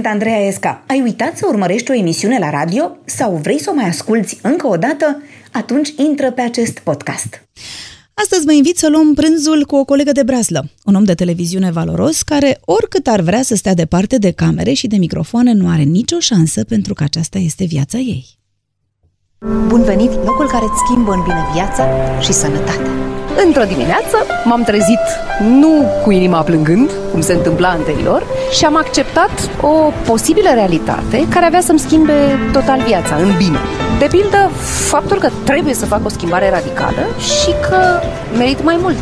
[0.00, 0.84] Sunt Andreea Esca.
[0.86, 4.66] Ai uitat să urmărești o emisiune la radio sau vrei să o mai asculți încă
[4.66, 5.22] o dată?
[5.52, 7.48] Atunci intră pe acest podcast.
[8.14, 11.70] Astăzi vă invit să luăm prânzul cu o colegă de braslă, un om de televiziune
[11.70, 15.82] valoros care, oricât ar vrea să stea departe de camere și de microfoane, nu are
[15.82, 18.39] nicio șansă pentru că aceasta este viața ei.
[19.46, 22.90] Bun venit, locul care îți schimbă în bine viața și sănătatea.
[23.44, 24.98] Într-o dimineață m-am trezit
[25.48, 28.22] nu cu inima plângând, cum se întâmpla anterior,
[28.52, 32.12] și am acceptat o posibilă realitate care avea să-mi schimbe
[32.52, 33.58] total viața, în bine.
[33.98, 34.50] De pildă,
[34.88, 38.00] faptul că trebuie să fac o schimbare radicală și că
[38.38, 38.98] merit mai mult.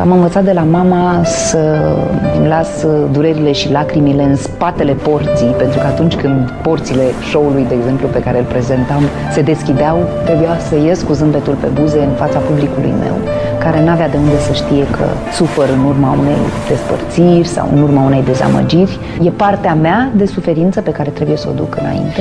[0.00, 1.92] Am învățat de la mama să
[2.36, 7.74] îmi las durerile și lacrimile în spatele porții, pentru că atunci când porțile show-ului, de
[7.74, 12.14] exemplu, pe care îl prezentam, se deschideau, trebuia să ies cu zâmbetul pe buze în
[12.16, 13.16] fața publicului meu,
[13.58, 18.02] care n-avea de unde să știe că sufăr în urma unei despărțiri sau în urma
[18.04, 18.98] unei dezamăgiri.
[19.22, 22.20] E partea mea de suferință pe care trebuie să o duc înainte.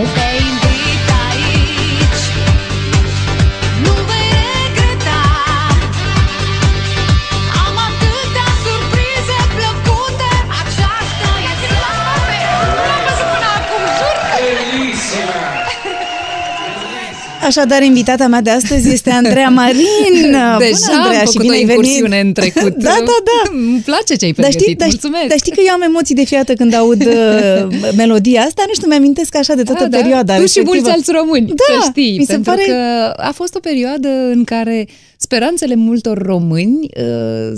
[17.45, 19.81] Așadar, invitata mea de astăzi este Andreea Marin.
[20.59, 22.75] Deja Bună, Andreea, am făcut și bine o incursiune în trecut.
[22.75, 23.52] da, da, da.
[23.52, 25.27] Îmi place ce ai pregătit, dar știi, dar, Mulțumesc.
[25.27, 28.64] Dar știi că eu am emoții de fiată când aud uh, melodia asta?
[28.67, 30.33] Nu știu, mi-amintesc așa de toată da, perioada.
[30.33, 30.39] Da.
[30.39, 32.17] Tu și mulți alți români, da, să știi.
[32.17, 32.64] Mi se pentru pare...
[32.66, 32.75] că
[33.17, 37.53] a fost o perioadă în care speranțele multor români uh,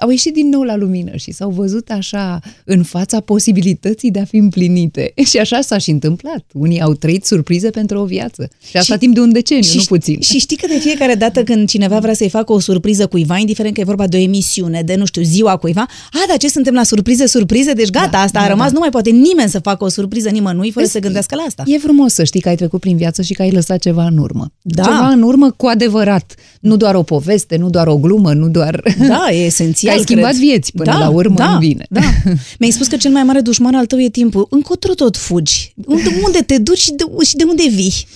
[0.00, 4.24] au ieșit din nou la lumină și s-au văzut așa în fața posibilității de a
[4.24, 5.12] fi împlinite.
[5.30, 6.44] Și așa s-a și întâmplat.
[6.52, 8.50] Unii au trăit surprize pentru o viață.
[8.68, 10.20] Și asta și, timp de un deceniu, și, nu puțin.
[10.20, 13.74] Și știi că de fiecare dată când cineva vrea să-i facă o surpriză cuiva, indiferent
[13.74, 16.74] că e vorba de o emisiune, de, nu știu, ziua cuiva, a, dar ce suntem
[16.74, 18.72] la surprize, surprize, deci gata, da, asta da, a rămas, da.
[18.72, 21.62] nu mai poate nimeni să facă o surpriză nimănui fără Vezi, să gândească la asta.
[21.66, 24.18] E frumos să știi că ai trecut prin viață și că ai lăsat ceva în
[24.18, 24.52] urmă.
[24.62, 24.82] Da.
[24.82, 26.34] Ceva în urmă cu adevărat.
[26.60, 28.94] Nu doar o poveste, nu doar o glumă, nu doar...
[29.08, 30.42] Da, e esențial, că ai schimbat cred.
[30.42, 31.86] vieți până da, la urmă da, în bine.
[31.88, 32.00] Da.
[32.58, 34.46] Mi-ai spus că cel mai mare dușman al tău e timpul.
[34.50, 35.74] Încotro tot fugi.
[35.86, 38.06] Unde, unde te duci și de, și de unde vii?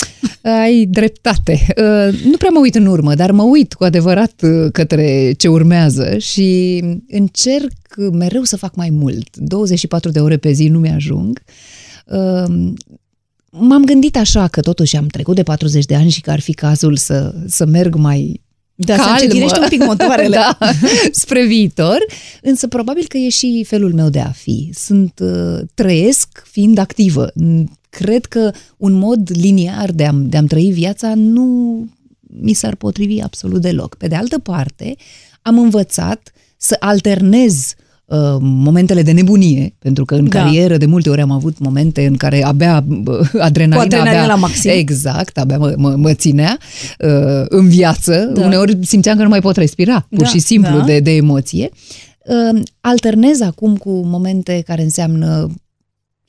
[0.42, 1.66] Ai dreptate.
[1.76, 5.48] Uh, nu prea mă uit în urmă, dar mă uit cu adevărat uh, către ce
[5.48, 7.72] urmează și încerc
[8.12, 9.36] mereu să fac mai mult.
[9.36, 11.42] 24 de ore pe zi nu mi-ajung.
[12.06, 12.72] Uh,
[13.50, 16.52] m-am gândit așa că totuși am trecut de 40 de ani și că ar fi
[16.52, 18.43] cazul să, să merg mai
[18.74, 19.48] da, calmă.
[19.48, 20.36] să un pic motoarele.
[20.58, 20.58] da,
[21.10, 22.04] spre viitor,
[22.42, 24.70] însă probabil că e și felul meu de a fi.
[24.74, 27.32] Sunt, uh, trăiesc fiind activă.
[27.90, 31.78] Cred că un mod liniar de, a, de a-mi trăi viața nu
[32.40, 33.94] mi s-ar potrivi absolut deloc.
[33.94, 34.96] Pe de altă parte,
[35.42, 37.74] am învățat să alternez
[38.06, 40.40] Uh, momentele de nebunie, pentru că în da.
[40.40, 44.26] carieră de multe ori am avut momente în care abia uh, adrenalina, Cu adrenalina abia,
[44.26, 44.70] la maxim.
[44.70, 46.58] Exact, abia mă, mă, mă ținea
[46.98, 48.30] uh, în viață.
[48.34, 48.44] Da.
[48.44, 50.28] Uneori simțeam că nu mai pot respira, pur da.
[50.28, 50.84] și simplu, da.
[50.84, 51.68] de, de emoție.
[52.26, 55.50] Uh, alternez acum cu momente care înseamnă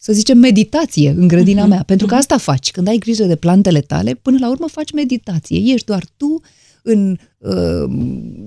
[0.05, 1.69] să zicem, meditație în grădina uh-huh.
[1.69, 1.83] mea.
[1.85, 2.71] Pentru că asta faci.
[2.71, 5.73] Când ai grijă de plantele tale, până la urmă faci meditație.
[5.73, 6.41] Ești doar tu
[6.83, 7.91] în uh,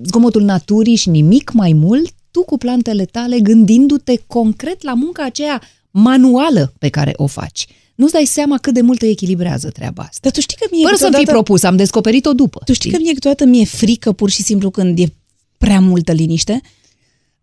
[0.03, 5.61] zgomotul naturii și nimic mai mult tu cu plantele tale gândindu-te concret la munca aceea
[5.91, 7.67] manuală pe care o faci.
[7.95, 10.19] Nu-ți dai seama cât de mult te echilibrează treaba asta.
[10.21, 12.61] Dar tu știi că mie Fără să-mi fi propus, am descoperit-o după.
[12.65, 12.91] Tu știi, știi?
[12.91, 15.13] că mie câteodată mi-e frică pur și simplu când e
[15.57, 16.61] prea multă liniște?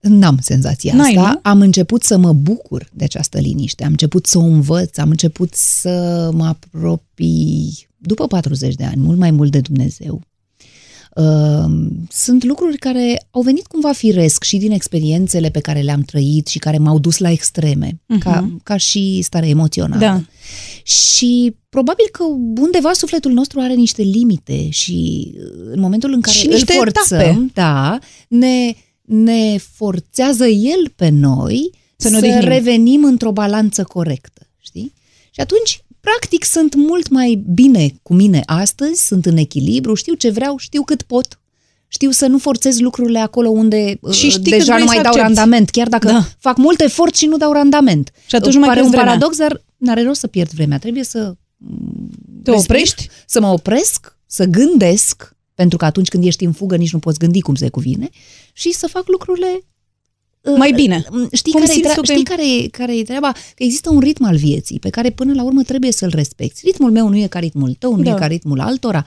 [0.01, 1.31] N-am senzația N-ai, asta.
[1.31, 1.41] Nu?
[1.43, 5.55] Am început să mă bucur de această liniște, am început să o învăț, am început
[5.55, 10.21] să mă apropii, după 40 de ani, mult mai mult de Dumnezeu,
[12.09, 16.59] sunt lucruri care au venit cumva firesc și din experiențele pe care le-am trăit și
[16.59, 18.19] care m-au dus la extreme, uh-huh.
[18.19, 20.01] ca, ca și stare emoțională.
[20.01, 20.23] Da.
[20.83, 22.23] Și probabil că
[22.61, 25.33] undeva sufletul nostru are niște limite și
[25.73, 27.51] în momentul în care și îl forțăm, etape.
[27.55, 27.99] da,
[28.29, 34.93] ne, ne forțează el pe noi să, să revenim într-o balanță corectă, știi?
[35.31, 40.31] Și atunci Practic, sunt mult mai bine cu mine astăzi, sunt în echilibru, știu ce
[40.31, 41.41] vreau, știu cât pot,
[41.89, 45.89] știu să nu forțez lucrurile acolo unde și știi deja nu mai dau randament, chiar
[45.89, 46.29] dacă da.
[46.39, 48.13] fac mult efort și nu dau randament.
[48.27, 49.07] Și atunci nu mai Pare un vremea.
[49.07, 50.79] paradox, dar n-are rost să pierd vremea.
[50.79, 51.35] Trebuie să
[52.43, 56.93] te oprești, să mă opresc, să gândesc, pentru că atunci când ești în fugă nici
[56.93, 58.09] nu poți gândi cum se cuvine,
[58.53, 59.65] și să fac lucrurile
[60.57, 61.05] mai bine.
[61.33, 63.33] Știi, Cum care, e, simți tre- tu că știi e- care, e, care e treaba?
[63.33, 66.61] Că există un ritm al vieții pe care până la urmă trebuie să-l respecti.
[66.65, 68.11] Ritmul meu nu e ca ritmul tău, nu Da.
[68.11, 69.05] e ca ritmul altora.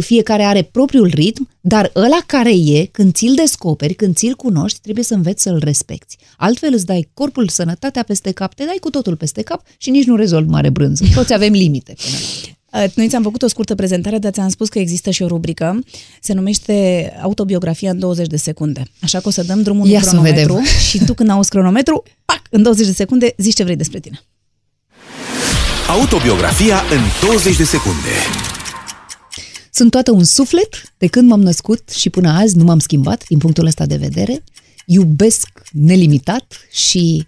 [0.00, 5.04] Fiecare are propriul ritm, dar ăla care e, când ți-l descoperi, când ți-l cunoști, trebuie
[5.04, 6.16] să înveți să-l respecti.
[6.36, 10.04] Altfel îți dai corpul, sănătatea peste cap, te dai cu totul peste cap și nici
[10.06, 11.04] nu rezolvi mare brânză.
[11.14, 11.94] Toți avem limite.
[11.96, 12.56] Până la urmă.
[12.72, 15.78] Uh, Noi ți-am făcut o scurtă prezentare, dar ți-am spus că există și o rubrică.
[16.20, 18.82] Se numește Autobiografia în 20 de secunde.
[19.00, 20.64] Așa că o să dăm drumul Ia în să cronometru vedem.
[20.88, 24.20] și tu când auzi cronometru, pac, în 20 de secunde zici ce vrei despre tine.
[25.88, 28.08] Autobiografia în 20 de secunde.
[29.70, 33.38] Sunt toată un suflet, de când m-am născut și până azi nu m-am schimbat din
[33.38, 34.44] punctul ăsta de vedere.
[34.86, 37.26] Iubesc nelimitat și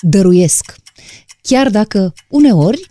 [0.00, 0.74] dăruiesc.
[1.40, 2.90] Chiar dacă uneori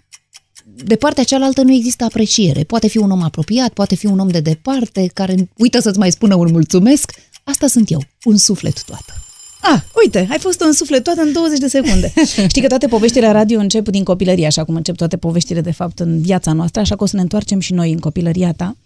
[0.83, 2.63] de partea cealaltă nu există apreciere.
[2.63, 6.11] Poate fi un om apropiat, poate fi un om de departe, care uită să-ți mai
[6.11, 7.11] spună un mulțumesc.
[7.43, 9.13] Asta sunt eu, un suflet toată.
[9.61, 12.13] Ah, uite, ai fost un suflet toată în 20 de secunde.
[12.49, 15.71] Știi că toate poveștile la radio încep din copilărie, așa cum încep toate poveștile, de
[15.71, 18.77] fapt, în viața noastră, așa că o să ne întoarcem și noi în copilăria ta.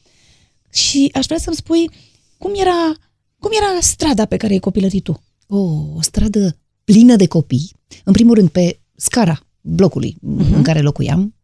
[0.72, 1.90] Și aș vrea să-mi spui
[2.38, 2.94] cum era,
[3.40, 5.24] cum era strada pe care ai copilărit tu.
[5.48, 5.58] O,
[5.96, 7.72] o stradă plină de copii.
[8.04, 10.56] În primul rând, pe scara blocului uh-huh.
[10.56, 11.39] în care locuiam, uh,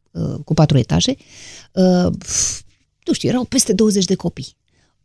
[0.45, 1.15] cu patru etaje,
[1.71, 2.61] uh, pf,
[3.05, 4.55] nu știu, erau peste 20 de copii.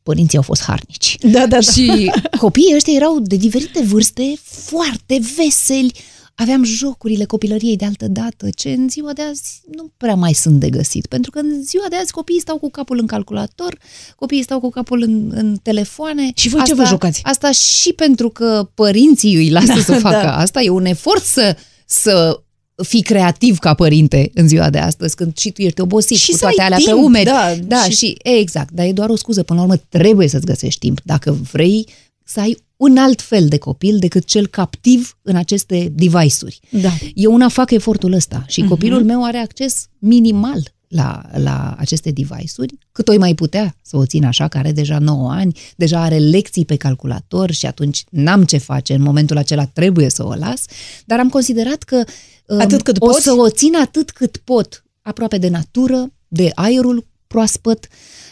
[0.03, 1.17] Părinții au fost harnici.
[1.21, 1.61] Da, da, da.
[1.61, 5.93] Și copiii ăștia erau de diferite vârste, foarte veseli.
[6.35, 10.61] Aveam jocurile copilăriei de altă dată, ce în ziua de azi nu prea mai sunt
[10.61, 11.07] de găsit.
[11.07, 13.79] Pentru că în ziua de azi copiii stau cu capul în calculator,
[14.17, 16.31] copiii stau cu capul în, în telefoane.
[16.35, 17.21] Și voi ce vă jucați?
[17.25, 20.37] Asta și pentru că părinții îi lasă Da, să facă da.
[20.37, 20.61] asta.
[20.63, 21.57] E un efort să,
[21.87, 22.43] să
[22.83, 26.37] fii creativ ca părinte în ziua de astăzi, când și tu ești obosit Și cu
[26.37, 27.25] să ai toate alea pe timp, umeri.
[27.25, 27.97] da, da și- și...
[27.97, 29.43] și exact, dar e doar o scuză.
[29.43, 31.87] Până la urmă trebuie să-ți găsești timp dacă vrei
[32.25, 36.61] să ai un alt fel de copil decât cel captiv în aceste device-uri.
[36.71, 36.91] Da.
[37.15, 38.69] Eu una fac efortul ăsta și Mhm.
[38.69, 44.07] copilul meu are acces minimal la, la aceste device-uri, cât o mai putea să o
[44.07, 48.45] țin așa, că are deja 9 ani, deja are lecții pe calculator și atunci n-am
[48.45, 50.65] ce face, în momentul acela trebuie să o las,
[51.05, 52.05] dar am considerat că
[52.47, 53.23] um, Atât cât o poți?
[53.23, 57.89] să o țin atât cât pot, aproape de natură, de aerul proaspăt,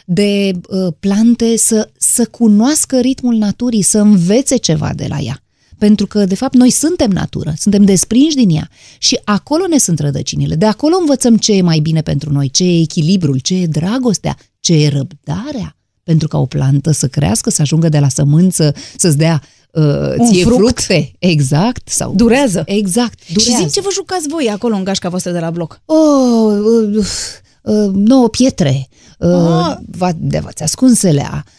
[0.06, 5.42] de uh, plante, să, să cunoască ritmul naturii, să învețe ceva de la ea.
[5.78, 9.98] Pentru că, de fapt, noi suntem natură, suntem desprinși din ea și acolo ne sunt
[9.98, 10.54] rădăcinile.
[10.54, 14.36] De acolo învățăm ce e mai bine pentru noi, ce e echilibrul, ce e dragostea,
[14.60, 15.76] ce e răbdarea.
[16.02, 19.42] Pentru ca o plantă să crească, să ajungă de la sămânță, să-ți dea
[19.72, 20.56] uh, Un ție fruct.
[20.58, 21.12] fructe.
[21.18, 21.88] Exact.
[21.88, 22.62] Sau, Durează.
[22.66, 23.18] Exact.
[23.32, 23.50] Durează.
[23.50, 25.80] Și zim ce vă jucați voi acolo în gașca voastră de la bloc.
[25.84, 26.58] Oh,
[26.96, 27.04] uh,
[27.62, 28.88] uh, nouă pietre,
[29.18, 29.76] uh, Ah.
[29.90, 31.52] va, de v-ați ascunselea, uh,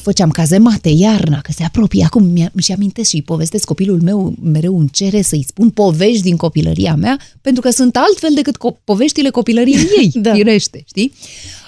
[0.00, 2.04] făceam cazemate iarna, că se apropie.
[2.04, 6.36] Acum mi și amintesc și povestesc copilul meu, mereu îmi cere să-i spun povești din
[6.36, 10.20] copilăria mea, pentru că sunt altfel decât co- poveștile copilăriei ei, Da.
[10.20, 10.32] da.
[10.34, 11.12] firește, știi?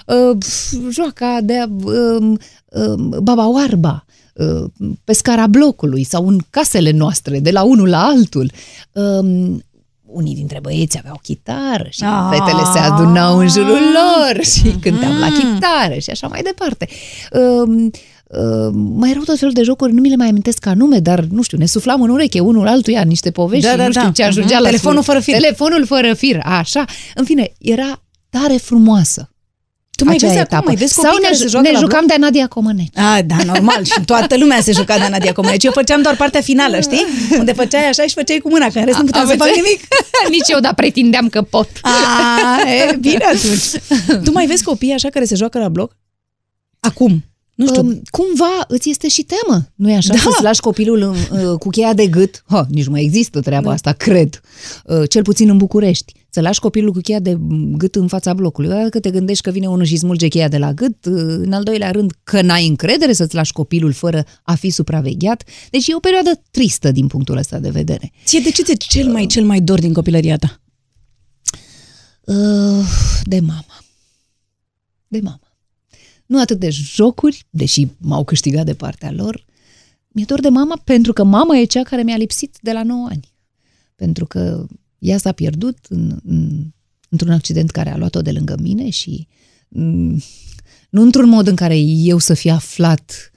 [0.05, 2.33] Uh, pf, joaca de uh,
[2.65, 4.69] uh, baba oarba, uh,
[5.03, 8.51] pe scara blocului sau în casele noastre, de la unul la altul.
[8.91, 9.63] Um,
[10.11, 12.27] unii dintre băieți aveau chitară și Ah.
[12.31, 16.87] fetele se adunau în jurul lor și cânteam la chitară și așa mai departe.
[17.31, 17.91] Um,
[18.27, 21.19] um, mai erau tot felul de jocuri, nu mi le mai amintesc ca nume, dar
[21.19, 24.03] nu știu, ne suflam în ureche unul altuia niște povești Da, și da, nu știu
[24.03, 24.11] da.
[24.11, 24.63] ce ajungea Mhm.
[24.63, 25.33] la Telefonul fără fir.
[25.33, 26.85] Telefonul fără fir, așa.
[27.15, 29.29] În fine, era tare frumoasă.
[29.99, 30.55] Tu mai acea vezi etapă.
[30.55, 32.97] acum, mai vezi copii Sau care ne, se joacă ne la jucam de Nadia Comăneci.
[32.97, 33.83] Ah, da, normal.
[33.83, 35.63] Și toată lumea se juca de Nadia Comăneci.
[35.63, 37.05] Eu făceam doar partea finală, știi?
[37.39, 39.79] Unde făceai așa și făceai cu mâna, că în rest nu puteam să fac nimic.
[40.35, 41.69] Nici eu, dar pretindeam că pot.
[41.81, 41.91] A,
[42.69, 44.23] e, bine atunci.
[44.23, 45.95] Tu mai vezi copii așa care se joacă la bloc?
[46.79, 47.23] Acum.
[47.55, 47.81] Nu știu.
[47.81, 50.13] Um, cumva îți este și teamă, nu-i așa?
[50.13, 50.19] Da.
[50.19, 52.43] Să-ți lași copilul în, uh, cu cheia de gât.
[52.47, 53.73] Ha, nici nu mai există treaba Da.
[53.73, 54.41] asta, cred.
[54.83, 56.13] Uh, cel puțin în București.
[56.29, 57.37] Să lași copilul cu cheia de
[57.77, 58.69] gât în fața blocului.
[58.69, 61.63] Dacă te gândești că vine unul și smulge cheia de la gât, uh, în al
[61.63, 65.43] doilea rând că n-ai încredere să-ți lași copilul fără a fi supravegheat.
[65.69, 68.11] Deci e o perioadă tristă din punctul ăsta de vedere.
[68.25, 70.61] Ție de ce ți cel mai, cel mai dor din copilăria ta?
[72.25, 72.85] Uh,
[73.23, 73.83] de mama.
[75.07, 75.53] De mama.
[76.25, 79.45] Nu atât de jocuri, deși m-au câștigat de partea lor.
[80.07, 83.07] Mi-e dor de mama pentru că mama e cea care mi-a lipsit de la 9
[83.09, 83.33] ani.
[83.95, 84.65] Pentru că
[84.99, 86.65] ea s-a pierdut în, în,
[87.09, 89.27] într-un accident care a luat-o de lângă mine și
[89.67, 90.21] mm,
[90.89, 93.31] nu într-un mod în care eu să fi aflat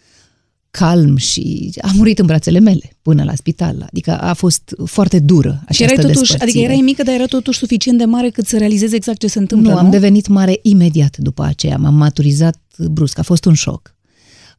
[0.71, 3.83] calm și a murit în brațele mele până la spital.
[3.87, 6.73] Adică a fost foarte dură Și erai această totuși, adică despărțire.
[6.73, 9.69] erai mică, dar era totuși suficient de mare cât să realizezi exact ce se întâmplă,
[9.69, 9.81] Nu, nu?
[9.85, 11.77] am devenit mare imediat după aceea.
[11.77, 13.19] M-am maturizat brusc.
[13.19, 13.95] A fost un șoc.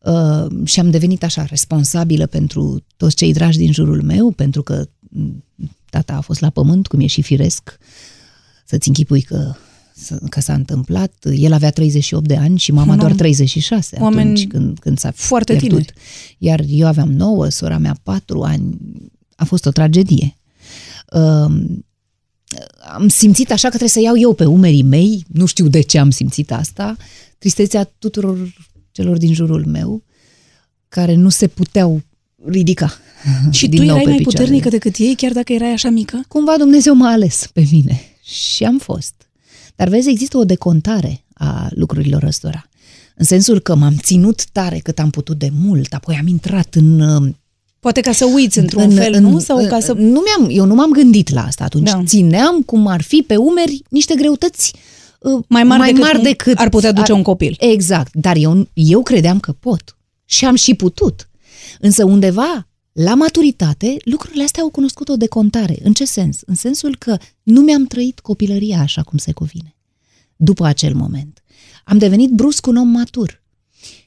[0.02, 4.86] uh, și am devenit așa responsabilă pentru toți cei dragi din jurul meu, pentru că
[5.10, 5.44] mm,
[5.94, 7.78] tata a fost la pământ, cum e și firesc,
[8.66, 9.54] să-ți închipui că,
[10.30, 11.14] că s-a întâmplat.
[11.36, 15.00] El avea 38 de ani și mama Un doar om- 36 oameni atunci când, când
[15.00, 15.86] s-a foarte pierdut.
[15.86, 15.94] tineri.
[16.38, 18.78] Iar eu aveam 9, sora mea 4 ani.
[19.36, 20.38] A fost o tragedie.
[21.12, 21.86] Um,
[22.94, 26.00] am simțit așa că trebuie să iau eu pe umerii mei, nu știu de ce
[26.00, 26.96] am simțit asta,
[27.38, 28.54] tristețea tuturor
[28.92, 30.04] celor din jurul meu
[30.90, 32.02] care nu se puteau
[32.46, 32.94] ridica.
[33.52, 34.38] Și din tu nou erai pe mai picioare.
[34.38, 36.24] puternică decât ei, chiar dacă erai așa mică?
[36.28, 39.14] Cumva Dumnezeu m-a ales pe mine și am fost.
[39.76, 42.68] Dar vezi, există o decontare a lucrurilor ăstora.
[43.16, 47.00] În sensul că m-am ținut tare cât am putut de mult, apoi am intrat în
[47.00, 47.34] uh,
[47.80, 49.40] Poate ca să uiți într-un fel, nu?
[49.40, 49.94] Sau ca să...
[49.94, 51.90] Nu mi-am, eu nu m-am gândit la asta atunci.
[51.90, 51.96] Da.
[51.96, 52.04] Da.
[52.06, 54.74] Țineam cum ar fi pe umeri niște greutăți
[55.20, 57.56] uh, Mai mari, mai decât, mari decât ar putea duce un copil.
[57.60, 59.98] Exact, dar eu, eu credeam că pot.
[60.26, 61.30] Și am și putut.
[61.80, 65.78] Însă undeva, la maturitate, lucrurile astea au cunoscut o decontare.
[65.84, 66.40] În ce sens?
[66.46, 69.76] În sensul că nu mi-am trăit copilăria așa cum se cuvine.
[70.36, 71.44] După acel moment.
[71.84, 73.42] Am devenit brusc un om matur.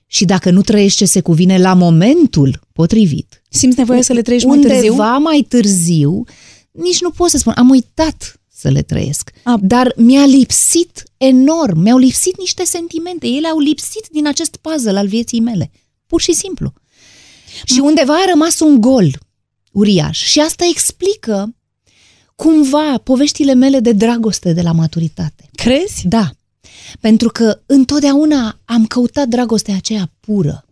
[0.07, 4.49] Și dacă nu trăiești ce se cuvine la momentul potrivit, Simți nevoia să le trăiești
[4.49, 4.95] mai undeva târziu?
[5.23, 6.25] mai târziu,
[6.71, 9.31] nici nu pot să spun, am uitat să le trăiesc.
[9.43, 9.59] A.
[9.63, 15.07] Dar mi-a lipsit enorm, mi-au lipsit niște sentimente, ele au lipsit din acest puzzle al
[15.07, 15.71] vieții mele.
[16.07, 16.73] Pur și simplu.
[17.65, 19.11] Și undeva a rămas un gol
[19.73, 20.19] uriaș.
[20.25, 21.55] Și asta explică
[22.35, 25.49] cumva poveștile mele de dragoste de la maturitate.
[25.55, 26.09] Crezi?
[26.09, 26.31] Da.
[27.01, 30.65] Pentru că întotdeauna am căutat dragostea aceea pură.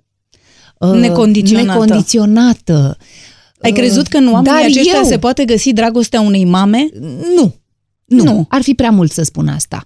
[0.79, 1.85] uh, Necondiționată.
[1.85, 2.97] Necondiționată.
[3.61, 6.89] Ai Uh, crezut că în oamenii dar aceștia eu, se poate găsi dragostea unei mame?
[7.01, 7.19] Nu.
[7.35, 7.55] Nu.
[8.05, 8.23] Nu.
[8.23, 8.47] nu.
[8.49, 9.85] Ar fi prea mult să spun asta.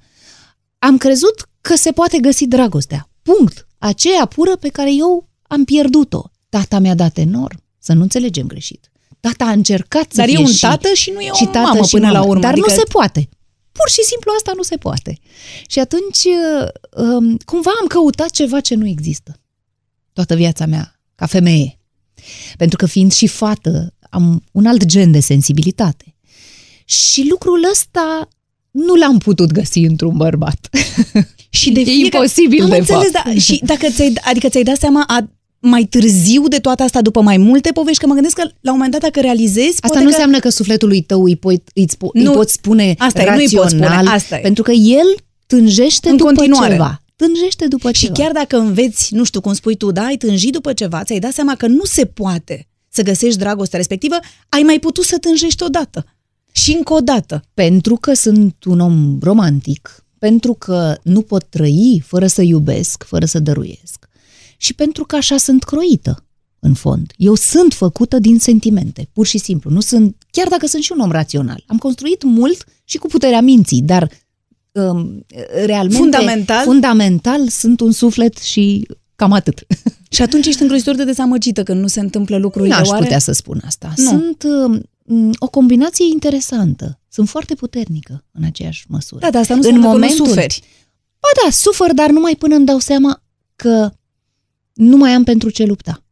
[0.79, 3.09] Am crezut că se poate găsi dragostea.
[3.23, 3.67] Punct.
[3.79, 6.31] Aceea pură pe care eu am pierdut-o.
[6.49, 7.63] Tata mi-a dat enorm.
[7.79, 8.91] Să nu înțelegem greșit.
[9.21, 11.45] Tata a încercat să Dar e fie un și, tată și nu e o și
[11.45, 12.19] tată mamă și până mamă.
[12.19, 12.41] la urmă.
[12.41, 13.29] Dar adică nu se poate.
[13.73, 15.19] Pur și simplu asta nu se poate.
[15.67, 16.69] Și atunci, uh,
[17.05, 19.41] um, cumva am căutat ceva ce nu există.
[20.13, 21.79] Toată viața mea, ca femeie.
[22.57, 26.15] Pentru că fiind și fată, am un alt gen de sensibilitate.
[26.85, 28.29] Și lucrul ăsta
[28.71, 30.69] nu l-am putut găsi într-un bărbat.
[31.51, 32.05] Și de E fiecare...
[32.05, 33.25] imposibil, Am de înțeles, fapt.
[33.25, 37.21] Da, și dacă ți-ai, adică ți-ai dat seama a, mai târziu de toată asta, după
[37.21, 39.69] mai multe povești, că mă gândesc că la un moment dat dacă realizezi...
[39.69, 40.11] Asta poate nu că...
[40.11, 43.37] înseamnă că sufletului tău îi, po- îi, spo- Nu, îi poți spune asta e, nu
[43.37, 44.41] îi rațional, poți spune, asta e.
[44.41, 45.15] pentru că el
[45.47, 46.73] tânjește În după continuare.
[46.73, 47.03] ceva.
[47.17, 48.13] Tânjește după Și ceva.
[48.13, 51.33] chiar dacă înveți, nu știu cum spui tu, da, ai tânjit după ceva, ți-ai dat
[51.33, 54.17] seama că nu se poate să găsești dragostea respectivă,
[54.49, 56.05] ai mai putut să tânjești odată.
[56.53, 57.43] Și încă o dată.
[57.55, 63.25] Pentru că sunt un om romantic, pentru că nu pot trăi fără să iubesc, fără
[63.25, 63.98] să dăruiesc
[64.61, 66.23] și pentru că așa sunt croită,
[66.59, 67.13] în fond.
[67.17, 69.71] Eu sunt făcută din sentimente, pur și simplu.
[69.71, 71.63] Nu sunt, chiar dacă sunt și un om rațional.
[71.67, 74.11] Am construit mult și cu puterea minții, dar
[74.73, 75.27] um,
[75.65, 76.65] realmente, Fundamental?
[76.65, 78.87] fundamental sunt un suflet și
[79.17, 79.67] cam atât.
[80.11, 82.75] Și atunci ești îngrozitor de dezamăgită când nu se întâmplă lucrurile.
[82.75, 83.03] Nu aș oare?
[83.03, 83.93] putea să spun asta.
[83.97, 84.05] Nu.
[84.05, 84.83] Sunt um,
[85.39, 87.01] o combinație interesantă.
[87.09, 89.21] Sunt foarte puternică în aceeași măsură.
[89.21, 90.63] Da, dar asta nu În înseamnă că momentul- nu suferi.
[91.21, 93.23] Ba da, sufăr, dar numai până îmi dau seama
[93.57, 93.91] că
[94.79, 96.03] nu mai am pentru ce lupta.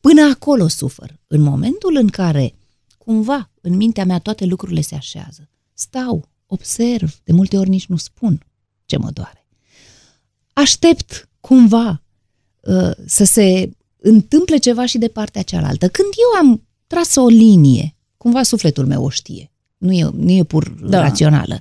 [0.00, 1.20] Până acolo sufăr.
[1.26, 2.54] În momentul în care,
[2.98, 7.96] cumva, în mintea mea toate lucrurile se așează, stau, observ, de multe ori nici nu
[7.96, 8.46] spun
[8.84, 9.46] ce mă doare.
[10.52, 12.02] Aștept, cumva,
[12.60, 15.88] uh, să se întâmple ceva și de partea cealaltă.
[15.88, 20.42] Când eu am tras o linie, cumva sufletul meu o știe, nu e, nu e
[20.42, 20.88] pur Da.
[20.88, 21.00] da.
[21.00, 21.60] rațională.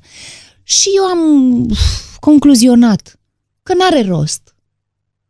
[0.63, 3.19] Și eu am uf, concluzionat
[3.63, 4.52] că n-are rost.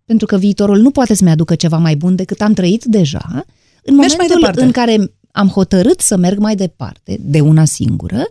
[0.05, 3.45] Pentru că viitorul nu poate să-mi aducă ceva mai bun decât am trăit deja.
[3.83, 4.63] În Mergi mai momentul departe.
[4.63, 8.23] în care am hotărât să merg mai departe, de una singură,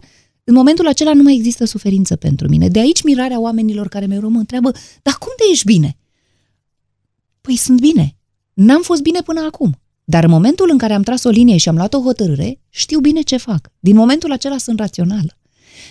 [0.45, 2.69] în momentul acela nu mai există suferință pentru mine.
[2.69, 4.71] De aici mirarea oamenilor care mereu mă întreabă,
[5.03, 5.97] dar cum de ești bine?
[7.41, 8.17] Păi sunt bine.
[8.53, 9.77] N-am fost bine până acum.
[10.05, 13.01] Dar în momentul în care am tras o linie și am luat o hotărâre, știu
[13.01, 13.73] bine ce fac.
[13.79, 15.39] Din momentul acela sunt rațională.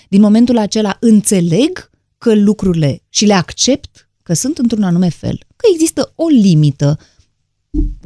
[0.10, 5.40] Din momentul acela înțeleg că lucrurile și le accept că sunt într-un anume fel.
[5.62, 7.00] Că există o limită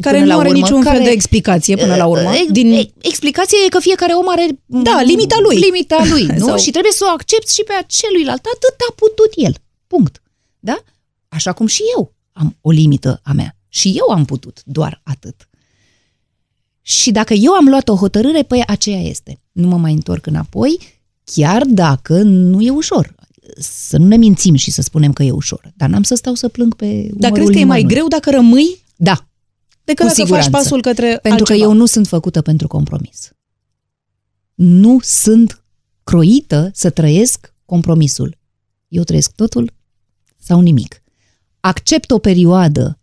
[0.01, 2.33] Care până nu la are urmă, niciun fel care- de explicație până la urmă.
[2.35, 2.71] Ex- Din...
[2.73, 5.57] ex- Explicația e că fiecare om are Da, limita lui.
[5.57, 6.45] Limita lui, nu?
[6.45, 9.55] Sau- Și trebuie să o accepti și pe aceluilalt atât a putut el.
[9.87, 10.21] Punct.
[10.59, 10.83] Da?
[11.27, 13.55] Așa cum și eu am o limită a mea.
[13.69, 15.47] Și eu am putut doar atât.
[16.81, 19.39] Și dacă eu am luat o hotărâre, păi aceea este.
[19.51, 20.79] Nu mă mai întorc înapoi,
[21.23, 23.14] chiar dacă nu e ușor.
[23.57, 25.73] Să nu ne mințim și să spunem că e ușor.
[25.75, 27.93] Dar n-am să stau să plâng pe Dar umărul crezi că e mai nimănui.
[27.95, 28.83] greu dacă rămâi?
[28.95, 29.27] Da,
[29.83, 30.49] decât Cu dacă faci siguranță.
[30.49, 31.59] pasul către Pentru altceva.
[31.59, 33.31] că eu nu sunt făcută pentru compromis.
[34.53, 35.63] Nu sunt
[36.03, 38.37] croită să trăiesc compromisul.
[38.87, 39.73] Eu trăiesc totul
[40.37, 41.01] sau nimic.
[41.59, 42.99] Accept o perioadă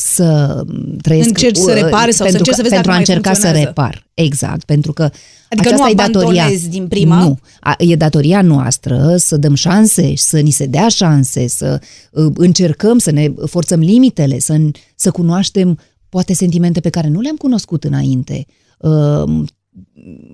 [0.00, 0.62] să
[1.02, 2.98] trăiesc Încerci să repari sau să pentru încerci că- să vezi pentru dacă a mai
[2.98, 3.66] încerca să funcționează.
[3.66, 4.06] repar.
[4.14, 6.28] Exact, pentru că Adică aceasta nu e datoria.
[6.42, 7.18] abandonezi din prima?
[7.22, 11.80] Nu, A- e datoria noastră să dăm șanse, să ni se dea șanse, să
[12.12, 14.56] uh, încercăm să ne forțăm limitele, să,
[14.94, 15.78] să cunoaștem
[16.08, 18.46] poate sentimente pe care nu le-am cunoscut înainte.
[18.78, 19.42] Uh,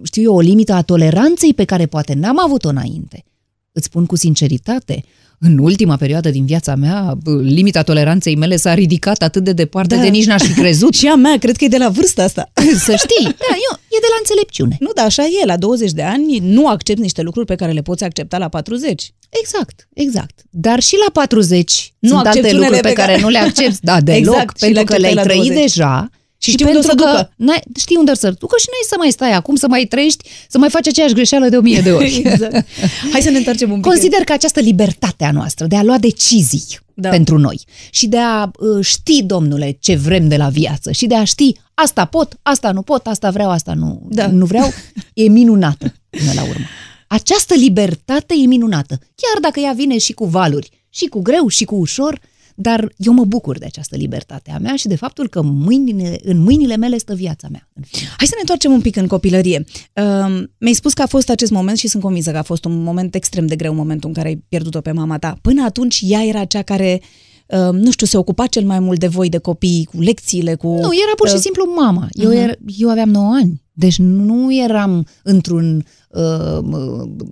[0.02, 3.24] știu eu, o limită a toleranței pe care poate n-am avut-o înainte.
[3.72, 5.04] Îți spun cu sinceritate,
[5.46, 9.94] în ultima perioadă din viața mea, bă, limita toleranței mele s-a ridicat atât de departe
[9.96, 10.00] Da.
[10.02, 10.94] de nici n-aș fi crezut.
[11.00, 12.50] Și a mea, cred că e de la vârsta asta.
[12.78, 14.76] să știi, da, eu, e de la înțelepciune.
[14.80, 17.82] Nu, dar așa e, la 20 de ani nu accepti niște lucruri pe care le
[17.82, 19.12] poți accepta la 40.
[19.42, 20.40] Exact, exact.
[20.50, 23.28] Dar și la 40 Nu sunt accepti alte unele lucruri pe pe care, care- nu
[23.28, 25.60] le accepti, da, deloc, Exact, și le pentru că acceptai le-ai la trăit 20.
[25.74, 26.10] deja
[26.44, 27.32] Și și știi unde o pentru să că ducă.
[27.36, 30.28] n-ai, știi unde o să ducă și nu să mai stai acum, să mai trăiești,
[30.48, 32.22] să mai faci aceeași greșeală de o mie de ori.
[32.24, 32.66] exact.
[33.12, 33.84] Hai să ne întoarcem un pic.
[33.90, 37.02] Consider că această libertate a noastră de a lua decizii Da.
[37.02, 37.08] da.
[37.08, 37.60] pentru noi
[37.90, 41.52] și de a uh, ști, domnule, ce vrem de la viață și de a ști
[41.74, 44.26] asta pot, asta nu pot, asta vreau, asta nu, Da.
[44.26, 44.72] nu vreau,
[45.14, 46.64] e minunată până la urmă.
[47.06, 51.64] Această libertate e minunată, chiar dacă ea vine și cu valuri, și cu greu, și
[51.64, 52.20] cu ușor,
[52.54, 56.38] dar eu mă bucur de această libertate a mea și de faptul că mâinile, în
[56.38, 57.68] mâinile mele stă viața mea.
[57.74, 58.08] în fine.
[58.16, 59.64] Hai să ne întoarcem un pic în copilărie.
[59.94, 62.82] Uh, mi-ai spus că a fost acest moment și sunt convinsă că a fost un
[62.82, 65.38] moment extrem de greu, momentul în care ai pierdut-o pe mama ta.
[65.42, 67.00] Până atunci, ea era cea care,
[67.46, 70.66] uh, nu știu, se ocupa cel mai mult de voi, de copii, cu lecțiile, cu...
[70.68, 72.08] Nu, era pur și uh, simplu mama.
[72.12, 72.38] Eu, Mhm.
[72.38, 73.62] er, eu aveam 9 ani.
[73.76, 76.58] Deci nu eram într-un, uh,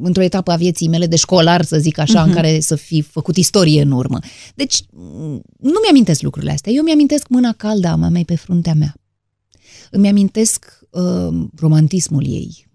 [0.02, 2.28] într-o etapă a vieții mele de școlar, să zic așa, Mhm.
[2.28, 4.18] în care să fi făcut istorie în urmă.
[4.54, 6.72] Deci m, nu mi-amintesc lucrurile astea.
[6.72, 8.94] Eu mi-amintesc mâna caldă a mamei pe fruntea mea.
[9.90, 12.66] Îmi amintesc uh, romantismul ei.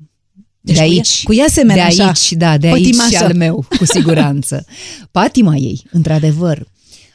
[0.62, 1.24] Deci de cu ea- aici.
[1.24, 3.24] cu ea semene de așa, aici, da, de aici și pătimașă.
[3.26, 4.66] al meu, cu siguranță.
[5.12, 6.68] Patima ei, într-adevăr.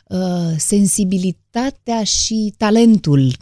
[0.09, 0.19] Uh,
[0.57, 3.33] sensibilitatea și talentul mm,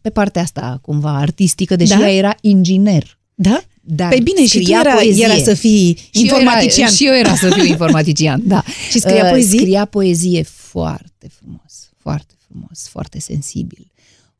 [0.00, 2.00] pe partea asta, cumva, artistică, deși Da?
[2.00, 3.18] ea era inginer.
[3.34, 3.60] Da?
[3.80, 5.24] Dar Păi bine, și tu scria era, poezie.
[5.24, 6.86] era să fii Și eu informatician.
[6.86, 8.62] Era, și eu era să fiu informatician, da.
[8.90, 9.58] Și scria Uh, poezii?
[9.58, 13.90] Scria poezie foarte frumos, foarte frumos, foarte sensibil,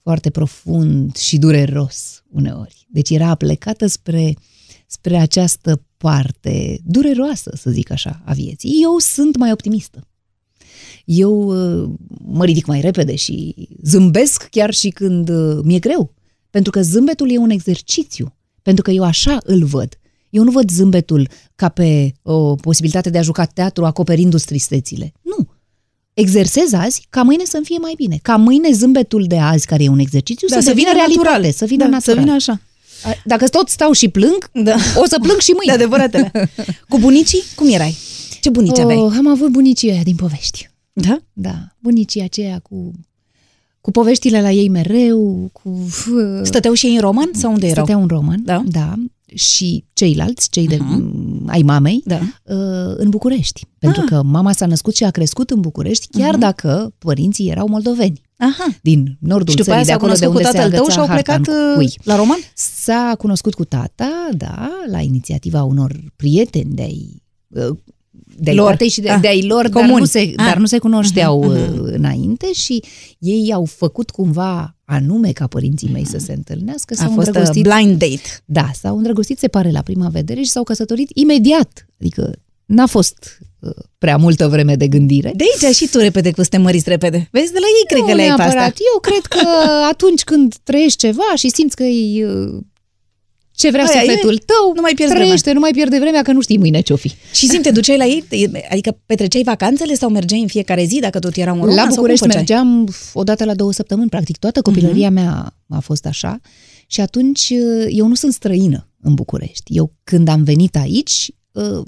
[0.03, 2.87] foarte profund și dureros uneori.
[2.89, 4.35] Deci era plecată spre,
[4.87, 8.79] spre această parte dureroasă, să zic așa, a vieții.
[8.83, 10.08] Eu sunt mai optimistă.
[11.11, 11.89] Eu uh,
[12.27, 16.15] mă ridic mai repede și zâmbesc chiar și când uh, mi-e greu.
[16.51, 18.35] Pentru că zâmbetul e un exercițiu.
[18.63, 19.99] Pentru că eu așa îl văd.
[20.31, 25.13] Eu nu văd zâmbetul ca pe o posibilitate de a juca teatru acoperindu-ți tristețile.
[25.23, 25.49] Nu.
[26.15, 28.19] Exersez azi ca mâine să-mi fie mai bine.
[28.23, 31.53] Ca mâine zâmbetul de azi, care e un exercițiu, Da, să, devină realitate, natural.
[31.53, 32.15] să vină da, natural.
[32.17, 32.61] Să vină așa.
[33.05, 34.75] A- Dacă tot stau și plâng, Da.
[34.97, 35.73] o să plâng și De mâine.
[35.73, 36.31] adevăratele.
[36.89, 37.97] Cu bunicii, cum erai?
[38.41, 38.99] Ce bunici aveai?
[38.99, 40.71] Oh, am avut bunicii ăia din povești.
[41.01, 41.19] Da?
[41.33, 42.91] Da, bunicii aceia cu,
[43.81, 45.89] cu poveștile la ei mereu, cu...
[46.43, 47.85] Stăteau și ei în roman sau unde erau?
[47.85, 48.63] Stăteau în roman, Da.
[48.67, 48.95] da.
[49.35, 51.47] Și ceilalți, cei de, Uh-huh.
[51.47, 52.19] ai mamei, Da.
[52.45, 53.67] uh, în București.
[53.79, 54.07] Pentru Ah.
[54.09, 56.39] că mama s-a născut și a crescut în București, chiar Mhm.
[56.41, 58.21] dacă părinții erau moldoveni.
[58.37, 58.67] Aha.
[58.83, 60.71] Din nordul Și după aia țării, de s-a acolo de cunoscut cu unde se tatăl
[60.71, 61.99] tău agăța și au harta plecat în uh, cui.
[62.05, 62.39] la roman?
[62.55, 67.23] S-a cunoscut cu tata, da, la inițiativa unor prieteni de-ai
[68.29, 68.71] uh, de-ai Lor.
[68.71, 69.99] tatei și de, Ah, de-ai lor, dar comuni.
[70.01, 70.45] nu, se, Ah.
[70.47, 72.83] dar nu se cunoșteau Mhm, uh, înainte și
[73.19, 77.35] ei au făcut cumva anume ca părinții mei să se întâlnească, A s-au fost uh,
[77.35, 77.63] îndrăgostit.
[77.63, 78.21] blind date.
[78.45, 81.87] Da, s-au îndrăgostit, se pare, la prima vedere și s-au căsătorit imediat.
[82.01, 82.33] Adică
[82.65, 85.33] n-a fost uh, prea multă vreme de gândire.
[85.37, 87.29] De aici și tu repede că te măriți repede.
[87.33, 88.63] Vezi, de la ei cred nu că le ai pe neapărat.
[88.67, 88.81] asta.
[88.95, 89.47] Eu cred că
[89.93, 92.59] atunci când trăiești ceva și simți că e uh,
[93.59, 96.33] ce vrea Aia e, sufletul tău, nu mai pierzi trăiește, nu mai pierde vremea că
[96.33, 97.13] nu știi mâine ce-o fi.
[97.33, 98.25] Și zi, te duceai la ei?
[98.71, 101.75] Adică petreceai vacanțele sau mergeai în fiecare zi dacă tot era un roman?
[101.75, 102.37] la sau cum București făceai?
[102.37, 106.41] mergeam o dată la două săptămâni, practic toată copilăria mea a fost așa
[106.87, 109.77] și atunci uh, eu nu sunt străină în București.
[109.77, 111.83] Eu când am venit aici, uh,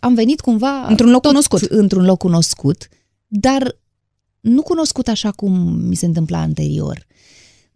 [0.00, 0.86] am venit cumva...
[0.88, 1.62] Într-un loc cunoscut.
[1.62, 2.88] Într-un loc cunoscut,
[3.26, 3.76] dar
[4.40, 5.52] nu cunoscut așa cum
[5.88, 7.05] mi se întâmpla anterior.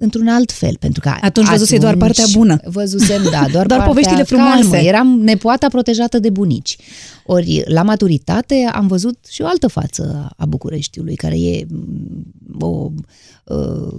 [0.02, 2.60] Într-un alt fel, pentru că Atunci văzusei doar partea bună.
[2.64, 4.60] Văzusem, da, doar, Doar partea poveștile frumoase.
[4.60, 4.76] Calmă.
[4.76, 6.76] Eram nepoata protejată de bunici.
[7.26, 12.24] Ori, la maturitate am văzut și o altă față a Bucureștiului, care e mm,
[12.58, 12.90] o
[13.44, 13.94] uh,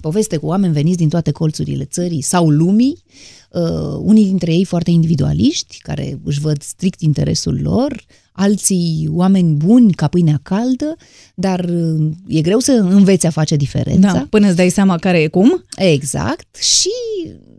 [0.00, 3.02] poveste cu oameni veniți din toate colțurile țării sau lumii,
[3.50, 8.04] uh, unii dintre ei foarte individualiști, care își văd strict interesul lor,
[8.38, 10.96] alții oameni buni ca pâinea caldă,
[11.34, 14.12] dar uh, e greu să înveți a face diferența.
[14.12, 15.64] Da, până îți dai seama care e cum.
[15.76, 16.56] Exact.
[16.56, 16.90] Și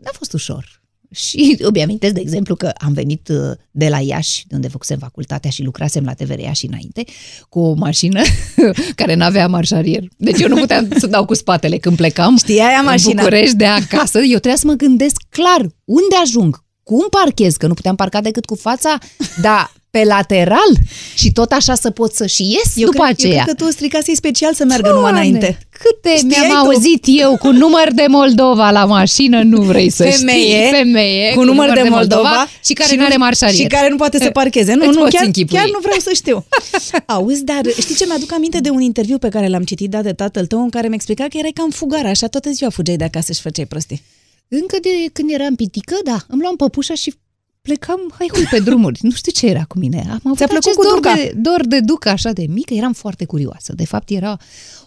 [0.04, 0.78] a fost ușor.
[1.10, 3.36] Și îmi amintesc, de exemplu, că am venit uh,
[3.70, 7.04] de la Iași, de unde făcusem facultatea și lucrasem la TVR Iași înainte,
[7.48, 8.20] cu o mașină
[8.94, 10.02] care n-avea marșarier.
[10.16, 13.10] Deci eu nu puteam să dau cu spatele când plecam Știi aia mașina.
[13.10, 14.18] în București de acasă.
[14.18, 18.44] Eu trebuia să mă gândesc clar unde ajung, cum parchez, că nu puteam parca decât
[18.44, 18.98] cu fața,
[19.40, 20.70] dar pe lateral
[21.14, 23.32] și tot așa să pot să și ies Eu după cred, aceea.
[23.36, 25.58] eu cred că tu stricasei special să meargă numai Doamne, înainte.
[25.70, 26.68] Câte Știai mi-am tu?
[26.70, 30.70] auzit eu cu număr de Moldova la mașină, nu vrei să Femeie, știi.
[30.78, 33.60] Femeie cu număr de Moldova, și care nu- nu are marșarier.
[33.60, 34.74] Și care nu poate să parcheze.
[34.74, 35.56] Nu, Îți nu, poți chiar, închipui.
[35.56, 36.44] chiar nu vreau să știu.
[37.06, 40.12] Auzi, dar știi ce mi-aduc aminte de un interviu pe care l-am citit dat de
[40.12, 43.04] tatăl tău în care mi explica că erai cam fugar, așa toată ziua fugeai de
[43.04, 44.02] acasă și făceai prostii.
[44.48, 47.14] Încă de când eram pitică, da, îmi luam păpușa și
[47.62, 48.98] plecam, hai hui pe drumuri.
[49.02, 49.98] Nu știu ce era cu mine.
[50.10, 51.14] Am avut Ți-a plăcut acest cu dor duca?
[51.14, 53.72] de, dor de ducă așa de mică, eram foarte curioasă.
[53.74, 54.36] De fapt, era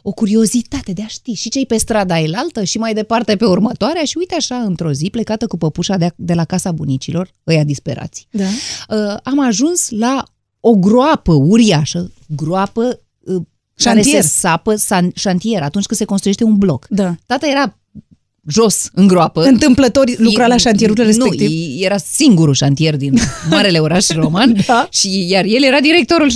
[0.02, 4.04] o curiozitate de a ști și ce pe strada elaltă și mai departe pe următoarea
[4.04, 8.28] și uite așa, într-o zi, plecată cu păpușa de, de la casa bunicilor, ăia disperați,
[8.32, 8.44] Da.
[8.90, 10.24] uh, am ajuns la
[10.60, 13.42] o groapă uriașă, groapă uh,
[13.84, 14.22] care Șantier.
[14.22, 16.86] se sapă, san, șantier, atunci când se construiește un bloc.
[16.90, 17.16] Da.
[17.26, 17.78] Tata era
[18.48, 19.44] jos, în groapă.
[19.44, 21.50] Întâmplător lucra la șantierul respectiv.
[21.50, 23.14] Nu, era singurul șantier din
[23.50, 24.88] marele oraș roman Da.
[24.92, 26.30] și iar el era directorul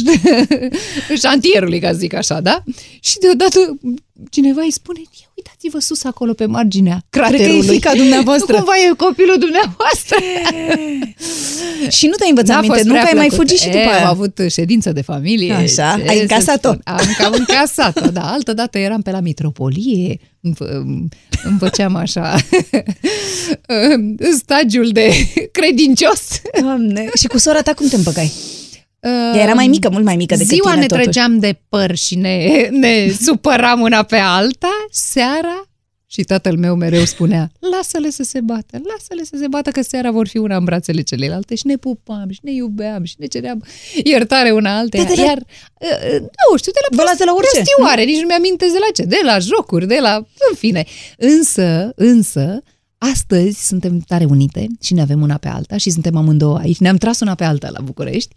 [1.23, 2.63] șantierului, ca să zic așa, da?
[2.99, 3.79] Și deodată
[4.29, 7.45] cineva îi spune, ia uitați-vă sus acolo pe marginea craterului.
[7.47, 8.51] Cred că e fiica dumneavoastră.
[8.51, 10.15] Nu cumva e copilul dumneavoastră.
[11.89, 13.45] Și nu te-ai învățat N-a minte, fost nu că prea ai mai plăcut.
[13.47, 14.03] fugit și E, după aia.
[14.03, 15.53] Am avut ședință de familie.
[15.53, 16.67] Așa, ce ai să încasat-o.
[16.69, 16.81] spun.
[16.83, 18.21] Am cam încasat-o, da.
[18.31, 20.71] Altă dată eram pe la Mitropolie, îmi, fă-
[21.43, 22.35] îmi făceam așa
[24.41, 25.11] stagiul de
[25.51, 26.21] credincios.
[26.61, 27.09] Doamne.
[27.15, 28.31] Și cu sora ta cum te împăcai?
[29.07, 31.03] Ea Ea era mai mică, mult mai mică decât Ziua tine, ne totuși.
[31.03, 32.47] trăgeam de păr și ne,
[32.81, 35.61] ne supăram una pe alta, seara
[36.09, 40.11] și tatăl meu mereu spunea, lasă-le să se bată, lasă-le să se bată, că seara
[40.11, 43.63] vor fi una în brațele celelalte și ne pupam și ne iubeam și ne ceream
[44.03, 45.03] iertare una alteia.
[45.03, 47.49] De- de la- Iar, uh, nu știu, de la Vă luați de la orice.
[47.53, 50.15] prostioare, nici nu mi-amintesc de la ce, de la jocuri, de la,
[50.49, 50.85] în fine.
[51.17, 52.63] Însă, însă,
[52.97, 56.77] Astăzi suntem tare unite și ne avem una pe alta și suntem amândouă aici.
[56.77, 58.33] Ne-am tras una pe alta la București.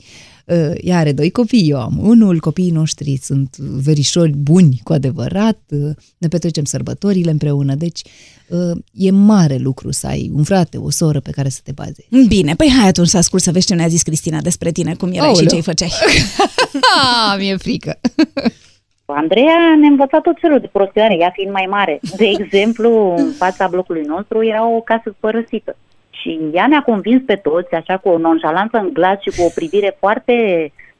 [0.47, 2.41] Uh, Ea are doi copii, eu am unul.
[2.41, 5.59] Copiii noștri sunt verișori buni cu adevărat.
[5.71, 7.75] Uh, Ne petrecem sărbătorile împreună.
[7.75, 8.01] Deci
[8.49, 12.27] uh, e mare lucru să ai un frate, o soră pe care să te bazezi.
[12.27, 15.09] Bine, păi hai atunci să ascult să vezi ce ne-a zis Cristina despre tine, cum
[15.09, 15.49] erai și Aoleu.
[15.49, 15.93] ce-i făceai.
[17.33, 18.01] Ah, mi-e frică.
[19.17, 22.01] Andreea ne-a învățat tot felul de prostioare, ea fiind mai mare.
[22.17, 25.77] De exemplu, în fața blocului nostru era o casă părăsită.
[26.11, 29.51] Și ea ne-a convins pe toți, așa cu o nonșalanță în glas și cu o
[29.55, 30.33] privire foarte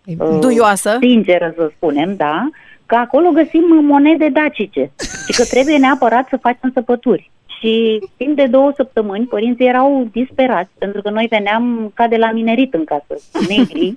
[0.05, 0.97] uh, Duioasă.
[1.01, 2.49] sinceră, să spunem, da,
[2.87, 4.91] că acolo găsim monede dacice
[5.27, 7.31] și că trebuie neapărat să facem săpături.
[7.61, 12.31] Și timp de două săptămâni, părinții erau disperați, pentru că noi veneam ca de la
[12.31, 13.15] minerit în casă,
[13.49, 13.95] negri,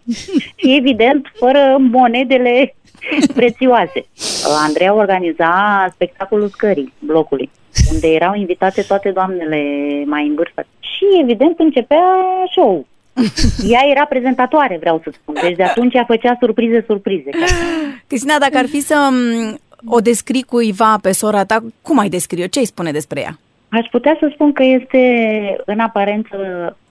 [0.55, 2.75] și evident, fără monedele
[3.33, 4.05] prețioase.
[4.65, 7.49] Andreea organiza spectacolul scării blocului,
[7.93, 9.61] unde erau invitate toate doamnele
[10.05, 10.65] mai în vârstă.
[10.79, 12.03] Și evident începea
[12.51, 12.85] show.
[13.67, 15.35] Ea era prezentatoare, vreau să spun.
[15.41, 17.29] Deci de atunci ea făcea surprize, surprize.
[18.07, 22.47] Cristina, dacă ar fi să m, o descrii cuiva pe sora ta, cum ai descrie-o?
[22.47, 23.37] Ce îi spune despre ea?
[23.79, 25.01] Aș putea să spun că este
[25.65, 26.37] în aparență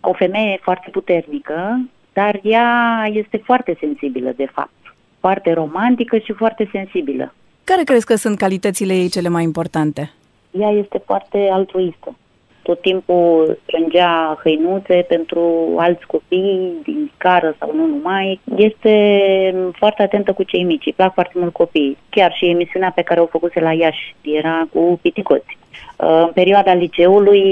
[0.01, 1.81] o femeie foarte puternică,
[2.13, 4.95] dar ea este foarte sensibilă, de fapt.
[5.21, 7.35] Foarte romantică și foarte sensibilă.
[7.65, 10.13] Care crezi că sunt calitățile ei cele mai importante?
[10.51, 12.17] Ea este foarte altruistă.
[12.63, 18.41] Tot timpul strângea hăinuțe pentru alți copii din scară sau nu numai.
[18.57, 18.95] Este
[19.73, 21.97] foarte atentă cu cei mici, îi plac foarte mult copiii.
[22.09, 25.59] Chiar și emisiunea pe care o făcuse la Iași era cu piticoți.
[25.97, 27.43] În perioada liceului,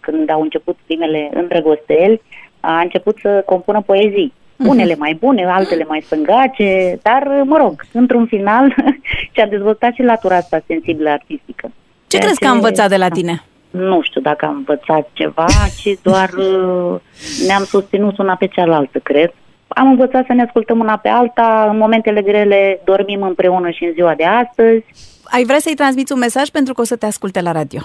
[0.00, 2.20] când au început primele îndrăgosteli,
[2.60, 4.32] a început să compună poezii.
[4.56, 8.74] Unele mai bune, altele mai stângace, dar, mă rog, într-un final
[9.32, 11.70] și-a dezvoltat și latura asta sensibilă artistică.
[11.70, 11.72] Ce
[12.06, 13.42] Ceea crezi că a învățat de la tine?
[13.72, 17.00] Nu știu dacă am învățat ceva, ci doar uh,
[17.46, 19.34] ne-am susținut una pe cealaltă, cred.
[19.68, 23.92] Am învățat să ne ascultăm una pe alta, în momentele grele dormim împreună și în
[23.92, 24.84] ziua de astăzi.
[25.24, 27.80] Ai vrea să-i transmiți un mesaj pentru că o să te asculte la radio.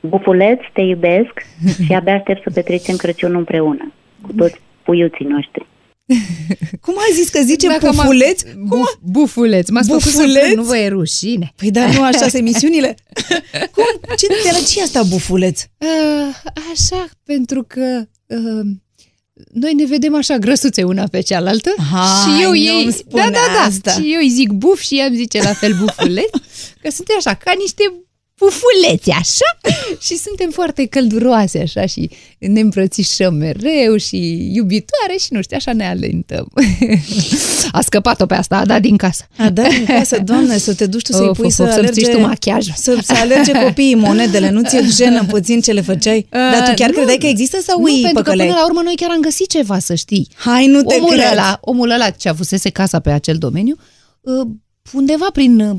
[0.00, 1.32] Bufuleț, te iubesc
[1.84, 5.66] și abia aștept să petrecem Crăciunul împreună cu toți puiuții noștri.
[6.84, 8.42] Cum ai zis că zice Dacă m-a- bufuleț?
[8.42, 8.68] Cum?
[8.68, 9.68] Buf, bufuleț.
[9.68, 10.42] M-ați făcut să Bufuleț?
[10.42, 11.52] plâng, nu vă e rușine.
[11.56, 12.94] Păi dar nu așa sunt emisiunile?
[13.74, 13.84] Cum?
[14.16, 15.60] Ce de la ce e asta bufuleț?
[15.78, 16.34] Uh,
[16.72, 18.66] așa, pentru că uh,
[19.52, 23.22] noi ne vedem așa grăsuțe una pe cealaltă Hai, și eu nu ei, îmi spune
[23.22, 23.90] da, da, da, asta.
[23.90, 26.30] și eu îi zic buf și ea îmi zice la fel bufuleț,
[26.82, 27.92] că suntem așa, ca niște
[28.40, 29.50] bufuleți, așa,
[30.06, 35.72] și suntem foarte călduroase, așa, și ne îmbrățișăm mereu și iubitoare și nu știu, așa
[35.72, 36.48] ne alintăm.
[37.72, 39.26] A scăpat-o pe asta, a dat din casă.
[39.38, 41.68] A dat din casă, doamne, să te duci tu să-i Of, pui of, să of,
[41.68, 42.00] să-mi alerge...
[42.00, 42.72] ții tu machiajul.
[42.76, 46.26] Să, să alerge copiii monedele, nu ți-e jenă puțin ce le făceai?
[46.30, 46.94] Dar tu chiar nu.
[46.96, 48.46] credeai că există sau Nu, îi pentru că păcăleai?
[48.46, 50.28] până la urmă noi chiar am găsit ceva, să știi.
[50.34, 51.30] Hai, nu te omul cred.
[51.30, 53.76] ăla, omul ăla ce avusese casa pe acel domeniu,
[54.20, 54.46] uh,
[54.92, 55.76] undeva prin uh,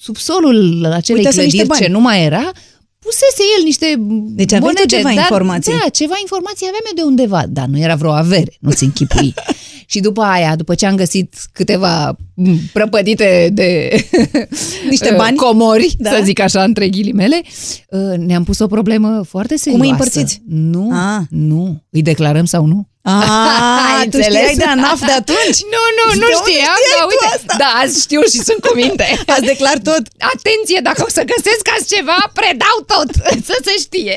[0.00, 1.80] subsolul acelei Uitase niște clădiri bani.
[1.84, 2.50] ce nu mai era,
[2.98, 3.94] pusese el niște
[4.26, 5.72] Deci aveai tu monede, ceva dar, informații.
[5.72, 9.34] Da, ceva informații aveam eu de undeva, dar nu era vreo avere, nu-ți închipui.
[9.86, 13.90] Și după aia, după ce am găsit câteva m, prăpădite de
[14.90, 15.36] Niște uh, bani?
[15.36, 16.10] comori, Da.
[16.10, 17.42] să zic așa, între ghilimele,
[17.88, 19.84] uh, ne-am pus o problemă foarte serioasă.
[19.84, 20.42] îi împărțiți?
[20.46, 21.20] Nu, Ah.
[21.30, 21.82] nu.
[21.90, 22.88] Îi declarăm sau nu?
[23.02, 23.12] Ah,
[23.98, 24.42] Ai tu înțeles?
[24.42, 25.58] știai de ANAF de atunci?
[25.74, 27.54] Nu, nu, nu De unde știam, știai dar tu uite, asta?
[27.62, 29.06] da, azi știu și sunt cu minte.
[29.34, 30.02] Ați declar tot.
[30.34, 33.08] Atenție, dacă o să găsesc azi ceva, predau tot,
[33.48, 34.16] să se știe.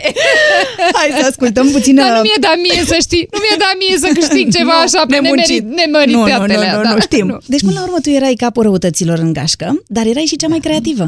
[0.97, 1.93] Hai să ascultăm puțin...
[2.01, 4.75] Dar nu uh, mi-e dat mie să știi, nu mi-e dat mie să câștig ceva
[4.87, 5.63] așa pe nemuncit.
[5.63, 6.55] nemerit, nemeritatele.
[6.55, 7.27] Nu, nu, nu, nu, da, nu știm.
[7.53, 9.67] Deci, până la urmă, tu erai capul răutăților în gașcă,
[9.97, 11.05] dar erai și cea mai creativă.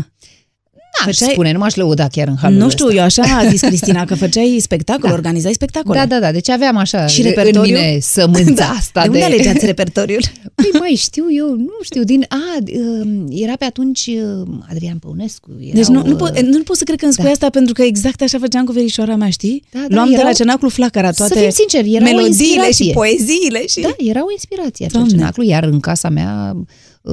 [1.06, 2.98] N-aș Făceai- spune, nu m-aș lăuda chiar în halul Nu știu, ăsta.
[2.98, 5.98] eu așa a zis Cristina, că făceai spectacol, organizai spectacole.
[6.00, 7.62] Da, da, da, deci aveam așa Și în repertoriu?
[7.74, 10.22] mine sămânța asta de unde alegeați repertoriul?
[10.56, 12.26] Păi mai știu eu, nu știu, din...
[12.30, 12.58] A,
[13.04, 14.06] um, era pe atunci
[14.42, 15.50] uh, Adrian Păunescu.
[15.60, 17.32] Erau, Deci nu, nu, uh, pot, nu pot să cred că îmi spui da.
[17.32, 19.64] asta pentru că exact așa făceam cu verișoara mea, știi?
[19.72, 22.38] Da, da, Luam de la erau- cenaclu flacăra toate Să fim sinceri, era o melodiile
[22.46, 22.94] și inspirație.
[22.94, 23.80] poeziile și...
[23.82, 25.10] Da, era o inspirație acel Doamne.
[25.18, 26.62] cenaclu, iar în casa mea uh,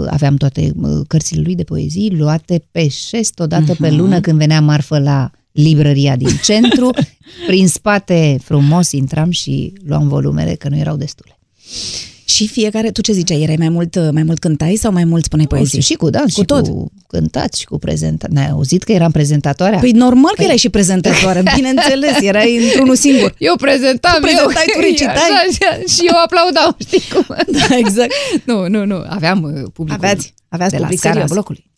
[0.06, 4.60] aveam toate uh, cărțile lui de poezii luate pe șest odată pe lună când venea
[4.60, 6.90] marfă la librăria din centru.
[7.46, 11.38] Prin spate frumos intram și luam volumele, că nu erau destule.
[12.24, 15.48] Și fiecare, tu ce ziceai, erai mai mult, mai mult cântai sau mai mult spuneai
[15.50, 15.80] Nu poezii?
[15.80, 16.66] știu, și cu dans, Cu și tot.
[16.68, 18.30] cu cântat, și cu prezentat.
[18.30, 19.78] N-ai auzit că eram prezentatoarea?
[19.78, 23.34] Păi normal că erai și prezentatoare, bineînțeles, erai într-unul singur.
[23.38, 25.14] eu prezentam, Tu prezentai, eu, tu recitai.
[25.14, 27.36] Așa, așa, și eu aplaudam, știi cum?
[27.46, 28.12] Da, exact.
[28.44, 31.30] Nu, nu, nu, aveam uh, publicul Aveați, aveați de la public scara serios.
[31.32, 31.70] blocului.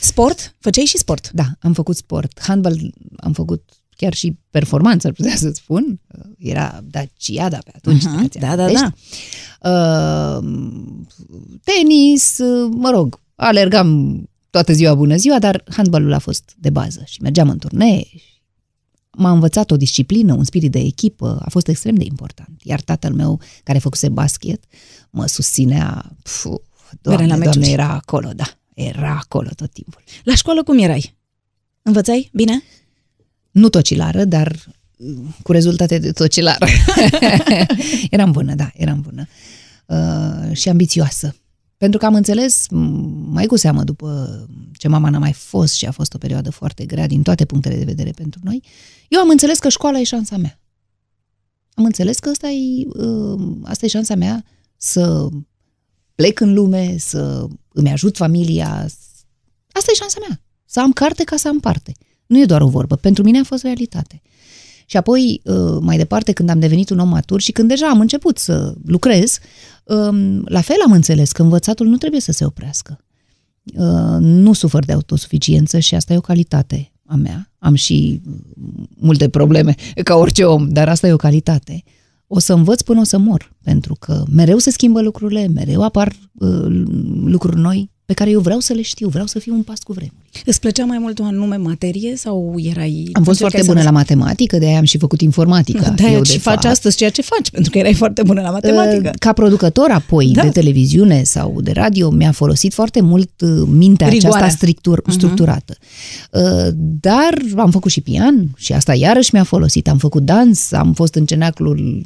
[0.00, 0.54] Sport?
[0.60, 1.30] Făceai și sport.
[1.32, 2.40] Da, am făcut sport.
[2.40, 2.74] Handbal
[3.16, 3.62] am făcut
[4.02, 6.00] chiar și performanță, ar putea să spun.
[6.38, 8.04] Era Daciada pe atunci.
[8.04, 8.94] Aha, dacă ți da, da, amintești.
[9.60, 10.38] Uh,
[11.64, 17.02] tenis, uh, mă rog, alergam toată ziua bună ziua, dar handbalul a fost de bază
[17.06, 18.06] și mergeam în turnee.
[19.10, 22.60] M-a învățat o disciplină, un spirit de echipă, a fost extrem de important.
[22.62, 24.64] Iar tatăl meu, care făcuse basket,
[25.10, 26.46] mă susținea, pf,
[27.00, 27.70] doamne, la doamne, meciuri.
[27.70, 30.02] era acolo, da, era acolo tot timpul.
[30.24, 31.14] La școală cum erai?
[31.82, 32.62] Învățai bine?
[33.52, 34.56] Nu tocilară, dar
[34.96, 36.66] uh, cu rezultate de tocilară.
[38.10, 39.26] eram bună, da, eram bună.
[39.86, 41.36] Uh, și ambițioasă.
[41.76, 42.76] Pentru că am înțeles, m,
[43.32, 44.40] mai cu seamă după
[44.76, 47.76] ce mama n-a mai fost și a fost o perioadă foarte grea din toate punctele
[47.76, 48.62] de vedere pentru noi,
[49.08, 50.60] eu am înțeles că școala e șansa mea.
[51.74, 54.44] Am înțeles că asta e, uh, asta e șansa mea
[54.76, 55.28] să
[56.14, 58.68] plec în lume, să îmi ajut familia.
[59.72, 60.40] Asta e șansa mea.
[60.64, 61.92] Să am carte ca să am parte.
[62.32, 62.96] Nu e doar o vorbă.
[62.96, 64.22] Pentru mine a fost realitate.
[64.86, 68.00] Și apoi, uh, mai departe, când am devenit un om matur și când deja am
[68.00, 69.38] început să lucrez,
[69.84, 73.04] um, la fel am înțeles că învățatul nu trebuie să se oprească.
[73.76, 77.50] Uh, Nu sufăr de autosuficiență și asta e o calitate a mea.
[77.58, 81.82] Am și mm, multe probleme, ca orice om, dar asta e o calitate.
[82.26, 86.12] O să învăț până o să mor, pentru că mereu se schimbă lucrurile, mereu apar
[86.32, 86.84] uh,
[87.24, 89.92] lucruri noi pe care eu vreau să le știu, vreau să fiu un pas cu
[89.92, 90.21] vremuri.
[90.44, 93.08] Îți plăcea mai mult o anume materie sau erai...
[93.12, 95.94] Am fost foarte bună la matematică, de aia am și făcut informatică.
[95.96, 96.64] Da, eu, și de faci fapt.
[96.66, 99.08] astăzi ceea ce faci, pentru că erai foarte bună la matematică.
[99.08, 100.42] Uh, Ca producător apoi Da.
[100.42, 104.36] de televiziune sau de radio mi-a folosit foarte mult uh, mintea Rigoarea.
[104.36, 105.76] aceasta strictur, structurată.
[106.30, 106.68] Uh,
[107.00, 109.88] Dar am făcut și pian și asta iarăși mi-a folosit.
[109.88, 112.02] Am făcut dans, am fost în cenaclul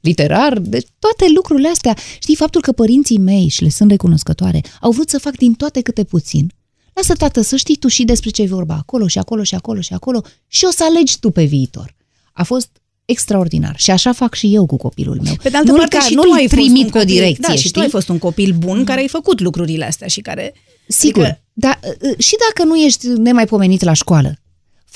[0.00, 1.96] literar, deci toate lucrurile astea.
[2.20, 5.80] Știi, faptul că părinții mei, și le sunt recunoscătoare, au vrut să fac din toate
[5.80, 6.52] câte puțin.
[6.96, 9.80] Lasă, tată, să știi tu și despre ce e vorba acolo și acolo și acolo
[9.80, 11.94] și acolo și o să alegi tu pe viitor.
[12.32, 12.68] A fost
[13.04, 15.34] extraordinar și așa fac și eu cu copilul meu.
[15.42, 17.00] Pe de altă Nu-l parte, ca- și nu-l tu ai fost trimit un pe o
[17.00, 17.70] copil, direcție, Da, și știi?
[17.70, 20.54] tu ai fost un copil bun care ai făcut lucrurile astea și care...
[20.88, 24.38] Sigur, Adică- dar uh, și dacă nu ești nemaipomenit la școală,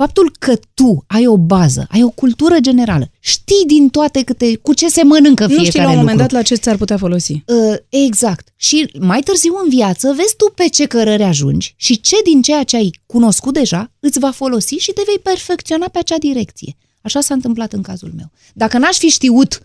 [0.00, 4.74] Faptul că tu ai o bază, ai o cultură generală, știi din toate câte, cu
[4.74, 6.00] ce se mănâncă fiecare Nu știi la un lucru.
[6.08, 7.32] moment dat la ce ți-ar putea folosi.
[7.32, 8.48] Uh, exact.
[8.56, 12.62] Și mai târziu în viață vezi tu pe ce cărări ajungi și ce din ceea
[12.62, 16.76] ce ai cunoscut deja îți va folosi și te vei perfecționa pe acea direcție.
[17.02, 18.30] Așa s-a întâmplat în cazul meu.
[18.54, 19.62] Dacă n-aș fi știut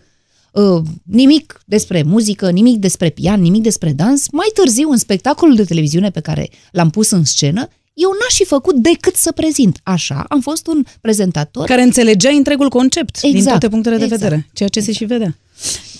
[0.52, 5.64] uh, nimic despre muzică, nimic despre pian, nimic despre dans, mai târziu în spectacolul de
[5.64, 7.68] televiziune pe care l-am pus în scenă,
[8.02, 9.80] eu n-aș fi făcut decât să prezint.
[9.82, 14.22] Așa, am fost un prezentator Care înțelegea întregul concept din Exact, toate punctele de exact.
[14.22, 15.36] vedere, ceea ce se și vedea.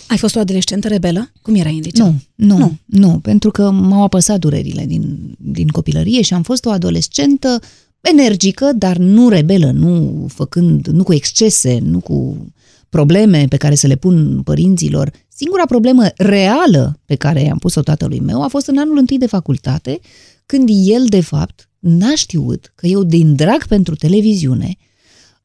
[0.08, 1.32] Ai fost o adolescentă rebelă?
[1.42, 2.06] Cum erai în liceu?
[2.06, 2.58] Nu, nu, Nu.
[2.58, 7.60] nu, nu, pentru că m-au apăsat durerile din, din copilărie și am fost o adolescentă
[8.00, 12.46] energică, dar nu rebelă, nu făcând, nu cu excese, nu cu
[12.88, 15.10] probleme pe care să le pun părinților.
[15.28, 19.26] Singura problemă reală pe care i-am pus-o tatălui meu a fost în anul întâi de
[19.26, 20.00] facultate,
[20.46, 24.76] când el, de fapt, n-a știut că eu, din drag pentru televiziune,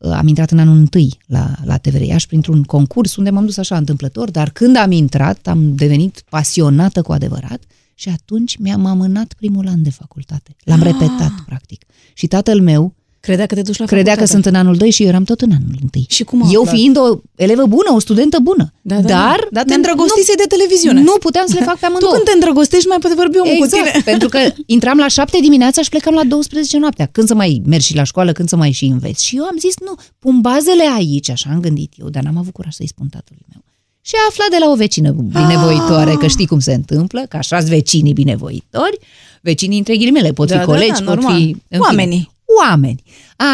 [0.02, 3.58] Uh, am intrat în anul întâi la, la TVR Iași printr-un concurs unde m-am dus
[3.58, 7.64] așa întâmplător, dar când am intrat am devenit pasionată cu adevărat
[7.96, 10.56] și atunci mi-am amânat primul an de facultate.
[10.64, 11.86] L-am repetat, practic.
[12.14, 12.96] Și tatăl meu
[13.28, 14.32] Credea că te duci la credea că facultate.
[14.42, 16.06] sunt în anul 2 și eu eram tot în anul întâi.
[16.10, 16.76] Și cum a Eu aflat?
[16.76, 18.74] fiind o elevă bună, o studentă bună.
[18.82, 19.08] Da, da, dar
[19.40, 19.48] da.
[19.52, 21.02] Dar te n-am- îndrăgostise de televiziune.
[21.02, 22.12] Nu puteam să le fac pe Tu amândouă.
[22.14, 24.04] când te îndrăgostești mai poate vorbi omul cu Exact, tine.
[24.12, 24.40] pentru că
[24.76, 27.06] intram la 7 dimineața și plecam la 12 noaptea.
[27.12, 29.26] Când să mai mergi și la școală, când să mai și înveți.
[29.26, 32.54] Și eu am zis, nu, pun bazele aici, așa am gândit eu, dar n-am avut
[32.54, 33.62] curaj să-i spun tatălui meu.
[34.02, 37.58] Și a aflat de la o vecină binevoitoare, că știi cum se întâmplă, că așa
[37.60, 38.98] vecinii binevoitori,
[39.42, 41.36] vecinii între ghilimele, pot Da, fi da, colegi, da, pot normal.
[41.36, 41.42] fi...
[41.44, 42.32] în fine, Oamenii.
[42.60, 43.04] Oameni,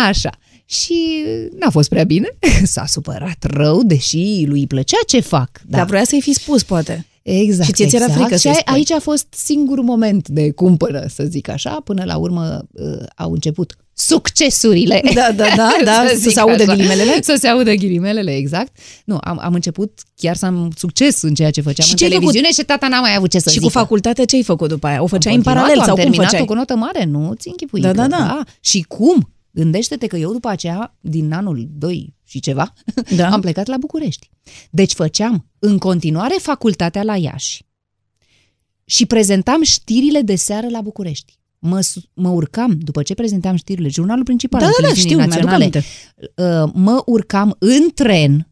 [0.10, 0.30] așa.
[0.66, 1.24] Și
[1.60, 2.28] n-a fost prea bine,
[2.64, 5.50] s-a supărat rău, deși lui îi plăcea ce fac.
[5.66, 7.06] Dar vrea să-i fi spus, poate.
[7.30, 7.68] Exact.
[7.68, 8.22] Și ție ți-era exact.
[8.22, 8.74] frică și să-i ai- spui.
[8.76, 13.32] aici a fost singurul moment de cumpără, să zic așa, până la urmă uh, au
[13.32, 15.02] început succesurile.
[15.14, 16.74] Da, da, da, da, să zic se audă așa.
[16.76, 17.22] ghilimelele.
[17.22, 18.78] Să se audă ghilimelele, exact.
[19.06, 22.10] Nu, am, am început chiar să am succes în ceea ce făceam Și în ce-ai
[22.10, 23.66] televiziune și tata n-a mai avut ce să și zică.
[23.66, 24.98] cu facultatea ce ai făcut după aia?
[24.98, 26.46] O Am făceai în continuat, paralel am sau cum terminat făceai?
[26.46, 27.82] cu notă mare, nu ți închipui.
[27.82, 28.44] Da, că- da, da.
[28.60, 29.34] Și cum?
[29.52, 32.74] Gândește-te că eu după aceea, din anul 2 și ceva,
[33.16, 33.30] Da.
[33.32, 34.30] am plecat la București.
[34.70, 37.66] Deci făceam în continuare facultatea la Iași
[38.86, 41.38] și prezentam știrile de seară la București.
[41.60, 45.26] Mă, su- mă urcam, după ce prezentam știrile, jurnalul principal Da, al da, da, televiziunii
[45.26, 45.84] știu, mi-aduc naționale,
[46.36, 46.64] aminte.
[46.66, 48.52] uh, mă urcam în tren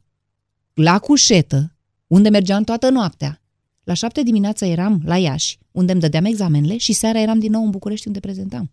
[0.74, 1.76] la Cușetă,
[2.08, 3.42] unde mergeam toată noaptea.
[3.84, 7.64] La șapte dimineața eram la Iași, unde îmi dădeam examenele și seara eram din nou
[7.64, 8.72] în București, unde prezentam.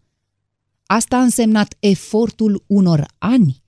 [0.87, 3.62] Asta a însemnat efortul unor ani.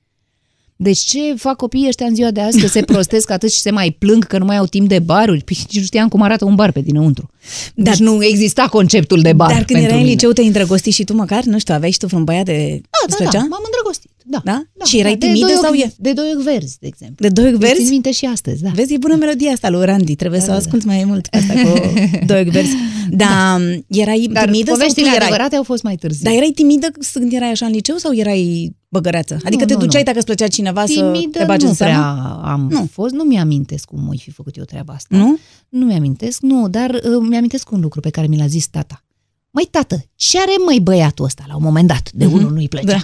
[0.85, 2.61] Deci ce fac copiii ăștia în ziua de azi?
[2.61, 5.45] Că se prostesc atât și se mai plâng că nu mai au timp de baruri?
[5.45, 7.31] Păi nici nu știam cum arată un bar pe dinăuntru.
[7.75, 10.13] Deci nu exista conceptul de bar Dar când pentru erai în mine.
[10.15, 11.43] liceu te-ai îndrăgostit și tu măcar?
[11.45, 12.81] Nu știu, aveai și tu vreun băiat de...
[12.81, 13.39] Da, îți da, plăcea?
[13.39, 14.11] da, m-am îndrăgostit.
[14.27, 14.41] Da.
[14.45, 14.63] Da?
[14.85, 15.93] Și erai de timidă doi sau ochi- e?
[15.99, 17.29] De doi ochi verzi, de exemplu.
[17.29, 17.81] De doi ochi Îmi verzi?
[17.83, 18.71] țin minte și astăzi, da.
[18.75, 21.37] Vezi, e bună melodia asta lui Randy, trebuie să o da, asculti mai mult pe
[21.37, 21.69] asta cu
[22.27, 22.75] doi ochi verzi.
[23.11, 25.19] Dar erai Dar timidă sau tu poveștile erai?
[25.21, 26.25] adevărate au fost mai târziu.
[26.25, 29.39] Dar erai timidă când erai așa în liceu sau erai băgăreață?
[29.45, 30.05] Adică te nu, duceai nu.
[30.07, 32.41] dacă îți plăcea cineva să Timidă te bagi nu în prea seamă?
[32.45, 32.89] am Nu.
[32.93, 35.17] fost, nu mi-amintesc cum voi fi făcut eu treaba asta.
[35.17, 35.39] Nu?
[35.69, 39.05] Nu mi-amintesc, nu, dar uh, mi-amintesc un lucru pe care mi l-a zis tata.
[39.51, 42.11] Măi, tată, ce are măi băiatul ăsta la un moment dat?
[42.13, 42.87] De unul nu-i plăcea.
[42.87, 43.03] Da.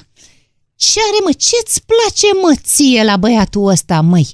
[0.87, 1.33] Ce are, mă?
[1.47, 4.27] Ce-ți place, mă, ție la băiatul ăsta, măi?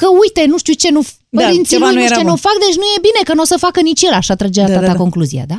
[0.00, 1.00] Că uite, nu știu ce nu...
[1.28, 2.34] Da, Părinții ceva lui nu nu era știu ce bun.
[2.34, 4.14] nu fac, deci nu e bine, că nu o să facă nici el.
[4.20, 5.02] Așa trăgea Da, tata da, da.
[5.04, 5.58] concluzia, da?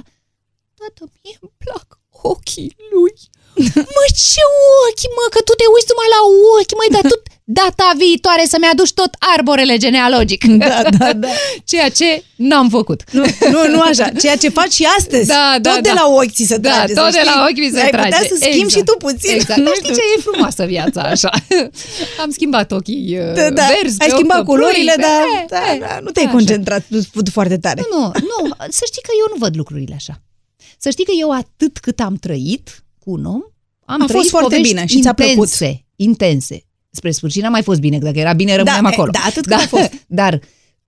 [0.79, 1.85] Tată, mie îmi plac
[2.33, 3.13] ochii lui.
[3.95, 4.43] mă, ce
[4.83, 6.19] ochi, mă, că tu te uiți numai la
[6.57, 10.43] ochi, măi, dar tu data viitoare să-mi aduci tot arborele genealogic.
[10.63, 11.27] Da, da, da.
[11.71, 13.01] Ceea ce n-am făcut.
[13.11, 14.09] Nu, nu, nu așa.
[14.09, 15.27] Ceea ce faci și astăzi.
[15.27, 16.01] Da, da, tot de da.
[16.01, 16.93] la ochi ți se Da, trage.
[16.93, 17.31] să tot de știi.
[17.35, 18.09] la ochi mi se Ai trage.
[18.09, 19.33] putea să schimbi și tu puțin.
[19.33, 19.59] Exact.
[19.59, 19.95] Nu Dar știi știu.
[19.95, 21.29] ce e frumoasă viața așa.
[22.23, 23.65] Am schimbat ochii uh, Da, da.
[23.81, 26.33] verzi Ai pe schimbat ochi culorile, plui, dar pe- da, eh, da, nu te-ai așa.
[26.35, 26.83] concentrat
[27.31, 27.81] foarte tare.
[27.91, 30.21] Nu, nu, să știi că eu nu văd lucrurile așa.
[30.77, 33.41] Să știi că eu atât cât am trăit cu un om,
[33.85, 35.35] am A trăit fost foarte povești bine și ți-a plăcut.
[35.35, 36.63] intense, intense.
[36.95, 39.11] Spre sfârșit n-a mai fost bine, că dacă era bine rămâneam Da, acolo.
[39.11, 39.91] da, atât cât a fost.
[40.21, 40.39] Dar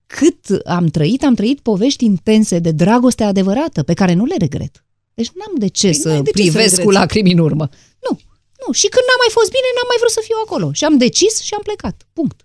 [0.06, 4.84] cât am trăit, am trăit povești intense de dragoste adevărată, pe care nu le regret.
[5.14, 6.98] Deci n-am de ce Păi să n-ai de ce să privesc cu regreți.
[6.98, 7.68] lacrimi în urmă.
[8.10, 8.18] Nu,
[8.66, 8.72] nu.
[8.72, 10.72] Și când n-a mai fost bine, n-am mai vrut să fiu acolo.
[10.72, 12.06] Și am decis și am plecat.
[12.12, 12.38] Punct.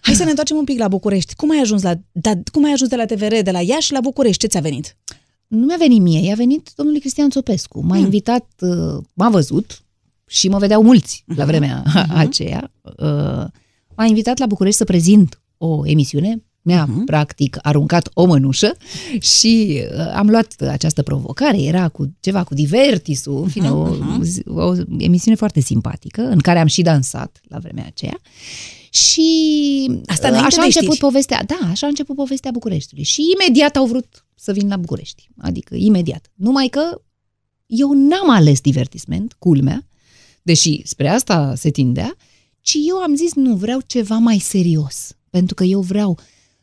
[0.00, 1.34] Hai să ne întoarcem un pic la București.
[1.34, 4.00] Cum ai ajuns la, da, cum ai ajuns de la TVR, de la Iași la
[4.00, 4.38] București?
[4.40, 4.96] Ce ți-a venit?
[5.46, 7.80] Nu mi-a venit mie, i-a venit domnului Cristian Țopescu.
[7.80, 8.04] M-a Hmm.
[8.04, 9.82] invitat, uh, m-a văzut
[10.30, 11.82] și mă vedeau mulți la vremea
[12.24, 12.72] aceea.
[12.82, 13.44] Uh,
[13.96, 17.04] M-a invitat la București să prezint o emisiune Mi-a, uh-huh.
[17.04, 18.76] practic, aruncat o mănușă
[19.20, 21.62] și uh, am luat această provocare.
[21.62, 24.44] Era cu ceva cu divertisul, în fine, uh-huh.
[24.46, 28.20] o, o emisiune foarte simpatică, în care am și dansat la vremea aceea.
[28.90, 31.06] Și Asta uh, așa a început știri.
[31.06, 31.42] povestea.
[31.46, 33.04] Da, așa a început povestea Bucureștiului.
[33.04, 35.28] Și imediat au vrut să vin la București.
[35.38, 36.30] Adică imediat.
[36.34, 37.00] Numai că
[37.66, 39.84] eu n-am ales divertisment, culmea,
[40.42, 42.14] deși spre asta se tindea,
[42.60, 45.08] ci eu am zis nu, vreau ceva mai serios.
[45.30, 46.18] Pentru că eu vreau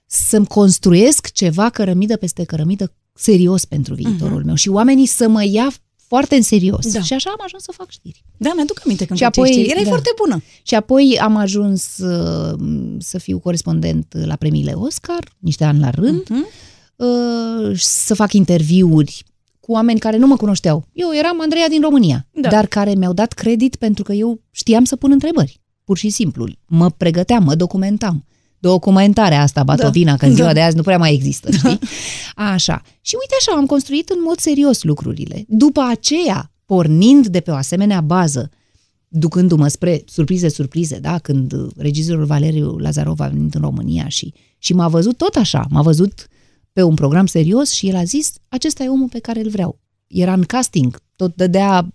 [0.06, 4.46] să-mi construiesc ceva cărămidă peste cărămidă serios pentru viitorul uh-huh.
[4.46, 5.74] meu și oamenii să mă ia
[6.08, 6.92] foarte în serios.
[6.92, 7.02] Da.
[7.02, 8.24] Și așa am ajuns să fac știri.
[8.38, 9.72] Da, mi-aduc aminte când Și făceai apoi- știri.
[9.72, 9.90] Erai da.
[9.90, 10.44] foarte bună.
[10.64, 12.56] Și apoi am ajuns uh,
[13.00, 16.46] să fiu corespondent la premiile Oscar, niște ani la rând, Mhm.
[16.96, 19.24] uh, să fac interviuri
[19.68, 20.88] cu oameni care nu mă cunoșteau.
[20.94, 22.50] Eu eram Andreea din România, Da.
[22.50, 25.62] dar care mi-au dat credit pentru că eu știam să pun întrebări.
[25.84, 26.48] Pur și simplu.
[26.68, 28.26] Mă pregăteam, mă documentam.
[28.60, 30.18] Documentarea asta, batovina, Da.
[30.18, 30.54] că în ziua Da.
[30.54, 31.80] de azi nu prea mai există, știi?
[32.36, 32.82] Așa.
[33.02, 35.46] Și uite așa, am construit în mod serios lucrurile.
[35.48, 38.50] După aceea, pornind de pe o asemenea bază,
[39.08, 41.18] ducându-mă spre surprize, surprize, da?
[41.18, 45.66] Când uh, regizorul Valeriu Lazarov a venit în România și, și m-a văzut tot așa,
[45.70, 46.28] m-a văzut
[46.78, 49.80] pe un program serios și el a zis, acesta e omul pe care îl vreau.
[50.08, 51.88] Era în casting, tot dădea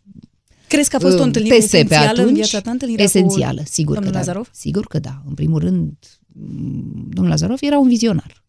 [0.69, 2.71] Crezi că a fost o uh, întâlnire teste pe esențială în atunci, viața ta?
[2.71, 4.25] Întâlnirea esențială, cu sigur domnul că da.
[4.25, 4.51] Lazarov?
[4.53, 5.23] Sigur că da.
[5.27, 5.93] În primul rând,
[6.27, 8.45] m, domnul Lazarov era un vizionar.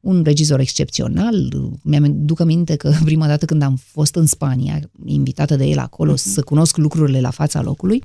[0.00, 1.52] Un regizor excepțional.
[1.82, 6.10] Mi-am duc aminte că prima dată când am fost în Spania, invitată de el acolo
[6.10, 6.20] Mhm.
[6.20, 8.02] să cunosc lucrurile la fața locului,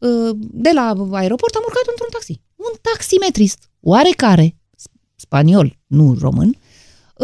[0.00, 2.40] uh, de la aeroport am urcat într-un taxi.
[2.56, 4.56] Un taximetrist, oarecare,
[5.16, 6.66] spaniol, nu român, uh,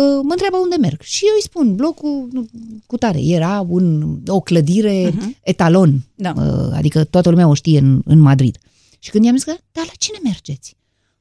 [0.03, 1.01] mă întreabă unde merg.
[1.01, 2.49] Și eu îi spun, blocul nu,
[2.87, 3.21] cu tare.
[3.21, 5.41] Era un, o clădire uh-huh.
[5.43, 6.33] etalon, Da.
[6.37, 8.59] uh, adică toată lumea o știe în, în Madrid.
[8.99, 10.77] Și când i-am zis că, dar la cine mergeți?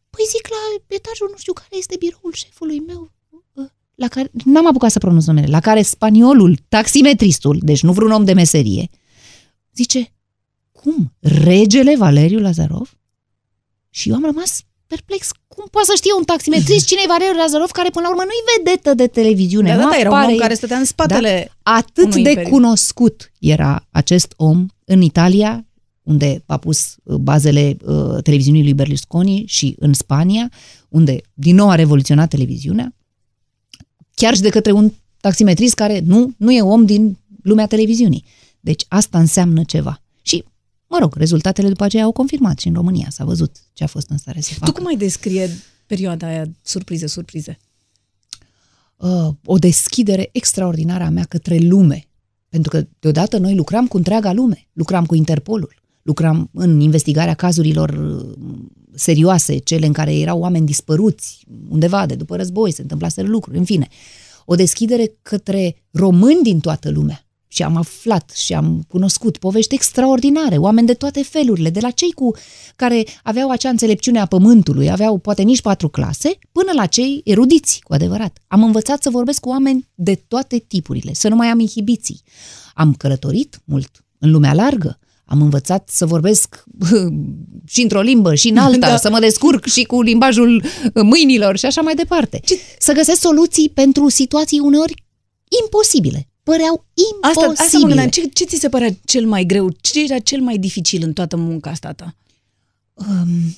[0.09, 3.11] Păi zic la etajul nu știu care este biroul șefului meu.
[3.53, 3.65] uh,
[3.95, 8.23] La care, n-am apucat să pronunț numele, la care spaniolul, taximetristul, deci nu vreun om
[8.23, 8.89] de meserie,
[9.75, 10.13] zice,
[10.71, 11.13] cum?
[11.19, 12.97] Regele Valeriu Lazarov?
[13.89, 14.63] Și eu am rămas
[14.93, 15.21] perplex.
[15.47, 18.47] Cum poate să știe un taximetrist cine e Valeriu Lazarov, care până la urmă nu-i
[18.51, 19.69] vedetă de televiziune?
[19.69, 20.39] Da, da, nu da, era un apare om el.
[20.45, 21.51] care stătea în spatele...
[21.63, 22.51] Atât unui de imperiu.
[22.51, 25.65] cunoscut era acest om în Italia,
[26.03, 30.51] unde a pus uh, bazele uh, televiziunii lui Berlusconi și în Spania,
[30.89, 32.95] unde din nou a revoluționat televiziunea,
[34.13, 38.25] chiar și de către un taximetrist care nu, nu e om din lumea televiziunii.
[38.59, 40.02] Deci asta înseamnă ceva.
[40.93, 43.87] Și, mă rog, rezultatele după aceea au confirmat și în România s-a văzut ce a
[43.87, 44.71] fost în stare să facă.
[44.71, 45.49] Tu cum ai descrie
[45.85, 47.59] perioada aia surprize, surprize?
[49.03, 52.07] uh, o deschidere extraordinară a mea către lume.
[52.49, 57.89] Pentru că deodată noi lucram cu întreaga lume, lucram cu Interpolul, lucram în investigarea cazurilor
[57.89, 58.35] uh,
[58.95, 63.65] serioase, cele în care erau oameni dispăruți undeva de după război, se întâmplaseră lucruri, în
[63.65, 63.87] fine.
[64.45, 67.22] O deschidere către români din toată lumea.
[67.53, 72.11] Și am aflat și am cunoscut povești extraordinare, oameni de toate felurile, de la cei
[72.11, 72.31] cu
[72.75, 77.79] care aveau acea înțelepciune a pământului, aveau poate nici patru clase, până la cei erudiți,
[77.83, 78.37] cu adevărat.
[78.47, 82.21] Am învățat să vorbesc cu oameni de toate tipurile, să nu mai am inhibiții.
[82.73, 86.63] Am călătorit mult în lumea largă, am învățat să vorbesc
[87.73, 88.87] și într-o limbă și în alta, Da.
[88.93, 88.97] da.
[88.97, 92.39] să mă descurc și cu limbajul mâinilor și așa mai departe.
[92.45, 94.93] Ce- Să găsesc soluții pentru situații uneori
[95.63, 96.27] imposibile.
[96.43, 96.85] Păreau
[97.21, 97.63] Asta, imposibile.
[97.65, 98.07] asta mă gândeam.
[98.07, 99.71] Ce, ce ți se părea cel mai greu?
[99.81, 102.15] Ce era cel mai dificil în toată munca asta ta?
[102.93, 103.55] um,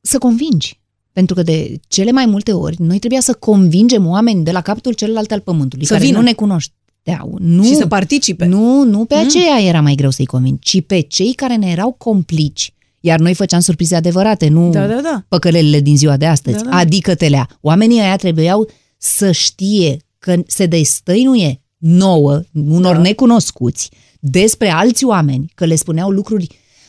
[0.00, 0.80] să convingi.
[1.12, 4.92] Pentru că de cele mai multe ori noi trebuia să convingem oameni de la capătul
[4.92, 6.16] celălalt al pământului, Să care vină.
[6.18, 7.36] nu ne cunoșteau.
[7.40, 8.44] Nu, Și să participe.
[8.44, 11.92] Nu, nu pe aceea era mai greu să-i convingi, ci pe cei care ne erau
[11.92, 12.74] complici.
[13.00, 15.24] Iar noi făceam surprize adevărate, nu Da, da, da.
[15.28, 16.62] păcălelele din ziua de astăzi.
[16.64, 16.76] Da, da.
[16.76, 17.48] Adică telea.
[17.60, 23.00] Oamenii aia trebuiau să știe că se destăinuie nouă, unor Da.
[23.00, 26.46] necunoscuți, despre alți oameni, că le spuneau lucruri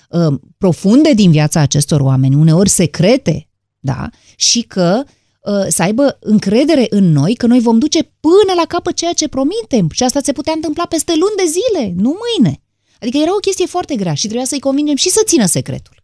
[0.10, 4.10] uh, profunde din viața acestor oameni, uneori secrete, da?
[4.36, 5.04] Și că
[5.42, 9.28] uh, să aibă încredere în noi că noi vom duce până la capăt ceea ce
[9.28, 9.90] promitem.
[9.92, 12.62] Și asta se putea întâmpla peste luni de zile, nu mâine.
[13.00, 15.96] Adică era o chestie foarte grea și trebuia să-i convingem și să țină secretul.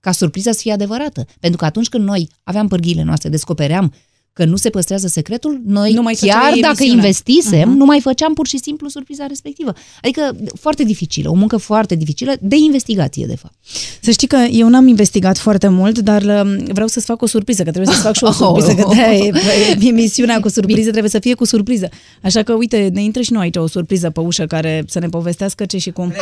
[0.00, 1.26] Ca surpriza să fie adevărată.
[1.40, 3.92] Pentru că atunci când noi aveam pârghiile noastre, descopeream
[4.38, 6.94] că nu se păstrează secretul, noi Nu mai chiar făceai dacă emisiunea.
[6.94, 9.72] investisem, nu mai făceam pur și simplu surpriza respectivă.
[10.02, 13.54] Adică foarte dificilă, o muncă foarte dificilă de investigație, de fapt.
[14.00, 17.62] Să știi că eu n-am investigat foarte mult, dar um, vreau să-ți fac o surpriză,
[17.62, 19.32] că trebuie să-ți fac și o surpriză, că de e,
[19.80, 21.88] e, emisiunea cu surprize trebuie să fie cu surpriză.
[22.22, 25.08] Așa că, uite, ne intră și noi aici o surpriză pe ușă care să ne
[25.08, 26.12] povestească ce și cum.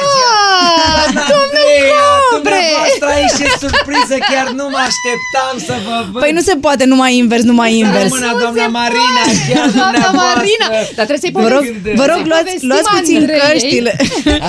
[1.07, 2.05] Andreea,
[2.35, 6.23] dumneavoastră aici ce surpriză, chiar nu mă așteptam să vă văd.
[6.23, 8.06] Păi nu se poate numai invers, numai invers.
[8.07, 10.37] Rămână doamna Marina, chiar Doamna dumneavoastră.
[10.41, 10.67] Marina!
[10.99, 13.41] Dar trebuie să-i Vă rog, povestim- vă rog să-i luați, povestim luați puțin Andrei.
[13.53, 13.93] căștile.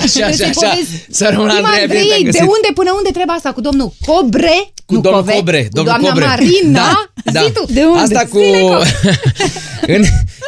[0.02, 0.68] așa, Trebuie să-i așa.
[0.68, 2.52] povestim Să rămână Andreea bine Andrei, te-am de găsit.
[2.56, 4.56] unde până unde trebuie asta cu domnul Cobre?
[4.88, 6.26] Cu nu domnul Cove, Cobre, cu domnul doamna Cobre.
[6.32, 6.88] Marina?
[7.36, 7.62] Da, Zi tu.
[7.76, 8.00] De unde?
[8.06, 8.38] Asta cu...
[8.38, 8.66] Zile,
[9.96, 10.02] în,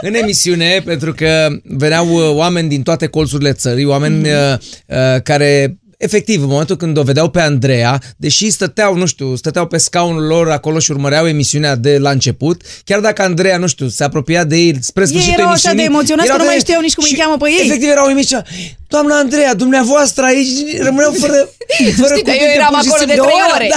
[0.09, 4.29] în emisiune, pentru că veneau uh, oameni din toate colțurile țării, oameni Mhm.
[4.29, 9.37] uh, uh, care efectiv, în momentul când o vedeau pe Andreea, deși stăteau, nu știu,
[9.37, 13.67] stăteau pe scaunul lor acolo și urmăreau emisiunea de la început, chiar dacă Andreea, nu
[13.67, 15.77] știu, se apropia de ei spre sfârșitul erau așa emisiunii...
[15.77, 17.67] de emoționați că erau nu mai de- știau nici cum îi și cheamă pe ei.
[17.67, 18.47] Efectiv erau emisiunea,
[18.89, 20.49] doamna Andreea, dumneavoastră aici
[20.83, 21.33] rămâneau fără,
[22.01, 23.25] fără Știi, dar eu cuvinte, eram pur și acolo de simplu.
[23.25, 23.69] trei O oră, ore.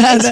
[0.00, 0.28] da.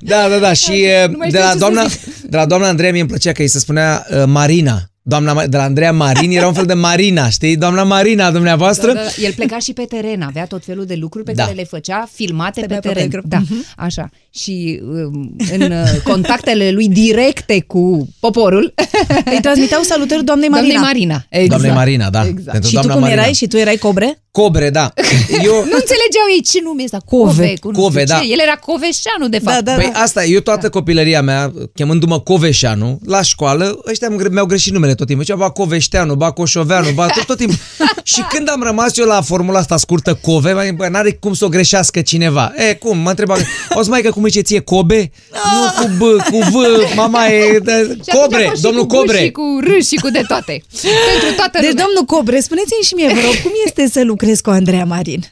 [0.00, 0.52] Da, da, da.
[0.52, 1.96] Și uh, mai de știu la, ce doamna, să
[2.28, 4.90] de la doamna Andreea mie îmi plăcea că îi se spunea uh, Marina.
[5.08, 7.56] Doamna, Ma- de la Andreea Marin era un fel de Marina, știi?
[7.56, 8.86] Doamna Marina, dumneavoastră.
[8.86, 9.26] Da, da, da.
[9.26, 11.42] El pleca și pe teren, avea tot felul de lucruri pe Da.
[11.42, 13.02] care le făcea filmate pe bea pe teren.
[13.02, 13.22] negru.
[13.24, 13.38] Da,
[13.76, 14.10] așa.
[14.34, 18.74] Și um, în uh, contactele lui directe cu poporul,
[19.34, 20.68] Îi transmiteau salutări doamnei Marina.
[20.80, 21.26] doamnei Marina.
[21.28, 21.48] Exact.
[21.48, 22.26] Doamnei Marina, da.
[22.26, 22.50] Exact.
[22.50, 23.20] Pentru Și tu doamna cum Marina.
[23.20, 23.32] erai?
[23.34, 24.20] Și tu erai cobre?
[24.30, 24.92] Cobre, da.
[25.48, 27.24] Eu, Nu înțelegeau ei ce nume este Cove.
[27.32, 27.52] Cove.
[27.60, 28.20] cu nu Cove, știu da.
[28.20, 28.26] Ce.
[28.32, 29.56] El era Coveșanu, de fapt.
[29.64, 29.74] Da, da.
[29.76, 34.72] Păi asta, eu toată copilăria mea, chemându-mă Coveșanu, la școală, ăștia mi-au gre- mi-au greșit
[34.72, 35.24] numele tot timpul.
[35.24, 37.56] Zicea, ba Coveșteanu, ba Coșoveanu, ba tot, tot timpul.
[38.12, 41.34] și când am rămas eu la formula asta scurtă Cove, m-am zis, bă, n-are cum
[41.34, 42.52] să o greșească cineva.
[42.70, 42.98] E, cum?
[42.98, 43.36] Mă întreba,
[43.74, 45.10] o să mai că cum îi ce ție Cobe?
[45.32, 46.54] Nu cu B, cu V,
[46.94, 47.58] mama e...
[47.58, 49.18] De, Și atunci a cobre, fost și domnul cu G Cobre.
[49.18, 50.62] Și cu R și cu de toate.
[51.10, 51.84] Pentru toată Deci, lumea.
[51.84, 55.24] domnul Cobre, spuneți-mi și mie, vă rog, cum este să lucrezi cu Andreea Marin?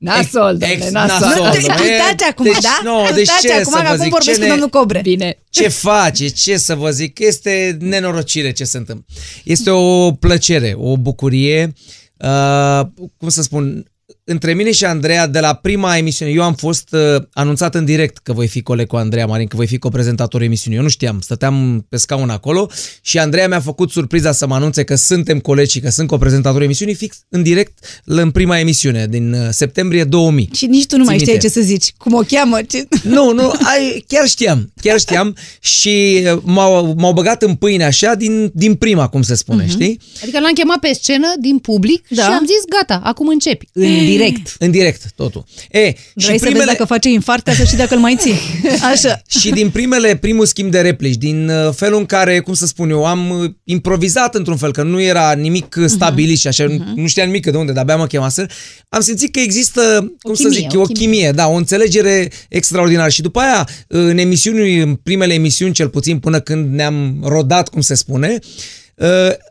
[0.00, 1.28] Nasol, Ex- domnule, nasol.
[1.28, 1.50] nasol.
[1.50, 2.80] Tu, tu E, taci acum, deci, da?
[2.82, 4.48] nu, tu deci taci ce acum, să că vă acum zic, vorbesc ce cu ne-
[4.48, 5.00] domnul Cobre.
[5.02, 5.38] Bine.
[5.50, 9.04] Ce face, ce să vă zic, este nenorocire ce se întâmplă.
[9.44, 11.72] Este o plăcere, o bucurie,
[12.16, 12.80] uh,
[13.16, 13.84] cum să spun,
[14.30, 18.18] între mine și Andreea, de la prima emisiune, eu am fost uh, anunțat în direct
[18.18, 20.78] că voi fi coleg cu Andreea Marin, că voi fi coprezentatorul emisiunii.
[20.78, 22.70] Eu nu știam, stăteam pe scaun acolo
[23.00, 26.64] și Andreea mi-a făcut surpriza să mă anunțe că suntem colegi și că sunt coprezentatorul
[26.64, 30.50] emisiunii fix în direct în prima emisiune din uh, septembrie 2000.
[30.54, 31.58] Și nici tu nu mai Ții știai minte.
[31.58, 31.92] ce să zici.
[31.96, 32.58] Cum o cheamă?
[32.68, 32.88] Ce...
[33.02, 38.14] Nu, nu, ai, chiar știam, chiar știam și uh, m-au, m-au băgat în pâine așa
[38.14, 39.70] din, din prima, cum se spune, uh-huh.
[39.70, 40.00] știi?
[40.22, 42.22] Adică l-am chemat pe scenă din public Da.
[42.22, 43.68] și am zis gata, acum începi.
[43.72, 44.18] În direct.
[44.58, 45.44] În direct, totul.
[45.70, 48.16] E, Vrei și să vezi primele, dacă face infarct ca să știi dacă îl mai
[48.18, 48.34] ții.
[48.92, 49.22] Așa.
[49.28, 52.90] și din primele, primul schimb de replici, din uh, felul în care, cum să spun
[52.90, 56.94] eu, am uh, improvizat într-un fel, că nu era nimic uh, stabilit și așa, uh-huh.
[56.94, 58.48] nu știam nimic de unde, de-abia mă chemaseră,
[58.88, 61.06] am simțit că există, cum să chimie, zic, o o chimie.
[61.06, 63.10] chimie, da, o înțelegere extraordinară.
[63.10, 67.80] Și după aia, în emisiuni, în primele emisiuni, cel puțin până când ne-am rodat, cum
[67.80, 68.48] se spune, uh,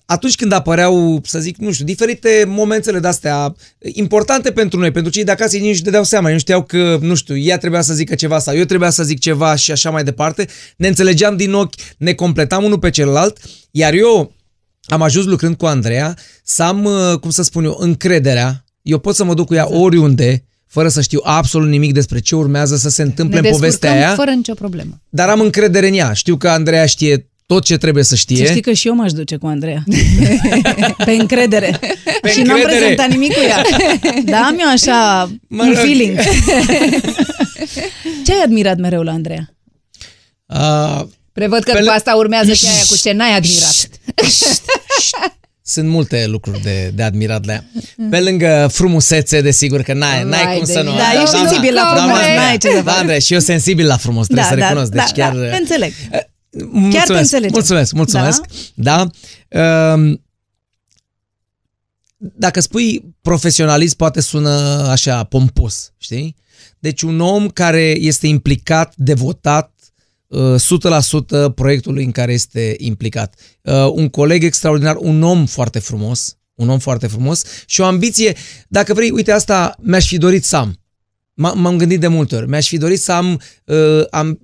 [0.05, 5.23] atunci când apăreau, să zic, nu știu, diferite momentele de-astea importante pentru noi, pentru cei
[5.23, 7.81] de acasă, ei nici nu dădeau seama, ei nu știau că, nu știu, ea trebuia
[7.81, 10.47] să zică ceva sau eu trebuia să zic ceva și așa mai departe,
[10.77, 13.37] ne înțelegeam din ochi, ne completam unul pe celălalt,
[13.71, 14.33] iar eu
[14.85, 19.15] am ajuns lucrând cu Andreea să am, uh, cum să spun eu, încrederea, eu pot
[19.15, 22.89] să mă duc cu ea oriunde, fără să știu absolut nimic despre ce urmează să
[22.89, 25.01] se întâmple Ne în povestea descurcăm aia, fără nicio problemă.
[25.09, 26.13] dar am încredere în ea.
[26.13, 28.37] Știu că Andreea știe tot ce trebuie să știe.
[28.45, 29.83] Să știi că și eu m-aș duce cu Andreea.
[31.05, 31.79] Pe încredere.
[32.21, 32.79] Pe și n-am încredere.
[32.79, 33.61] prezentat nimic cu ea.
[34.33, 35.77] Da, am eu așa Mă un rog.
[35.77, 36.17] feeling.
[38.25, 39.53] Ce ai admirat mereu la Andreea?
[40.45, 41.01] Uh,
[41.33, 43.75] Prevăd că Pe după lâ- asta urmează și aia cu ce n-ai admirat.
[45.61, 47.65] sunt multe lucruri de, de admirat la ea.
[48.09, 50.89] Pe lângă frumusețe, desigur că n-ai, n-ai Vai cum de să nu...
[50.91, 51.01] mine.
[51.13, 52.99] Da, ești sensibil la frumos, Andreea, n-ai ce să Da, faci.
[52.99, 54.91] Andreea, și eu sensibil la frumos, trebuie să recunosc.
[54.91, 55.33] Deci da, chiar...
[55.35, 55.93] da, înțeleg.
[56.51, 57.51] Mulțumesc, te înțelegem.
[57.53, 58.41] Mulțumesc, mulțumesc.
[58.73, 59.05] Da.
[59.49, 59.93] da.
[59.93, 60.23] Um,
[62.17, 64.49] dacă spui profesionalist, poate sună
[64.89, 66.35] așa pompos, știi?
[66.79, 69.73] Deci un om care este implicat, devotat,
[70.27, 73.35] uh, 100% proiectului în care este implicat.
[73.61, 78.35] Uh, Un coleg extraordinar, un om foarte frumos, un om foarte frumos și o ambiție,
[78.67, 80.73] dacă vrei, uite asta mi-aș fi dorit să am.
[81.33, 82.47] M- M-am gândit de multe ori.
[82.47, 83.39] Mi-aș fi dorit să am uh, am,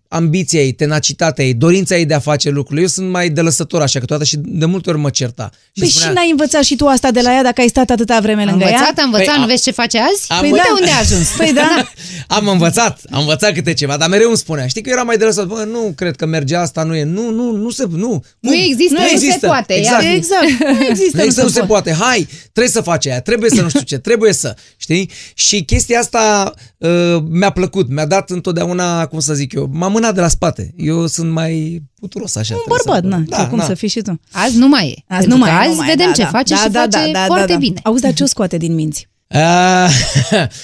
[0.08, 2.82] ambiția ei, tenacitatea ei, dorința ei de a face lucrurile.
[2.82, 5.50] Eu sunt mai de lăsător așa câteodată și de multe ori mă certa.
[5.72, 8.20] Și Păi și n-ai învățat și tu asta de la ea dacă ai stat atâta
[8.20, 8.70] vreme Am lângă ea?
[8.70, 10.26] învățat, am învățat, Păi, nu am- vezi ce face azi?
[10.32, 10.68] Am Păi învățat.
[10.74, 11.28] de unde a ajuns?
[11.38, 11.90] Păi da.
[12.38, 15.18] Am învățat, am învățat câte ceva, dar mereu îmi spunea, știi că eu eram mai
[15.18, 18.24] de lăsat, bă, nu cred că merge asta, nu e, nu, nu, nu se, nu.
[18.40, 20.02] Nu există, nu se poate, ia Exact.
[20.02, 20.08] zi.
[20.08, 20.78] Exact.
[20.80, 21.92] Nu există, Nu, există, nu se poate.
[22.00, 25.10] Hai, trebuie să faci aia, trebuie să nu știu ce, trebuie să, știi?
[25.34, 30.14] Și chestia asta uh, mi-a plăcut, mi-a dat întotdeauna, cum să zic eu, m-a mânat
[30.14, 30.74] de la spate.
[30.78, 32.54] Eu sunt mai puturos așa.
[32.56, 33.10] Un trebuie bărbat, să...
[33.18, 33.64] na, da, da, cum da.
[33.64, 34.20] să fii și tu.
[34.32, 35.04] Azi nu mai e.
[35.08, 36.28] Azi Pentru nu mai că e, azi nu mai e, vedem da, ce da.
[36.28, 37.58] face da, și da, face da, da, foarte da.
[37.58, 37.80] bine.
[37.84, 39.08] Auzi, dar ce o scoate din minți?
[39.28, 39.92] Ah,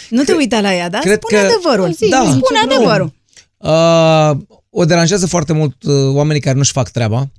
[0.09, 0.99] Nu te uita la ea, da?
[0.99, 1.93] Cred Spune că- adevărul.
[1.93, 2.17] Zi, Da.
[2.17, 2.75] Spune Nu.
[2.75, 3.13] adevărul.
[3.57, 7.31] Uh, o deranjează foarte mult uh, oamenii care nu-și fac treaba.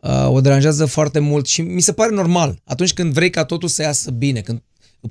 [0.00, 2.58] Uh, o deranjează foarte mult și mi se pare normal.
[2.64, 4.62] Atunci când vrei ca totul să iasă bine, când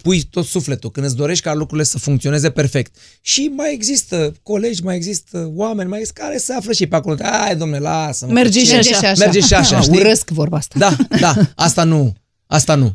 [0.01, 2.95] pui tot sufletul, când îți dorești ca lucrurile să funcționeze perfect.
[3.21, 7.15] Și mai există colegi, mai există oameni, mai există care se află și pe acolo.
[7.21, 9.13] Hai, domne, lasă Merge și Merge și așa.
[9.17, 9.99] Merge și așa, Ah, știi?
[9.99, 10.75] Urăsc vorba asta.
[10.79, 12.13] Da, da, asta nu.
[12.47, 12.93] Asta nu.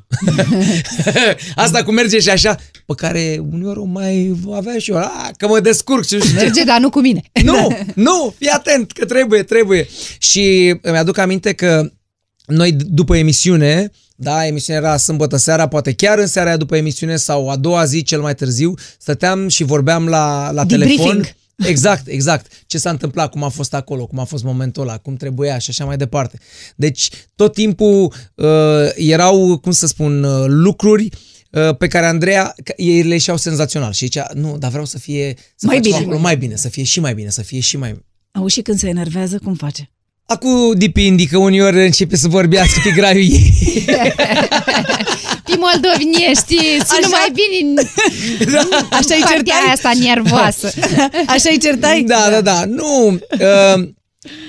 [1.54, 5.46] asta cu merge și așa, pe care uneori o mai avea și eu, a, că
[5.46, 6.44] mă descurc și nu știu ce.
[6.44, 7.22] Merge, dar nu cu mine.
[7.44, 9.88] Nu, nu, fii atent că trebuie, trebuie.
[10.18, 11.90] Și îmi aduc aminte că
[12.48, 16.76] noi d- după emisiune, da, emisiunea era sâmbătă seara, poate chiar în seara aia după
[16.76, 20.98] emisiune sau a doua zi cel mai târziu, stăteam și vorbeam la, la Debriefing.
[20.98, 21.32] telefon.
[21.56, 22.52] Exact, exact.
[22.66, 25.70] Ce s-a întâmplat, cum a fost acolo, cum a fost momentul ăla, cum trebuia și
[25.70, 26.38] așa mai departe.
[26.76, 28.46] Deci tot timpul uh,
[28.94, 31.08] erau, cum să spun, uh, lucruri
[31.50, 34.98] uh, pe care Andreea, că ei le ieșeau senzațional și zicea, nu, dar vreau să
[34.98, 36.02] fie să Mai facem bine.
[36.04, 38.78] acolo mai bine, să fie și mai bine, să fie și mai Auzi și când
[38.78, 39.90] se enervează, cum face?
[40.30, 43.54] Acum depinde că uneori începe să vorbească pe graiul ei.
[45.44, 46.56] Pe moldoveniești,
[46.86, 47.08] sună Așa?
[47.08, 47.82] mai bine
[48.98, 49.72] Așa îi partea certai?
[49.72, 50.72] asta nervoasă.
[51.34, 52.02] Așa îi certai?
[52.02, 52.64] Da, da, da.
[52.66, 53.88] Nu, uh,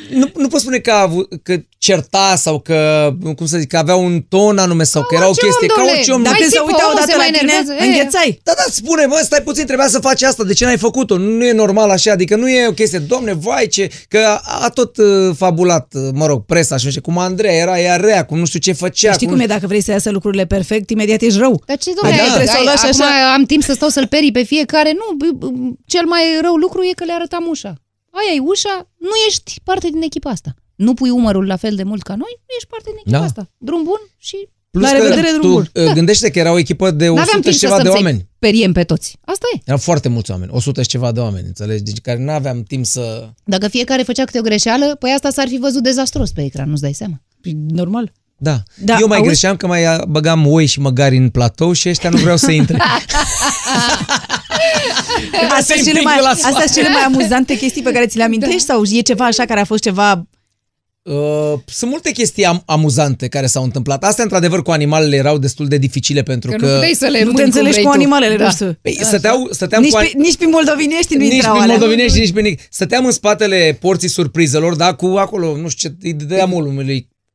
[0.10, 3.78] nu, nu pot spune că, a avut, că certa sau că, cum să zic, că
[3.78, 5.96] avea un ton anume sau că era o orice om, chestie, ca domnule.
[5.98, 6.24] orice om.
[6.24, 7.86] Dar Mai când se zi, uita omul odată se la mai tine, enervează, e.
[7.88, 8.40] înghețai.
[8.44, 11.18] Da, da, spune, bă, stai puțin, trebuia să faci asta, de ce n-ai făcut-o?
[11.18, 14.70] Nu e normal așa, adică nu e o chestie, domne, vai ce, că a, a
[14.70, 18.26] tot uh, fabulat, uh, mă rog, presa și nu știu, cum Andreea era, ea rea,
[18.26, 19.12] cum nu știu ce făcea.
[19.12, 21.64] Știi cum e dacă vrei să iasă lucrurile perfect, imediat ești rău.
[21.66, 23.34] Dar ce, Păi domnule, da, trebuie să o ai- lași acum așa.
[23.34, 24.92] am timp să stau să-l perii pe fiecare.
[24.94, 27.74] Nu, b- b- cel mai rău lucru e că le arătam ușa.
[28.20, 30.52] Aia e ușa, nu ești parte din echipa asta.
[30.76, 33.24] Nu pui umărul la fel de mult ca noi, nu ești parte din echipa Da.
[33.24, 33.50] asta.
[33.58, 34.38] Drum bun și
[34.72, 35.70] Plus La că revedere, tu drumul.
[35.74, 37.94] uh, gândește că era o echipă de 100 n-aveam timp și să ceva de stăm
[37.94, 38.18] oameni.
[38.20, 39.18] să periem pe toți.
[39.26, 39.60] Asta e.
[39.66, 41.84] Erau foarte mulți oameni, 100 și ceva de oameni, înțelegi?
[41.84, 43.30] Deci care nu aveam timp să...
[43.44, 46.82] Dacă fiecare făcea câte o greșeală, păi asta s-ar fi văzut dezastros pe ecran, nu-ți
[46.82, 47.22] dai seama.
[47.42, 48.12] Păi, Normal.
[48.38, 48.64] Da.
[48.78, 49.30] Da, Eu mai auzi?
[49.30, 52.78] greșeam că mai băgam oi și măgari în platou și ăștia nu vreau să intre.
[55.42, 56.54] Astea să-i sunt cele împing mai, pe la soare.
[56.56, 59.46] astea sunt cele mai amuzante chestii pe care ți le amintești sau e ceva așa
[59.46, 60.28] care a fost ceva...
[61.04, 64.04] Uh, sunt multe chestii am- amuzante care s-au întâmplat.
[64.04, 66.66] Astea, într-adevăr, cu animalele erau destul de dificile pentru Că, că...
[66.66, 67.96] nu puteai să le Nu te mâni cum înțelegi vrei cu tu.
[67.96, 68.44] animalele, Da.
[68.44, 68.78] nu știu.
[68.82, 69.98] Păi, stăteau, stăteam Nici cu...
[69.98, 71.76] pe, nici pe moldovinești nu nici intrau pe alea.
[71.76, 72.60] moldovenești, nici pe nic.
[72.70, 76.52] Stăteam în spatele porții surprizelor, da, cu acolo, nu știu ce, îi dădeam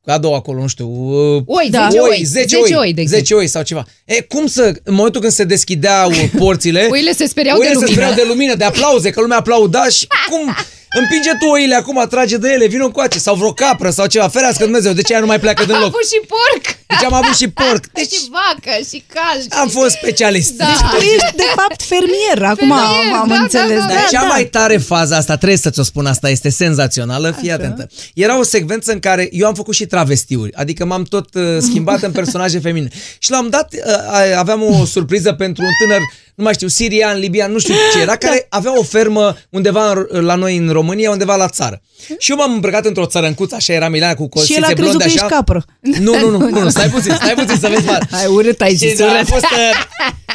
[0.05, 1.88] omului cadou acolo, nu știu, uh, Oi, Da.
[1.90, 3.24] 10 oi, 10 10 oi, oi, de exemplu.
[3.26, 3.84] 10 oi sau ceva.
[4.05, 7.80] E, cum să, în momentul când se deschideau porțile, Oile se speriau oile de se
[7.84, 8.00] lumină.
[8.00, 10.55] speriau de lumină, de aplauze, că lumea aplauda și cum
[10.95, 14.62] împinge tu oile acum, trage de ele, vină încoace, sau vreo capră sau ceva, ferească
[14.62, 15.88] Dumnezeu, de ce ea nu mai pleacă din Am loc?
[15.88, 16.64] avut și porc.
[16.88, 18.09] Deci am avut și porc, Deci...
[18.09, 19.40] deci Și vacă, și cal.
[19.40, 20.53] și- am fost specialist.
[20.53, 20.64] Da.
[20.64, 22.42] Tu ești, de fapt, fermier.
[22.53, 23.78] Acum Fermier, am, am da, da, înțeles.
[23.78, 24.26] da, Da, Dar cea da.
[24.26, 27.86] mai tare fază asta, trebuie să ți-o spun, asta este senzațională, fii atentă.
[28.14, 32.03] Era o secvență în care eu am făcut și travestiuri, adică m-am tot uh, schimbat
[32.03, 32.90] în personaje feminine.
[33.18, 36.01] Și l-am dat, uh, aveam o surpriză pentru un tânăr,
[36.35, 40.24] nu mai știu, sirian, libian, nu știu ce era, care avea o fermă undeva în,
[40.24, 41.82] la noi în România, undeva la țară.
[42.18, 44.82] Și eu m-am îmbrăcat într-o țărâncuță, așa era Milana cu Și cosițe el a crezut
[44.85, 45.14] blonde că așa.
[45.24, 45.64] ești capră.
[45.80, 47.85] Nu, nu, nu, nu, nu, stai puțin, stai puțin să vezi.
[47.85, 48.09] Mar.
[48.11, 49.26] Ai urât, ai Și zis, da, a urât.
[49.28, 49.70] fost, uh,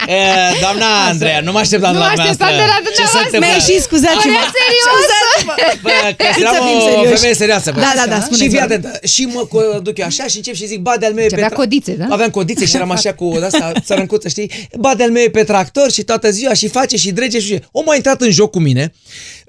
[0.07, 3.19] uh, doamna Andreea, nu mă așteptam Nu la mă așteptam de la Ce se dumneavoastră.
[3.25, 3.47] întâmplă?
[3.47, 4.21] Mi-ai și scuzați-mă.
[4.33, 4.85] Părea serios?
[4.93, 5.53] Scuzați-mă.
[5.85, 7.13] Bă, că Să eram fim o serioși.
[7.15, 7.79] femeie serioasă, bă.
[7.85, 8.71] Da, da, da, spuneți, Și fii vă rog.
[8.71, 8.89] atentă.
[9.13, 11.35] Și mă co- duc eu așa și încep și zic, ba de-al meu e Și
[11.35, 12.05] pe avea tra- codițe, da?
[12.15, 14.49] Aveam codițe și eram așa cu asta țărâncuță, știi?
[14.83, 17.91] Ba de-al meu e pe tractor și toată ziua și face și drege și Omul
[17.91, 18.93] a intrat în joc cu mine.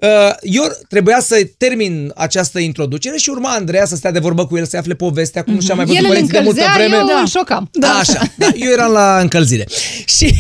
[0.03, 0.09] Uh,
[0.43, 4.67] Eu trebuia să termin această introducere și urma Andreea să stea de vorbă cu el,
[4.67, 7.01] să afle povestea, cum și-a mai văzut El îl părinții de multă încălzea, vreme.
[7.03, 7.21] eu Da.
[7.21, 7.69] îl șocam.
[7.73, 7.89] Da.
[7.89, 9.67] Așa, da, eu eram la încălzire.
[10.17, 10.35] Și,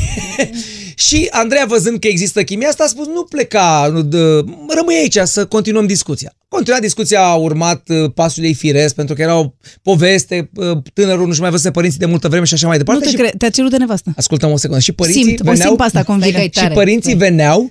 [1.06, 4.44] și Andreea, văzând că există chimia asta, a spus, nu pleca, nu, dă-
[4.76, 6.34] rămâi aici să continuăm discuția.
[6.48, 9.52] Continua discuția, a urmat uh, pasul ei firesc, pentru că era o
[9.82, 13.04] poveste, uh, tânărul nu-și mai văzuse părinții de multă vreme și așa mai Nu departe.
[13.04, 14.12] te și cre- te-a cerut de nevastă.
[14.16, 14.80] Ascultăm o secundă.
[14.82, 16.38] Și părinții Simt, o veneau, simt pe asta Stai că convine.
[16.38, 16.74] e și tare.
[16.74, 17.70] părinții veneau uh,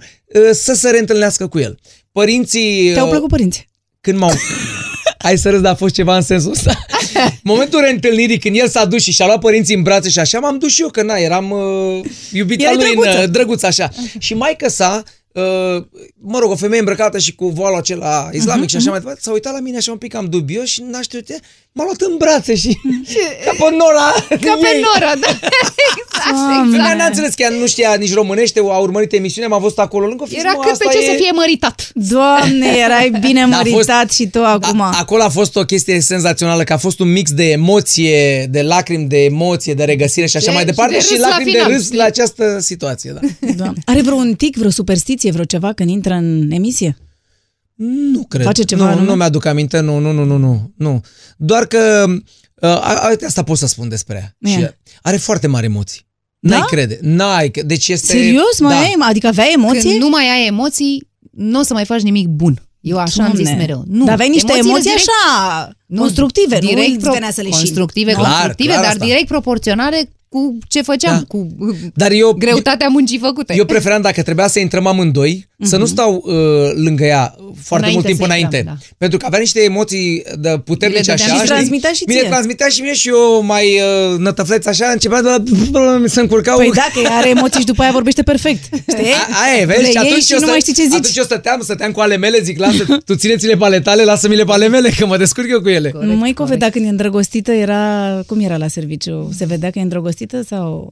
[0.51, 1.79] să se reîntâlnească cu el.
[2.11, 2.93] Părinții...
[2.93, 3.69] Te-au uh, plăcut părinții?
[4.01, 4.31] când m-au...
[5.23, 6.85] Hai să râs, dar a fost ceva în sensul ăsta.
[7.43, 10.57] Momentul reîntâlnirii, când el s-a dus și și-a luat părinții în brațe și așa, m-am
[10.57, 13.17] dus și eu, că na, eram uh, iubita Erai lui, drăguță.
[13.17, 13.89] În, uh, drăguț așa.
[14.17, 15.43] Și maică sa, uh,
[16.21, 19.19] mă rog, o femeie îmbrăcată și cu voalul acela islamic uh-huh, și așa mai departe,
[19.23, 21.39] s-a uitat la mine așa un pic cam dubios și n-a știut, ce,
[21.79, 22.71] m-a luat în brațe și
[23.45, 24.07] ca pe Nora.
[24.29, 25.29] Ca pe Nora, da.
[25.59, 26.73] exact, Exact.
[26.73, 26.97] exact.
[26.97, 30.23] N-a înțeles că ea nu știa nici românește, a urmărit emisiunea, m-a văzut acolo lângă
[30.27, 31.11] fiți, Era mă, cât asta pe ce e...
[31.11, 31.91] să fie măritat.
[31.93, 34.81] Doamne, erai bine Da, a fost- măritat și tu acum.
[34.81, 38.61] A, acolo a fost o chestie senzațională, că a fost un mix de emoție, de
[38.61, 41.27] lacrimi, de emoție, de regăsire și așa De- mai și departe de și, râs la
[41.27, 41.97] lacrimi de final, râs știi?
[41.97, 43.11] la această situație.
[43.11, 43.19] Da.
[43.55, 43.81] Doamne.
[43.85, 46.97] Are vreo un tic, vreo superstiție, vreo ceva când intră în emisie?
[47.81, 48.45] Nu cred.
[48.45, 49.05] Face ceva nu, anume?
[49.05, 50.71] nu mi-aduc aminte, nu, nu, nu, nu, nu.
[50.75, 51.01] nu.
[51.37, 54.51] Doar că uh, a, a, asta pot să spun despre ea.
[54.51, 54.59] Ia.
[54.59, 54.67] Și
[55.01, 56.07] are foarte mari emoții.
[56.39, 56.65] N-ai Da?
[56.65, 56.99] crede.
[57.01, 58.05] N-ai, că- deci este...
[58.13, 58.59] Serios?
[58.59, 58.79] Mai da.
[58.79, 58.95] ai?
[59.09, 59.89] Adică aveai emoții?
[59.89, 62.61] Când nu mai ai emoții, nu o să mai faci nimic bun.
[62.81, 63.61] Eu așa am zis Doamne.
[63.61, 63.83] mereu.
[63.87, 67.41] Nu, Dar aveai niște emoțiile emoții direct- așa, constructive, nu direct îți pro- venea să
[67.41, 67.59] le știi.
[67.59, 68.17] constructive, Nu?
[68.17, 69.05] Clar, constructive, clar dar asta.
[69.05, 71.23] direct proporționale cu ce făceam, Da.
[71.27, 73.53] cu uh, Dar eu, greutatea muncii făcute.
[73.55, 75.65] Eu preferam dacă trebuia să intrăm amândoi, mm-hmm.
[75.67, 76.33] să nu stau uh,
[76.75, 78.55] lângă ea foarte Înainte mult timp să înainte.
[78.57, 78.95] intrăm, da.
[78.97, 81.33] Pentru că avea niște emoții de puternice Le dădeam așa.
[81.33, 81.47] și știi?
[81.55, 82.29] transmitea și Mi le ție.
[82.29, 83.65] transmitea și mie și eu mai
[84.11, 85.27] uh, nătăfleț așa, începea de
[85.71, 86.57] la, să încurcau.
[86.57, 88.63] Păi da, că ea are emoții și după aia vorbește perfect.
[88.63, 89.11] Știi?
[89.31, 89.79] A, aia e, vezi?
[89.81, 90.93] Le și iei atunci și eu nu stă- mai știi ce zici.
[90.93, 94.43] Atunci eu stăteam, stăteam cu ale mele, zic, lasă, tu țineți-le pe ale tale, lasă-mi-le
[94.43, 95.89] pe ale mele, că mă descurc eu cu ele.
[95.91, 98.19] Corect, Măi, Coveda, când e îndrăgostită, era...
[98.27, 99.29] Cum era la serviciu?
[99.37, 100.17] Se vedea că e îndrăgostită
[100.47, 100.89] sau...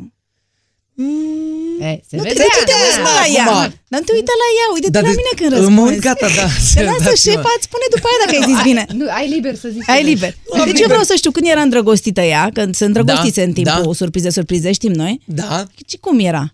[1.79, 3.01] E, se Nu te vedea, uite da.
[3.05, 3.43] mă la ea.
[3.45, 3.73] acum.
[3.91, 5.93] Dar nu te uita la ea, uite-te Da, la de- mine când mă răspunzi.
[5.93, 7.31] uit, gata, da, Te lasă dați-mă.
[7.31, 8.83] șefa, îți spune după aia dacă ai zis bine.
[8.99, 9.89] Nu, ai liber să zici.
[9.95, 10.31] Ai liber.
[10.65, 13.83] Deci eu vreau să știu când era îndrăgostită ea, când se îndrăgostiți Da, în timpul
[13.85, 13.93] da.
[13.93, 15.13] surprize, surprize, știm noi.
[15.25, 16.53] Da, Și cum era?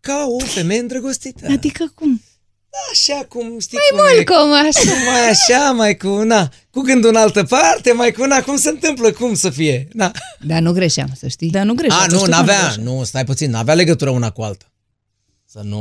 [0.00, 1.46] ca o femeie îndrăgostită.
[1.50, 2.22] Adică cum?
[2.92, 5.10] Așa cum, știi Mai cum mult e, cum așa.
[5.10, 8.68] mai așa, mai cu una, cu gândul în altă parte, mai cu una, cum se
[8.68, 9.88] întâmplă, cum să fie.
[9.92, 10.10] Na.
[10.40, 11.50] Dar nu greșeam, să știi.
[11.50, 12.02] Dar nu greșeați.
[12.02, 12.80] A, știu nu, că n-avea, greșeați.
[12.80, 14.64] nu, stai puțin, n-avea legătură una cu alta.
[15.50, 15.76] Să nu...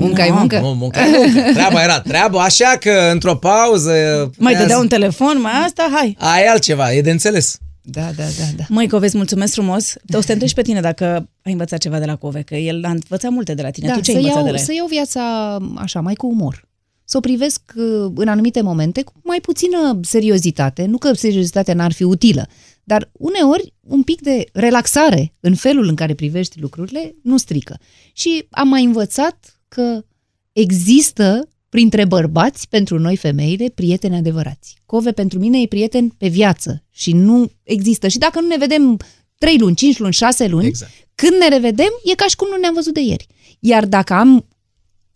[0.00, 0.58] Munca e Nu, muncă.
[0.58, 1.52] Nu, muncă e muncă.
[1.52, 3.90] Treaba era treabă, așa că într-o pauză...
[4.36, 6.16] Mai putea dădea să- un telefon, mai asta, hai.
[6.18, 7.58] Aia e altceva, e de înțeles.
[7.90, 8.64] Da, da, da, da.
[8.68, 9.94] Măi, Cove, îți mulțumesc frumos.
[10.14, 11.04] O să te întreb și pe tine dacă
[11.42, 13.86] ai învățat ceva de la Cove, că el a învățat multe de la tine.
[13.86, 14.64] da tu ce să, ai învățat iau, de la el?
[14.64, 16.68] să iau viața așa, mai cu umor.
[17.04, 20.84] Să o privesc uh, în anumite momente cu mai puțină seriozitate.
[20.84, 22.48] Nu că seriozitatea n-ar fi utilă,
[22.84, 27.78] dar uneori un pic de relaxare în felul în care privești lucrurile nu strică.
[28.12, 30.04] Și am mai învățat că
[30.52, 34.76] există printre bărbați, pentru noi femeile, prieteni adevărați.
[34.86, 38.08] Cove pentru mine e prieten pe viață și nu există.
[38.08, 38.96] Și dacă nu ne vedem
[39.38, 40.92] 3 luni, 5 luni, 6 luni, Exact.
[41.14, 43.26] când ne revedem, e ca și cum nu ne-am văzut de ieri.
[43.60, 44.46] Iar dacă am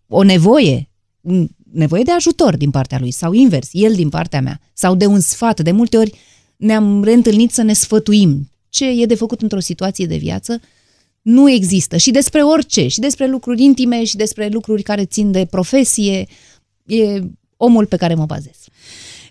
[0.08, 0.90] o nevoie,
[1.20, 5.06] un- nevoie de ajutor din partea lui sau invers, el din partea mea, sau de
[5.06, 6.12] un sfat, de multe ori
[6.56, 10.60] ne-am reîntâlnit să ne sfătuim ce e de făcut într-o situație de viață,
[11.22, 11.96] nu există.
[11.96, 16.26] Și despre orice, și despre lucruri intime, și despre lucruri care țin de profesie,
[16.86, 17.20] e
[17.56, 18.56] omul pe care mă bazez.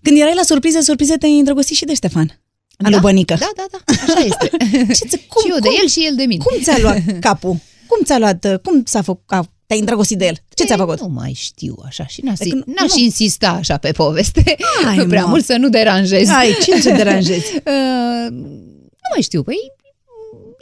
[0.01, 2.39] Când erai la surprize, surprize, te-ai îndrăgostit și de Ștefan.
[2.77, 3.35] Da, Alu Bănică.
[3.39, 4.49] Da, da, da, așa este.
[4.99, 6.43] Ce ți- cum, și eu de cum, el și el de mine.
[6.43, 7.57] Cum ți-a luat capul?
[7.87, 10.35] Cum ți-a luat, uh, cum s-a făcut, a, te-ai îndrăgostit de el?
[10.53, 10.99] Ce ți-a Ei, făcut?
[11.01, 13.03] Nu mai știu așa și n-aș, Adică nu- n-aș nu.
[13.03, 14.55] insista așa pe poveste.
[14.83, 15.27] Hai, prea mă.
[15.29, 16.29] mult să nu deranjez.
[16.29, 17.55] Ai, ce te deranjezi?
[17.55, 19.55] Uh, nu mai știu, păi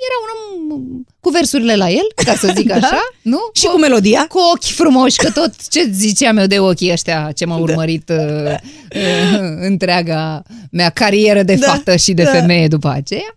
[0.07, 3.39] era un om cu versurile la el, ca să zic așa, nu?
[3.53, 4.25] Și cu melodia?
[4.29, 8.53] Cu ochi frumoși, că tot ce ziceam eu de ochii ăștia ce m-au urmărit uh,
[8.95, 10.41] uh, întreaga
[10.71, 12.29] mea carieră de Da, fată și de da.
[12.31, 13.33] femeie după aceea.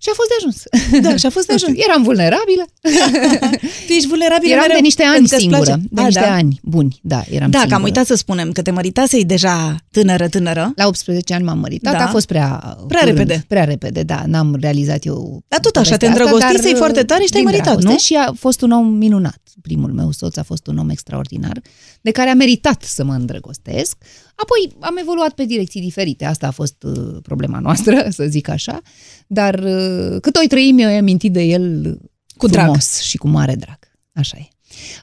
[0.00, 0.62] Și a fost de ajuns.
[1.04, 1.86] Da, și a fost de Nu știu, ajuns.
[1.88, 2.64] Eram vulnerabilă.
[3.86, 5.64] Tu ești vulnerabilă Eram mereu, de niște ani pentru că-ți singură.
[5.64, 5.80] place.
[5.90, 6.32] De A, niște da?
[6.34, 7.74] ani buni, da, eram Da, că singură.
[7.74, 10.72] am uitat să spunem că te măritasei deja tânără, tânără.
[10.76, 12.04] La 18 ani m-am măritat, Da.
[12.04, 13.44] a fost prea Prea curând, repede.
[13.48, 17.02] Prea repede, da, n-am realizat eu Dar tot așa, povestea te asta, îndrăgostisei dar, foarte
[17.02, 17.98] tare și te-ai din măritat, dragoste nu?
[17.98, 19.40] Și a fost un om minunat.
[19.62, 21.62] Primul meu soț a fost un om extraordinar,
[22.00, 23.96] de care a meritat să mă îndrăgostesc.
[24.34, 28.80] Apoi am evoluat pe direcții diferite, asta a fost uh, problema noastră, să zic așa,
[29.26, 31.98] dar uh, cât o trăim eu, am amintit de el
[32.36, 32.64] Cu drag.
[32.64, 33.78] frumos și cu mare drag.
[34.12, 34.48] Așa e.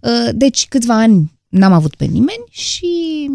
[0.02, 3.26] Uh, Deci câțiva ani n-am avut pe nimeni și,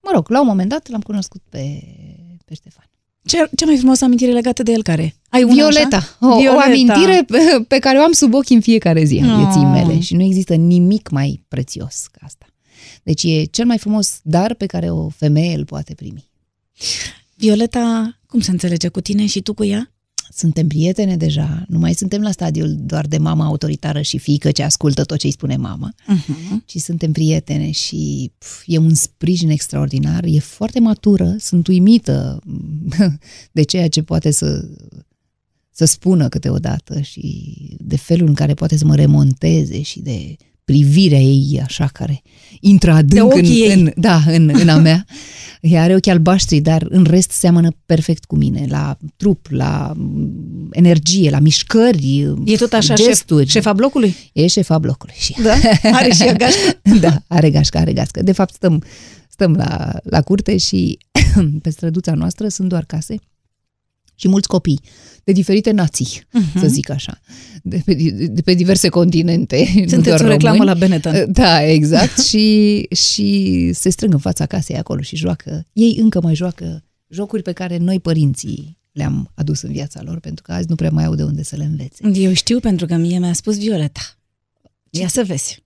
[0.00, 1.82] mă rog, la un moment dat l-am cunoscut pe,
[2.44, 2.90] pe Ștefan.
[3.26, 5.14] Ce, ce mai frumoasă amintire legată de el care?
[5.28, 6.16] Ai una Violeta, așa?
[6.20, 6.62] o, o Violeta.
[6.64, 9.42] amintire pe, pe care o am sub ochi în fiecare zi a Oh.
[9.42, 12.46] vieții mele și nu există nimic mai prețios ca asta.
[13.02, 16.28] Deci e cel mai frumos dar pe care o femeie îl poate primi.
[17.34, 19.90] Violeta, cum se înțelege cu tine și tu cu ea?
[20.32, 24.62] Suntem prietene deja, nu mai suntem la stadiul doar de mama autoritară și fiică ce
[24.62, 26.64] ascultă tot ce îi spune mama, Uh-huh.
[26.64, 32.42] ci suntem prietene și pf, e un sprijin extraordinar, e foarte matură, sunt uimită
[33.52, 34.68] de ceea ce poate să,
[35.70, 37.46] să spună câteodată și
[37.80, 40.36] de felul în care poate să mă remonteze și de
[40.66, 42.22] privirea ei așa care
[42.60, 43.72] intră adânc în, ochii ei.
[43.72, 45.04] în, da, în, în a mea.
[45.60, 50.68] Ea are ochi albaștri, dar în rest seamănă perfect cu mine, la trup, la mm,
[50.72, 53.42] energie, la mișcări, E tot așa gesturi.
[53.44, 54.16] șef, șefa blocului?
[54.32, 55.54] E șefa blocului și Da?
[55.92, 56.80] Are și ea gașcă?
[57.00, 58.22] da, are gașcă, are gașcă.
[58.22, 58.82] De fapt, stăm,
[59.28, 60.98] stăm la, la curte și
[61.62, 63.16] pe străduța noastră sunt doar case
[64.16, 64.80] și mulți copii
[65.24, 66.60] de diferite nații, uh-huh.
[66.60, 67.18] să zic așa,
[67.62, 67.94] de pe,
[68.30, 69.56] de pe diverse continente.
[69.74, 70.80] nu Sunteți doar o reclamă români.
[70.80, 71.32] la Benetton.
[71.32, 72.18] Da, exact.
[72.28, 75.66] și, și se strâng în fața casei acolo și joacă.
[75.72, 80.42] Ei încă mai joacă jocuri pe care noi, părinții, le-am adus în viața lor, pentru
[80.42, 82.20] că azi nu prea mai au de unde să le învețe.
[82.20, 84.00] Eu știu pentru că mie mi-a spus Violeta.
[84.90, 85.64] Ia să vezi.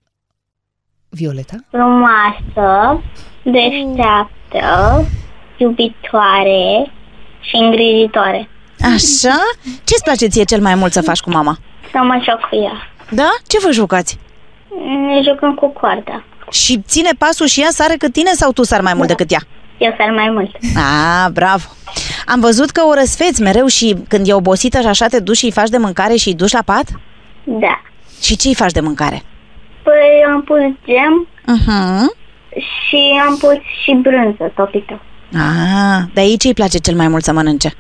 [1.09, 1.57] Violeta?
[1.71, 3.01] frumoasă,
[3.45, 5.07] deșteaptă,
[5.59, 6.93] iubitoare
[7.41, 8.49] și îngrijitoare.
[8.81, 9.39] Așa?
[9.85, 11.57] Ce-ți place ție cel mai mult să faci cu mama?
[11.93, 12.89] Să mă joc cu ea.
[13.11, 13.29] Da?
[13.47, 14.19] Ce vă jucați?
[15.07, 16.25] Ne jucăm cu coarda.
[16.51, 19.39] Și ține pasul și ea sare cât tine sau tu sar mai mult decât ea?
[19.79, 20.51] Eu sar mai mult.
[20.77, 21.65] Ah, bravo!
[22.27, 25.45] Am văzut că o răsfeți mereu și când e obosită și așa te duci și
[25.45, 26.85] îi faci de mâncare și îi duci la pat?
[27.45, 27.81] Da.
[28.23, 29.23] Și ce îi faci de mâncare?
[29.83, 32.05] Păi am pus gem Uh-huh.
[32.89, 35.01] și am pus și brânză topită.
[35.35, 37.73] Ah, de aici îi place cel mai mult să mănânce.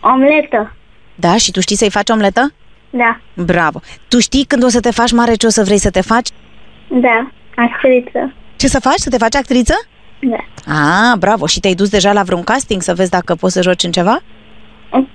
[0.00, 0.76] Omletă.
[1.14, 1.36] Da?
[1.36, 2.52] Și tu știi să-i faci omletă?
[2.90, 3.20] Da.
[3.34, 3.80] Bravo!
[4.08, 6.28] Tu știi când o să te faci mare ce o să vrei să te faci?
[6.88, 7.30] Da.
[7.56, 8.32] Actriță.
[8.56, 8.98] Ce să faci?
[8.98, 9.74] Să te faci actriță?
[10.20, 10.72] Da.
[10.74, 11.46] Ah, bravo!
[11.46, 14.22] Și te-ai dus deja la vreun casting să vezi dacă poți să joci în ceva?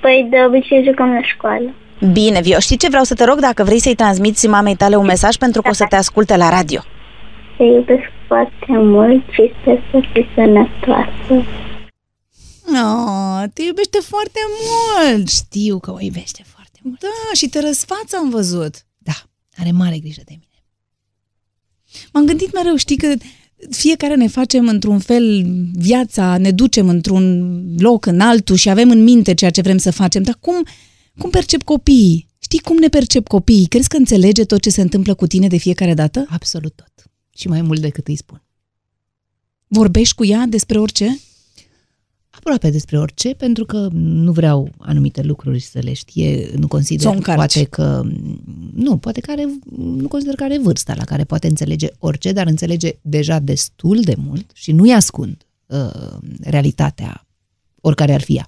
[0.01, 1.73] Păi de obicei jucăm la școală.
[2.11, 3.39] Bine, Vio, știi ce vreau să te rog?
[3.39, 6.49] Dacă vrei să-i transmiți mamei tale un mesaj pentru că o să te asculte la
[6.49, 6.81] radio.
[7.59, 11.33] Te iubesc foarte mult și sper să fii sănătoasă.
[12.83, 15.29] Oh, te iubește foarte mult!
[15.29, 16.99] Știu că o iubește foarte mult.
[16.99, 18.85] Da, și te răsfață am văzut.
[18.97, 19.13] Da,
[19.57, 20.63] are mare grijă de mine.
[22.13, 23.13] M-am gândit mereu, știi că
[23.69, 27.25] fiecare ne facem într-un fel viața, ne ducem într-un
[27.77, 30.65] loc în altul și avem în minte ceea ce vrem să facem, dar cum,
[31.17, 32.27] cum percep copiii?
[32.39, 33.65] Știi cum ne percep copiii?
[33.67, 36.25] Crezi că înțelege tot ce se întâmplă cu tine de fiecare dată?
[36.29, 36.88] Absolut tot.
[37.39, 38.41] Și mai mult decât îi spun.
[39.67, 41.19] Vorbești cu ea despre orice?
[42.29, 47.07] Aproape despre orice, pentru că nu vreau anumite lucruri să le știe, nu consider Să
[47.07, 47.37] o încarci.
[47.37, 48.01] poate că
[48.73, 52.47] nu, poate că are, nu consider că are vârsta la care poate înțelege orice, dar
[52.47, 57.27] înțelege deja destul de mult și nu-i ascund uh, realitatea
[57.81, 58.47] oricare ar fi ea.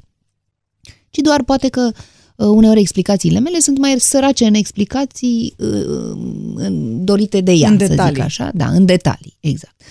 [1.09, 1.99] Ci doar poate că uh,
[2.45, 6.11] uneori explicațiile mele sunt mai sărace în explicații uh,
[6.55, 8.13] în- dorite de ea, În să detalii.
[8.13, 8.51] zic așa.
[8.53, 9.81] Da, în detalii, exact.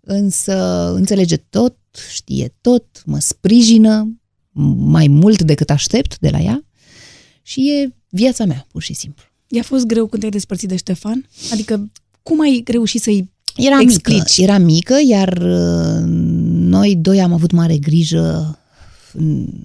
[0.00, 1.76] Însă înțelege tot,
[2.12, 4.18] știe tot, mă sprijină
[4.76, 6.64] mai mult decât aștept de la ea
[7.42, 9.24] și e viața mea, pur și simplu.
[9.48, 11.28] I-a fost greu când te-ai despărțit de Ștefan?
[11.52, 11.90] Adică
[12.22, 14.16] cum ai reușit să-i Era Explici.
[14.16, 16.02] mică, era mică, iar uh,
[16.48, 18.63] noi doi am avut mare grijă, mm,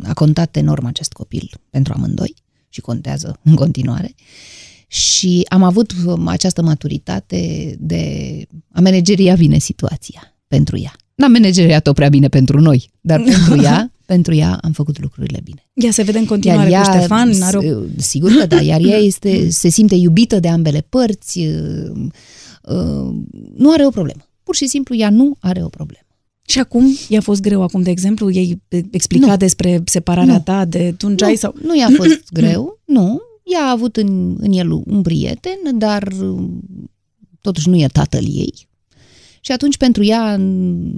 [0.03, 2.33] a contat enorm acest copil pentru amândoi
[2.69, 4.15] și contează în continuare.
[4.87, 8.03] Și am avut um, această maturitate de
[8.71, 10.93] a manageria bine situația pentru ea.
[11.15, 15.69] N-am manageriat-o prea bine pentru noi, dar pentru ea, pentru ea am făcut lucrurile bine.
[15.73, 17.41] Ea se vede în continuare cu Ștefan?
[17.41, 17.61] Are o...
[17.97, 21.91] s- Sigur că da, iar ea este, se simte iubită de ambele părți, uh,
[22.63, 23.15] uh,
[23.55, 24.21] nu are o problemă.
[24.43, 26.03] Pur și simplu ea nu are o problemă.
[26.49, 29.37] Și acum i-a fost greu acum, de exemplu, ei explica Nu.
[29.37, 30.41] despre separarea Nu.
[30.41, 31.55] ta de tungeai Nu, sau...
[31.61, 33.21] nu i-a fost greu, nu.
[33.43, 36.47] Ea a avut în, în el un prieten, dar uh,
[37.41, 38.67] totuși nu e tatăl ei.
[39.41, 40.35] Și atunci pentru ea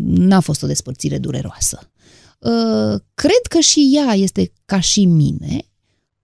[0.06, 1.92] n-a fost o despărțire dureroasă.
[2.40, 5.62] Uh, Cred că și ea este ca și mine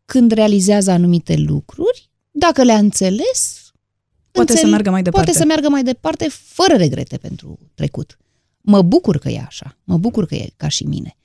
[0.06, 3.72] când realizează anumite lucruri, dacă le-a înțeles,
[4.32, 5.26] Poate să meargă mai departe.
[5.26, 8.18] Poate să meargă mai departe fără regrete pentru trecut.
[8.70, 11.18] Mă bucur că e așa, mă bucur că e ca și mine.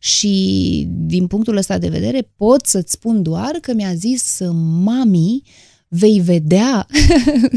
[0.00, 4.38] Și din punctul ăsta de vedere pot să-ți spun doar că mi-a zis
[4.82, 5.42] mami,
[5.88, 6.86] vei vedea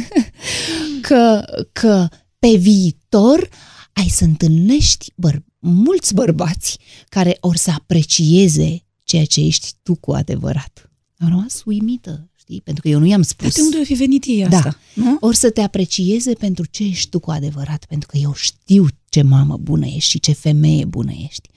[1.08, 2.08] că, că
[2.40, 3.50] pe viitor
[3.94, 6.78] ai să întâlnești băr- mulți bărbați
[7.10, 10.92] care or să aprecieze ceea ce ești tu cu adevărat.
[11.18, 12.62] Am rămas uimită, știi?
[12.62, 13.56] Pentru că eu nu i-am spus.
[13.56, 14.58] De unde o fi venit ei Da.
[14.58, 14.78] asta?
[14.94, 15.18] Nu?
[15.20, 19.22] Or să te aprecieze pentru ce ești tu cu adevărat, pentru că eu știu ce
[19.22, 21.50] mamă bună ești și ce femeie bună ești.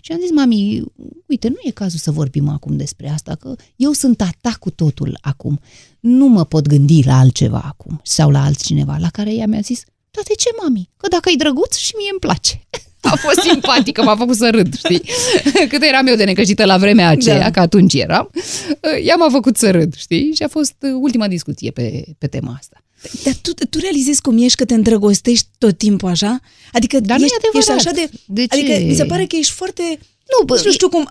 [0.00, 0.82] Și am zis, mami,
[1.26, 4.70] uite, nu e cazul să vorbim acum despre asta, că eu sunt a ta cu
[4.70, 5.60] totul acum.
[6.00, 9.82] Nu mă pot gândi la altceva acum sau la altcineva, la care ea mi-a zis,
[10.10, 10.90] da, de ce, mami?
[10.96, 12.66] Că dacă e drăguț și mie îmi place.
[13.12, 15.02] A fost simpatică, m-a făcut să râd, știi?
[15.72, 17.50] Cât eram eu de necăjită la vremea aceea, da.
[17.50, 18.30] că atunci eram,
[19.04, 20.32] ea m-a făcut să râd, știi?
[20.34, 22.83] Și a fost ultima discuție pe, pe tema asta.
[23.24, 26.32] Dar tu, tu realizezi cum ești că te îndrăgostești tot timpul așa?
[26.72, 28.04] Adică Dar ești, nu e ești așa de...
[28.36, 28.54] de ce?
[28.54, 29.82] Adică mi se pare că ești foarte...
[30.32, 31.02] Nu, bă, nu știu cum...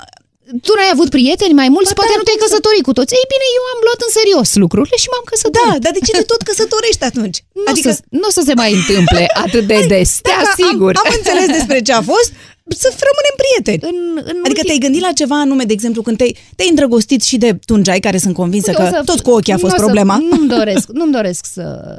[0.65, 2.93] Tu n-ai avut prieteni mai mulți, Ba poate da, nu te-ai cum să- căsătorit cu
[2.97, 3.13] toți.
[3.19, 5.73] Ei bine, eu am luat în serios lucrurile și m-am căsătorit.
[5.73, 7.37] Da, dar de ce te tot căsătorești atunci?
[7.65, 7.89] Nu, adică...
[7.91, 10.93] să, nu o să se mai întâmple atât de des, te Dacă asigur.
[10.99, 12.29] Am, am înțeles despre ce a fost,
[12.67, 13.93] să rămânem prieteni.
[13.93, 17.21] În, în Adică ultim- te-ai gândit la ceva anume, de exemplu, când te-ai, te-ai îndrăgostit
[17.23, 19.71] și de tunjai, care sunt convinsă Uite, o că să- tot cu ochii a fost
[19.71, 20.17] nu o să- problema.
[20.17, 21.97] Nu-mi doresc, nu-mi doresc să,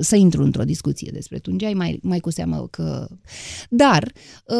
[0.00, 3.06] să intru într-o discuție despre tungeai, mai, mai cu seamă că...
[3.68, 4.12] Dar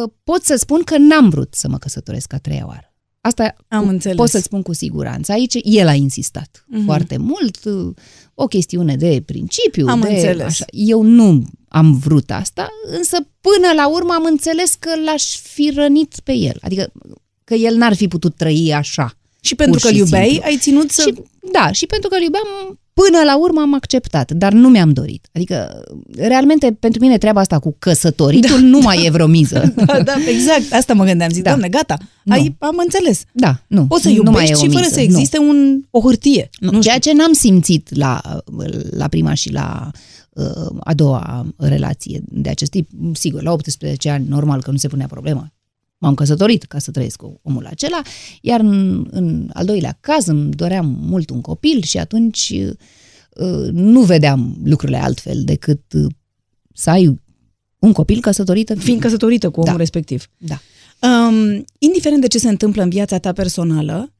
[0.03, 2.87] uh, pot să spun că n-am vrut să mă căsătoresc a treia oară.
[3.21, 4.17] Asta Am cu- înțeles.
[4.17, 5.31] pot să spun cu siguranță.
[5.31, 6.85] Aici el a insistat Mhm.
[6.85, 7.93] foarte mult, uh,
[8.33, 9.87] o chestiune de principiu.
[9.87, 10.45] Am de, înțeles.
[10.45, 10.65] Așa.
[10.71, 11.43] Eu nu
[11.73, 16.57] am vrut asta, însă până la urmă am înțeles că l-aș fi rănit pe el.
[16.61, 16.91] Adică
[17.43, 19.17] că el n-ar fi putut trăi așa.
[19.41, 20.47] Și pentru pur că îl și iubeai, simplu.
[20.47, 21.01] ai ținut să...
[21.01, 21.13] Și,
[21.51, 22.47] da, și pentru că îl iubeam,
[22.93, 25.27] până la urmă am acceptat, dar nu mi-am dorit.
[25.33, 25.83] Adică,
[26.15, 29.73] realmente, pentru mine treaba asta cu căsătoritul da, nu mai e vreo miză.
[29.85, 30.73] Da, da, exact.
[30.73, 31.29] Asta mă gândeam.
[31.29, 31.49] Zic, Da.
[31.49, 31.97] doamne, gata.
[32.23, 32.33] Nu.
[32.33, 33.23] Ai, am înțeles.
[33.31, 33.85] Da, nu.
[33.85, 36.49] Poți să nu mai e iubești o și fără miză, să existe un, o hârtie.
[36.59, 36.71] Nu.
[36.71, 37.11] Nu Ceea știu.
[37.11, 38.21] ce n-am simțit la,
[38.89, 39.99] la prima și la uh,
[40.79, 45.07] a doua relație de acest tip, sigur, la 18 ani, normal că nu se punea
[45.07, 45.53] problema.
[45.97, 48.01] M-am căsătorit ca să trăiesc cu omul acela,
[48.41, 52.53] iar în, în al doilea caz îmi doream mult un copil și atunci
[53.29, 56.11] uh, nu vedeam lucrurile altfel decât uh,
[56.73, 57.21] să ai
[57.79, 58.73] un copil căsătorit.
[58.77, 59.77] Fiind căsătorită cu omul Da.
[59.77, 60.29] respectiv.
[60.37, 60.59] Da.
[61.07, 64.13] Um, indiferent de ce se întâmplă în viața ta personală,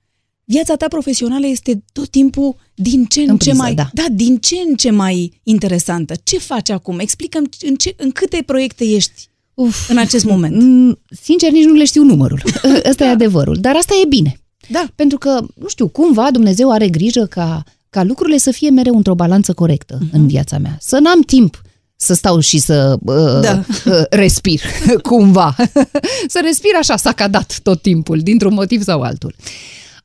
[0.45, 3.89] viața ta profesională este tot timpul din ce în, În ce priză, mai da.
[3.93, 6.13] da, din ce în ce mai interesantă.
[6.23, 6.99] Ce faci acum?
[6.99, 10.55] Explicăm în, ce, în câte proiecte ești Uf, în acest moment.
[10.61, 12.41] Mm, Sincer, nici nu le știu numărul.
[12.89, 13.57] Ăsta e adevărul.
[13.59, 14.39] Dar asta e bine.
[14.69, 14.85] Da.
[14.95, 19.15] Pentru că, nu știu, cumva Dumnezeu are grijă ca, ca lucrurile să fie mereu într-o
[19.15, 20.07] balanță corectă Mhm.
[20.09, 20.13] uh-huh.
[20.13, 20.77] în viața mea.
[20.81, 21.61] Să n-am timp
[21.95, 23.63] să stau și să uh, Da.
[23.85, 24.61] uh, respir,
[25.09, 25.55] cumva.
[26.33, 29.35] să respir așa, sacadat tot timpul, dintr-un motiv sau altul.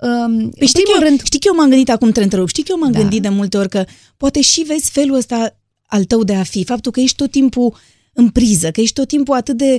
[0.00, 2.22] Um, în Păi știi, că primul eu, rând, știi că eu m-am gândit acum te
[2.22, 2.98] întrerup, știi că eu m-am Da.
[2.98, 3.84] gândit de multe ori că
[4.16, 7.74] poate și vezi felul ăsta al tău de a fi, faptul că ești tot timpul
[8.12, 9.78] în priză, că ești tot timpul atât de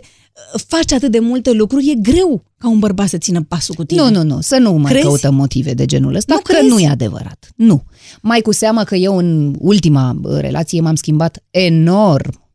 [0.68, 4.02] faci atât de multe lucruri, e greu ca un bărbat să țină pasul cu tine.
[4.02, 5.06] Nu, nu, nu, să nu mai Crezi?
[5.08, 6.68] căutăm motive de genul ăsta, Nu că crezi?
[6.68, 7.52] nu e adevărat.
[7.56, 7.84] Nu.
[8.22, 12.48] Mai cu seamă că eu în ultima bă, relație m-am schimbat enorm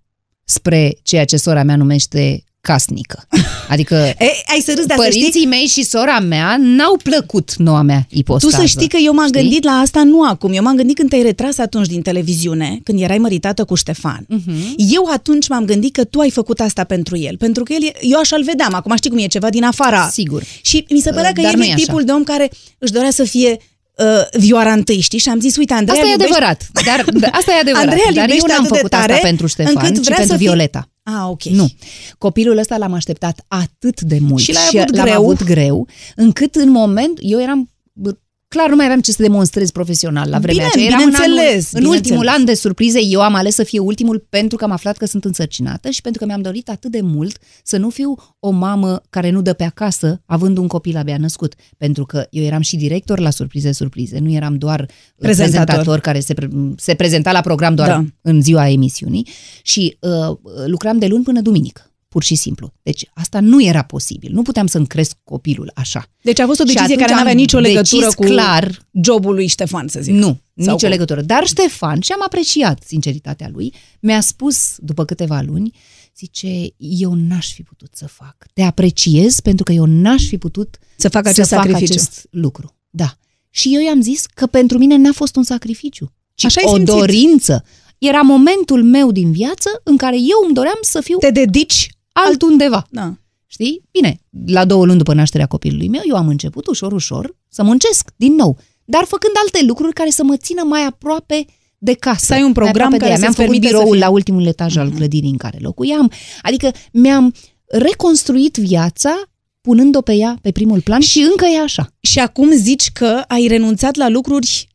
[0.45, 3.27] spre ceea ce sora mea numește casnică.
[3.69, 7.55] Adică E, ai să râzi, dar să știi, părinții mei și sora mea n-au plăcut
[7.57, 8.57] noua mea tu ipostază.
[8.57, 9.41] să știi că eu m-am Știi?
[9.41, 13.01] gândit la asta nu acum, eu m-am gândit când te-ai retras atunci din televiziune, când
[13.01, 14.25] erai măritată cu Ștefan.
[14.29, 14.53] Mhm.
[14.77, 17.93] Eu atunci m-am gândit că tu ai făcut asta pentru el, pentru că el, e-
[18.01, 20.09] eu așa-l vedeam, acum știi cum e ceva din afara.
[20.12, 20.43] Sigur.
[20.62, 21.85] Și mi se părea că Dar el nu e e așa.
[21.85, 23.57] tipul de om care își dorea să fie
[23.97, 24.05] uh,
[24.39, 25.19] vioara întâi, știi?
[25.19, 26.69] Și am zis, uite, Andreea Asta e iubește- adevărat.
[26.85, 27.87] Dar, dar asta e adevărat.
[27.89, 30.05] Andreea îl dar eu iubește n-am atât de făcut tare asta pentru Ștefan, încât ci
[30.05, 30.89] vrea pentru să fie- Violeta.
[31.05, 31.43] Ah, ok.
[31.43, 31.71] Nu.
[32.19, 35.21] Copilul ăsta l-am așteptat atât de mult Și l-ai avut l-am greu?
[35.23, 38.17] avut greu, încât în moment, eu eram bă,
[38.55, 40.87] clar nu mai aveam ce să demonstrez profesional la vremea Bine, aceea.
[40.87, 42.35] Eram în, anul, bineînțeles, în ultimul bineînțeles.
[42.39, 45.25] an de surprize, eu am ales să fie ultimul pentru că am aflat că sunt
[45.25, 49.31] însărcinată și pentru că mi-am dorit atât de mult să nu fiu o mamă care
[49.31, 51.55] nu dă pe acasă având un copil abia născut.
[51.79, 54.89] Pentru că eu eram și director la surprize surprize, nu eram doar
[55.19, 55.65] Prezentator.
[55.65, 58.05] prezentator care se, pre- se prezenta la program doar Da.
[58.23, 59.27] în ziua emisiunii
[59.63, 60.37] și uh,
[60.67, 62.73] lucram de luni până duminică, pur și simplu.
[62.83, 64.33] Deci asta nu era posibil.
[64.33, 66.07] Nu puteam să-mi cresc copilul așa.
[66.23, 68.23] Deci a fost o Și decizie atunci care nu avea am nicio legătură decis cu
[68.23, 70.15] clar jobul lui Ștefan, să zic.
[70.15, 70.89] nu, Sau nicio cum?
[70.89, 71.21] legătură.
[71.23, 75.73] Dar Ștefan, și am apreciat sinceritatea lui, mi-a spus după câteva luni,
[76.17, 78.37] zice, eu n-aș fi putut să fac.
[78.53, 81.93] Te apreciez pentru că eu n-aș fi putut Să fac acest să fac sacrificiu.
[81.93, 82.77] acest lucru.
[82.91, 83.17] Da.
[83.51, 86.77] Și eu i-am zis că pentru mine n-a fost un sacrificiu, ci Așa ai o
[86.77, 86.95] simțit.
[86.95, 87.65] dorință.
[87.99, 91.89] Era momentul meu din viață în care eu îmi doream să fiu Te dedici?
[92.15, 92.87] Altundeva.
[92.91, 93.15] Da.
[93.47, 93.83] Știi?
[93.91, 98.11] Bine, la două luni după nașterea copilului meu, eu am început ușor, ușor să muncesc
[98.17, 101.47] din nou, dar făcând alte lucruri care să mă țină mai aproape
[101.79, 102.25] de casă.
[102.25, 103.17] Să ai un mai program aproape de care ea.
[103.17, 106.11] să-ți Mi-am făcut permită să biroul fii- la ultimul etaj al clădirii în care locuiam.
[106.43, 107.35] Adică mi-am
[107.67, 109.23] reconstruit viața
[109.61, 111.89] punând-o pe ea pe primul plan și încă e așa.
[112.01, 114.69] Și acum zici că ai renunțat la lucruri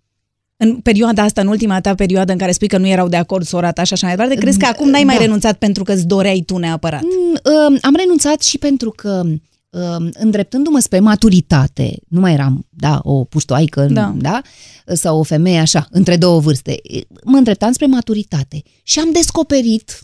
[0.61, 3.45] În perioada asta, în ultima ta perioadă în care spui că nu erau de acord
[3.45, 5.21] sora ta și așa mai departe, crezi că acum n-ai mai Da.
[5.21, 7.01] renunțat pentru că îți doreai tu neapărat?
[7.01, 9.21] Mm, um, Am renunțat și pentru că
[9.69, 14.13] um, îndreptându-mă spre maturitate, nu mai eram, da, o puștoaică, Da.
[14.17, 14.41] da.
[14.85, 16.75] da, sau o femeie așa, între două vârste,
[17.23, 20.01] mă îndreptam spre maturitate și am descoperit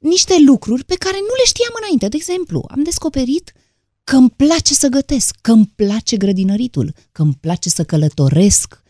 [0.00, 2.08] niște lucruri pe care nu le știam înainte.
[2.08, 3.52] De exemplu, am descoperit
[4.04, 8.84] că îmi place să gătesc, că îmi place grădinăritul, că îmi place să călătoresc, uh,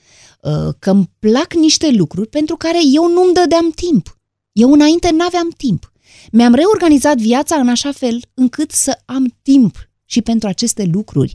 [0.78, 4.18] că îmi plac niște lucruri pentru care eu nu-mi dădeam timp.
[4.52, 5.92] Eu înainte n-aveam timp.
[6.32, 11.32] Mi-am reorganizat viața în așa fel încât să am timp și pentru aceste lucruri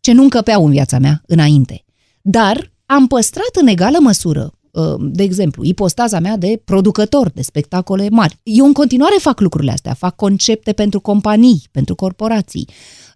[0.00, 1.84] ce nu încăpeau în viața mea înainte.
[2.22, 8.08] Dar am păstrat în egală măsură, uh, de exemplu, ipostaza mea de producător de spectacole
[8.10, 8.38] mari.
[8.42, 12.68] Eu în continuare fac lucrurile astea, fac concepte pentru companii, pentru corporații,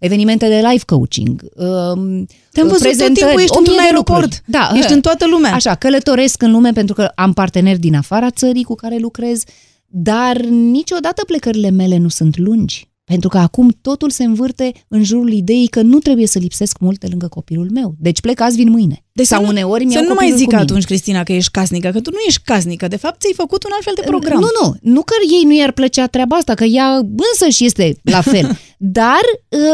[0.05, 3.83] evenimente de life coaching, um, Te-am văzut tot prezentări, timpul, ești o mie într-un de
[3.83, 4.21] aeroport.
[4.23, 4.43] lucruri.
[4.45, 5.55] Da, Ești în toată lumea.
[5.55, 9.43] Așa, călătoresc în lume pentru că am parteneri din afara țării cu care lucrez,
[9.87, 12.89] dar niciodată plecările mele nu sunt lungi.
[13.13, 16.99] Pentru că acum totul se învârte în jurul ideii că nu trebuie să lipsesc mult
[17.01, 17.95] de lângă copilul meu.
[17.99, 19.05] Deci plec azi, vin mâine.
[19.13, 20.63] Deci Sau să nu- uneori Să mi-au nu mai copilul zic cu mine.
[20.63, 22.89] atunci, Cristina, că ești casnică, că tu nu ești casnică.
[22.89, 24.41] De fapt, ți-ai făcut un alt fel de program.
[24.41, 26.95] Nu, nu, nu că ei nu i-ar plăcea treaba asta, că ea
[27.31, 28.59] însă și este la fel.
[28.99, 29.21] Dar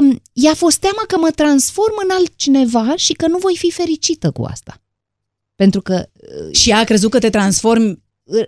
[0.00, 4.30] um, i-a fost teamă că mă transform în altcineva și că nu voi fi fericită
[4.30, 4.82] cu asta.
[5.54, 6.08] Pentru că
[6.52, 8.02] Și ea a crezut că te transformi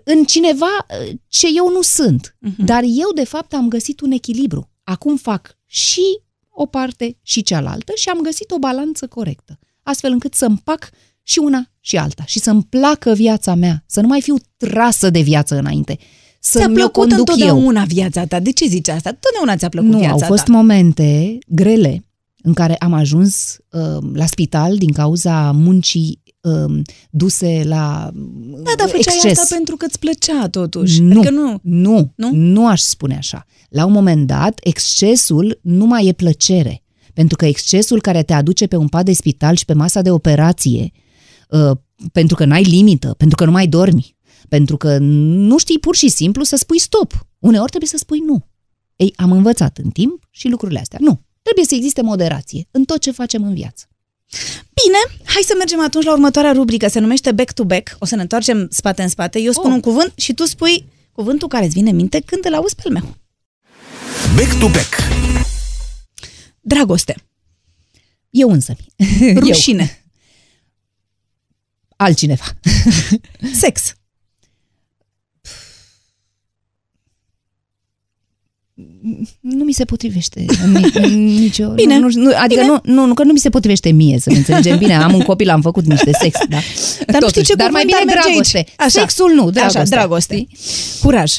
[0.04, 2.36] în cineva uh, ce eu nu sunt.
[2.38, 2.64] Mhm.
[2.64, 4.69] Dar eu, de fapt, am găsit un echilibru.
[4.84, 6.20] Acum fac și
[6.50, 9.58] o parte și cealaltă și am găsit o balanță corectă.
[9.82, 10.90] Astfel încât să împac
[11.22, 15.20] și una și alta și să-mi placă viața mea, să nu mai fiu trasă de
[15.20, 15.98] viață înainte.
[16.40, 17.18] Să Ți-a mi-o plăcut conduc eu.
[17.34, 18.40] întotdeauna viața ta.
[18.40, 19.10] De ce zici asta?
[19.12, 20.52] Totdeauna ți-a plăcut Nu, viața au fost ta.
[20.52, 22.04] momente grele
[22.42, 26.80] în care am ajuns uh, la spital din cauza muncii uh,
[27.10, 28.10] duse la
[28.62, 29.38] Da, dar făceai exces.
[29.38, 31.00] asta pentru că îți plăcea totuși.
[31.00, 31.58] Nu, Adică nu.
[31.62, 32.12] nu, Nu?
[32.14, 33.46] nu, nu aș spune așa.
[33.68, 36.82] La un moment dat, excesul nu mai e plăcere.
[37.14, 40.10] Pentru că excesul care te aduce pe un pat de spital și pe masa de
[40.10, 40.90] operație,
[41.48, 41.76] uh,
[42.12, 44.16] pentru că n-ai limită, pentru că nu mai dormi,
[44.48, 47.26] pentru că nu știi pur și simplu să spui stop.
[47.38, 48.46] Uneori trebuie să spui nu.
[48.96, 50.98] Ei, am învățat în timp și lucrurile astea.
[51.02, 51.20] Nu.
[51.42, 53.84] Trebuie să existe moderație în tot ce facem în viață.
[54.84, 56.88] Bine, hai să mergem atunci la următoarea rubrică.
[56.88, 57.96] Se numește Back to Back.
[57.98, 59.40] O să ne întoarcem spate în spate.
[59.40, 59.74] Eu spun Oh.
[59.74, 62.82] un cuvânt și tu spui cuvântul care îți vine în minte când îl auzi pe
[62.84, 63.16] al meu.
[64.36, 64.96] Back to back.
[66.60, 67.14] Dragoste,
[68.30, 68.76] Eu însă.
[69.34, 69.94] rușine,
[71.96, 72.44] Altcineva.
[73.60, 73.94] sex,
[79.40, 81.68] Nu mi se potrivește în, ni- în nicio...
[81.70, 82.66] Bine, nu, nu, adică bine.
[82.72, 84.94] Nu, nu, nu, că nu mi se potrivește mie, să ne înțelegem bine.
[84.96, 86.58] Am un copil, am făcut niște sex, da?
[87.06, 88.56] Dar nu știi ce Dar mai cuvânt bine ar merge dragoste.
[88.56, 88.68] aici.
[88.76, 88.88] Așa.
[88.88, 89.78] Sexul nu, dragoste.
[89.78, 90.34] Așa, dragoste.
[90.36, 91.00] Știi?
[91.02, 91.32] curaj,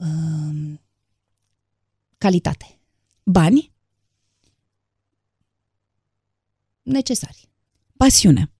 [0.00, 0.80] Um,
[2.18, 2.78] calitate.
[3.22, 3.72] bani,
[6.82, 7.48] Necesari.
[7.96, 8.52] pasiune,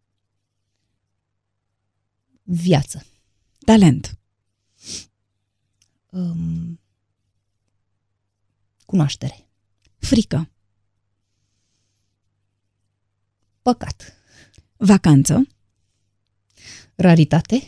[2.42, 3.04] Viață.
[3.64, 4.17] talent,
[6.10, 6.80] Um,
[8.86, 9.46] cunoaștere.
[9.98, 10.50] frică,
[13.62, 14.12] Păcat.
[14.76, 15.46] vacanță,
[16.94, 17.62] Raritate.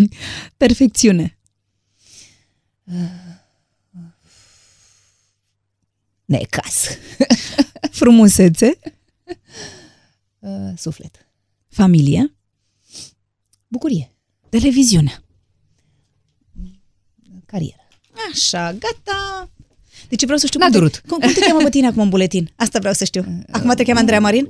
[0.56, 1.38] perfecțiune,
[6.24, 6.86] Necas.
[7.98, 8.78] frumusețe,
[10.38, 11.26] Uh, suflet.
[11.68, 12.36] familie,
[13.68, 14.10] Bucurie.
[14.48, 15.24] televiziune.
[17.46, 17.88] Carieră.
[18.32, 19.50] Așa, gata.
[20.08, 21.02] Deci vreau să știu N-a cum te, durut.
[21.08, 22.50] cum, cum te cheamă pe tine acum în buletin?
[22.56, 23.24] Asta vreau să știu.
[23.50, 24.48] Acum te cheamă Andreea Marin?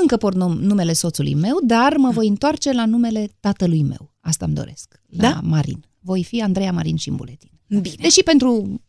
[0.00, 4.12] Încă port num- numele soțului meu, dar mă voi întoarce la numele tatălui meu.
[4.20, 4.94] Asta îmi doresc.
[5.18, 5.40] La Da?
[5.42, 5.84] Marin.
[6.00, 7.50] Voi fi Andreea Marin și în buletin.
[7.68, 7.94] Bine.
[8.00, 8.80] Deși pentru,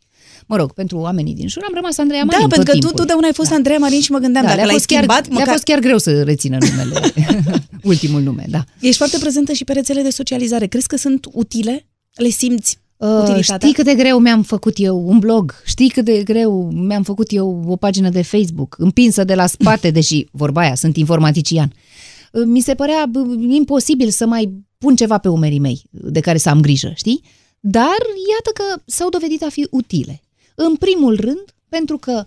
[0.46, 2.86] mă rog, pentru oamenii din jur am rămas Andreea Marin Da, tot pentru că tu,
[2.88, 3.06] timpul.
[3.06, 3.56] tu de ai fost da.
[3.56, 5.52] Andreea Marin și mă gândeam Da, dacă le-a l-ai fost chiar, schimbat, le-a măcar...
[5.54, 7.14] fost chiar greu să rețină numele,
[7.84, 8.64] ultimul nume, da.
[8.80, 10.68] Ești foarte prezentă și pe rețele de socializare.
[10.68, 11.88] Crezi că sunt utile?
[12.14, 13.41] Le simți Uh, utilitatea?
[13.41, 15.54] știi cât de greu mi-am făcut eu un blog?
[15.66, 19.91] Știi cât de greu mi-am făcut eu o pagină de Facebook, împinsă de la spate,
[19.98, 21.74] deși, vorba aia, sunt informatician.
[22.32, 23.20] Uh, Mi se părea bă,
[23.50, 27.22] imposibil să mai pun ceva pe umerii mei de care să am grijă, știi?
[27.60, 27.98] Dar
[28.36, 30.22] iată că s-au dovedit a fi utile.
[30.56, 32.26] În primul rând, pentru că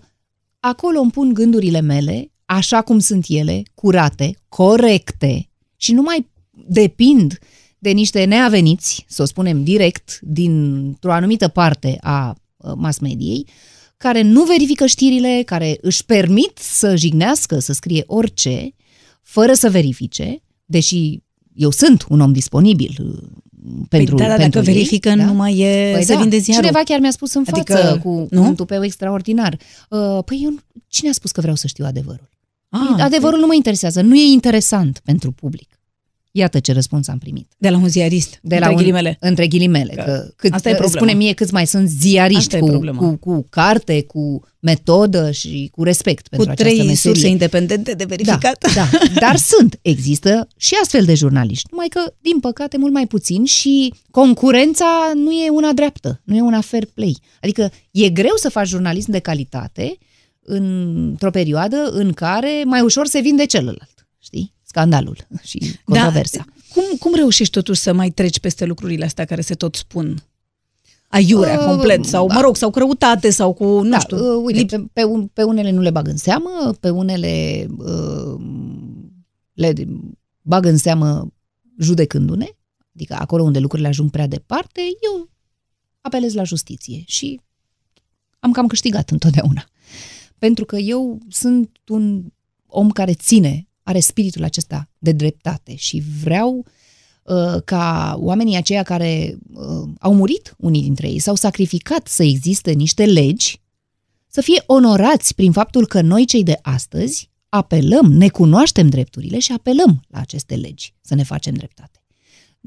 [0.59, 7.39] acolo îmi pun gândurile mele, așa cum sunt ele, curate, corecte și nu mai depind
[7.79, 13.47] de niște neaveniți, să o spunem direct, dintr-o anumită parte a uh, mass mediei,
[13.97, 18.75] care nu verifică știrile, care își permit să jignească, să scrie orice,
[19.21, 21.19] fără să verifice, deși
[21.53, 23.27] eu sunt un om disponibil uh,
[23.89, 25.25] pentru păi, da, da, pentru dacă ei, verifică, da?
[25.25, 26.65] nu mai e, Păi se da, vinde ziarul.
[26.65, 28.43] Cineva chiar mi-a spus în Adică, față cu nu?
[28.43, 29.57] un tupeu extraordinar.
[29.89, 32.29] Uh, păi eu, nu- cine a spus că vreau să știu adevărul?
[32.69, 35.78] Ah, adevărul nu mă interesează, nu e interesant pentru public.
[36.31, 37.51] Iată ce răspuns am primit.
[37.57, 39.17] De la un ziarist, De la între un, ghilimele.
[39.19, 39.93] Între ghilimele.
[39.93, 40.97] Că Că, cât, asta e problema.
[41.05, 42.97] Spune mie câți mai sunt ziariști Asta e cu, problema.
[42.97, 46.95] cu, cu carte, cu metodă și cu respect Cu pentru această trei meserie.
[47.13, 48.57] surse independente de verificat.
[48.75, 53.07] Da, da, dar sunt, există și astfel de jurnaliști, numai că, din păcate, mult mai
[53.07, 57.17] puțin și concurența nu e una dreaptă, nu e una fair play.
[57.41, 59.97] Adică e greu să faci jurnalism de calitate
[60.41, 63.98] într-o perioadă în care mai ușor se vinde celălalt, știi?
[64.69, 66.45] Scandalul și controversa.
[66.45, 66.53] Da.
[66.73, 70.23] Cum, cum reușești totuși să mai treci peste lucrurile astea care se tot spun?
[71.07, 72.33] Aiurea, Uh, complet, sau, da.
[72.33, 75.27] mă rog, sau crăutate, sau cu, nu da, știu, uh, uite, lip- pe, pe, un,
[75.27, 78.41] pe unele nu le bag în seamă, pe unele uh,
[79.53, 79.73] le
[80.41, 81.33] bag în seamă
[81.79, 82.47] judecându-ne,
[82.95, 84.81] adică acolo unde lucrurile ajung prea departe,
[85.13, 85.29] eu
[86.01, 87.41] apelez la justiție și
[88.39, 89.65] am cam câștigat întotdeauna.
[90.37, 92.23] Pentru că eu sunt un
[92.67, 96.65] om care ține, are spiritul acesta de dreptate și vreau
[97.23, 102.71] uh, ca oamenii aceia care uh, au murit, unii dintre ei, s-au sacrificat să existe
[102.71, 103.61] niște legi,
[104.27, 109.51] să fie onorați prin faptul că noi, cei de astăzi, apelăm, ne cunoaștem drepturile și
[109.51, 111.98] apelăm la aceste legi să ne facem dreptate.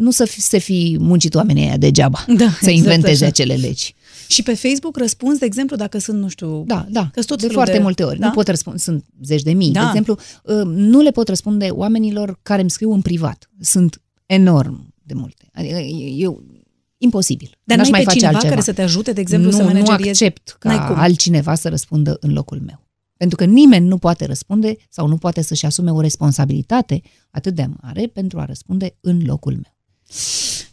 [0.02, 3.26] Nu să fi, să fi muncit oamenii aia degeaba, Da, să exact inventeze așa.
[3.26, 3.94] acele legi.
[4.28, 6.64] Și pe Facebook răspunzi, de exemplu, dacă sunt, nu știu...
[6.66, 8.18] Da, da, Că-s tot de felul foarte de- multe ori.
[8.18, 8.26] Da?
[8.26, 9.70] Nu pot răspunde, sunt zeci de mii.
[9.70, 9.80] Da.
[9.80, 13.50] De exemplu, uh, nu le pot răspunde oamenilor care îmi scriu în privat.
[13.60, 15.48] Sunt enorm de multe.
[15.52, 15.78] Adică
[16.16, 16.42] eu,
[16.98, 17.50] imposibil.
[17.64, 18.54] Dar N-aș n-ai mai pe face cineva altceva.
[18.54, 20.24] care să te ajute, de exemplu, nu, să nu manageriezi?
[20.24, 20.96] accept N-ai ca cum.
[20.98, 22.80] altcineva să răspundă în locul meu.
[23.16, 27.66] Pentru că nimeni nu poate răspunde sau nu poate să-și asume o responsabilitate atât de
[27.82, 29.76] mare pentru a răspunde în locul meu.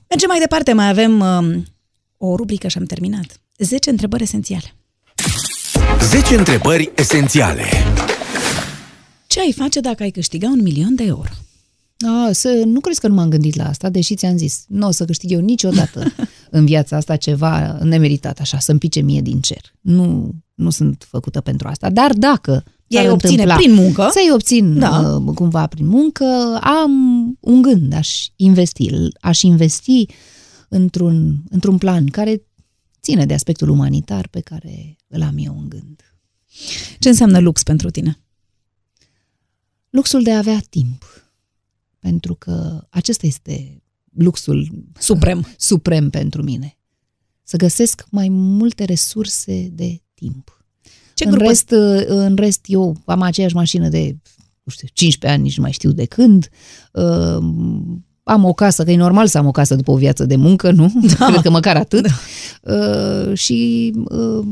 [0.08, 1.66] Mergem mai departe, mai avem um,
[2.18, 3.42] o rubrică și am terminat.
[3.58, 4.74] 10 întrebări esențiale.
[6.02, 7.64] 10 întrebări esențiale.
[9.28, 11.30] Ce ai face dacă ai câștiga un milion de euro?
[12.00, 14.92] A, să, nu crezi că nu m-am gândit la asta, deși ți-am zis, nu o
[14.92, 16.14] să câștig eu niciodată
[16.58, 19.74] în viața asta ceva nemeritat așa, să-mi pice mie din cer.
[19.82, 21.90] Nu, nu sunt făcută pentru asta.
[21.90, 24.10] Dar dacă Ea s-ar îi obține întâmpla prin muncă.
[24.12, 25.02] Să-i obțin Da.
[25.02, 25.32] da.
[25.34, 26.92] cumva prin muncă, am
[27.40, 28.90] un gând, aș investi.
[29.22, 30.06] Aș investi
[30.70, 32.44] într-un, într-un plan care
[33.02, 36.14] ține de aspectul umanitar pe care îl am eu în gând.
[37.00, 38.20] Ce înseamnă lux pentru tine?
[39.90, 41.04] Luxul de a avea timp.
[42.00, 43.84] Pentru că acesta este
[44.14, 45.48] luxul Suprem.
[45.58, 46.78] suprem pentru mine.
[47.44, 50.59] Să găsesc mai multe resurse de timp.
[51.20, 51.70] Ce în, grupă- rest,
[52.08, 54.16] în rest, eu am aceeași mașină de,
[54.64, 56.50] nu știu, 15 ani, nici nu mai știu de când.
[56.92, 57.44] Uh,
[58.24, 60.72] am o casă, că e normal să am o casă după o viață de muncă,
[60.72, 60.94] nu?
[61.18, 61.26] Da.
[61.26, 62.08] Cred că măcar atât.
[62.08, 62.74] Da.
[62.74, 64.46] Uh, și uh,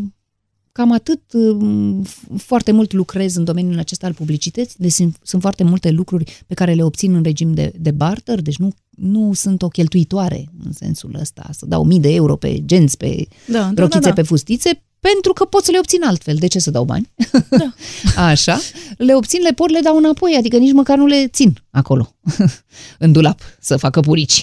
[0.71, 1.21] cam atât.
[1.33, 2.05] Uh,
[2.37, 6.53] foarte mult lucrez în domeniul acesta al publicității, deci sunt, sunt foarte multe lucruri pe
[6.53, 10.71] care le obțin în regim de, de barter, deci nu, nu sunt o cheltuitoare în
[10.71, 14.13] sensul ăsta, să dau mii de euro pe genți, pe Da, da, rochițe da, da.
[14.13, 14.81] pe fustițe,
[15.11, 16.35] pentru că pot să le obțin altfel.
[16.35, 17.11] De ce să dau bani?
[17.49, 17.73] Da.
[18.29, 18.59] Așa.
[18.97, 22.15] Le obțin, le pot, le dau înapoi, adică nici măcar nu le țin acolo,
[23.05, 24.41] în dulap, să facă purici.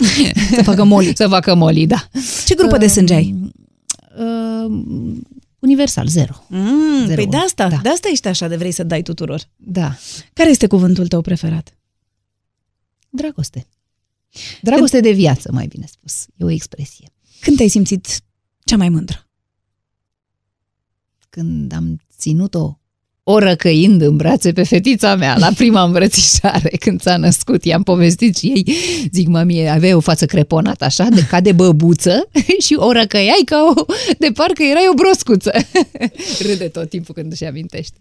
[0.55, 1.12] Să facă moli.
[1.16, 2.09] să facă moli, da.
[2.47, 3.35] Ce grupă de sânge ai?
[4.19, 4.77] Uh,
[5.59, 6.45] universal, zero.
[6.49, 7.45] Mm, Zero păi de unu.
[7.45, 7.77] asta, Da.
[7.82, 9.41] de asta ești așa de vrei să dai tuturor.
[9.57, 9.97] Da.
[10.32, 11.77] Care este cuvântul tău preferat?
[13.09, 13.66] Dragoste.
[14.62, 16.27] Dragoste de viață, mai bine spus.
[16.36, 17.12] E o expresie.
[17.41, 18.07] Când te-ai simțit
[18.65, 19.28] cea mai mândră?
[21.35, 22.78] Când am ținut-o
[23.23, 27.65] o răcăind în brațe pe fetița mea la prima îmbrățișare când s-a născut.
[27.65, 28.74] I-am povestit și ei,
[29.12, 32.28] zic, mami, avea o față creponată așa, de, ca de băbuță
[32.66, 33.85] și o răcăiai ca o,
[34.19, 35.51] de parcă erai o broscuță.
[36.47, 37.98] Râde tot timpul când își amintește.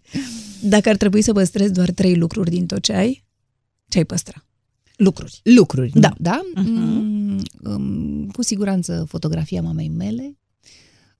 [0.61, 3.23] Dacă ar trebui să păstrezi doar trei lucruri din tot ce ai,
[3.87, 4.45] ce ai păstra?
[4.95, 5.39] Lucruri.
[5.43, 6.09] Lucruri, Da.
[6.09, 6.15] nu?
[6.19, 6.41] da?
[6.55, 6.69] Mhm.
[6.69, 10.37] Mm, um, cu siguranță fotografia mamei mele,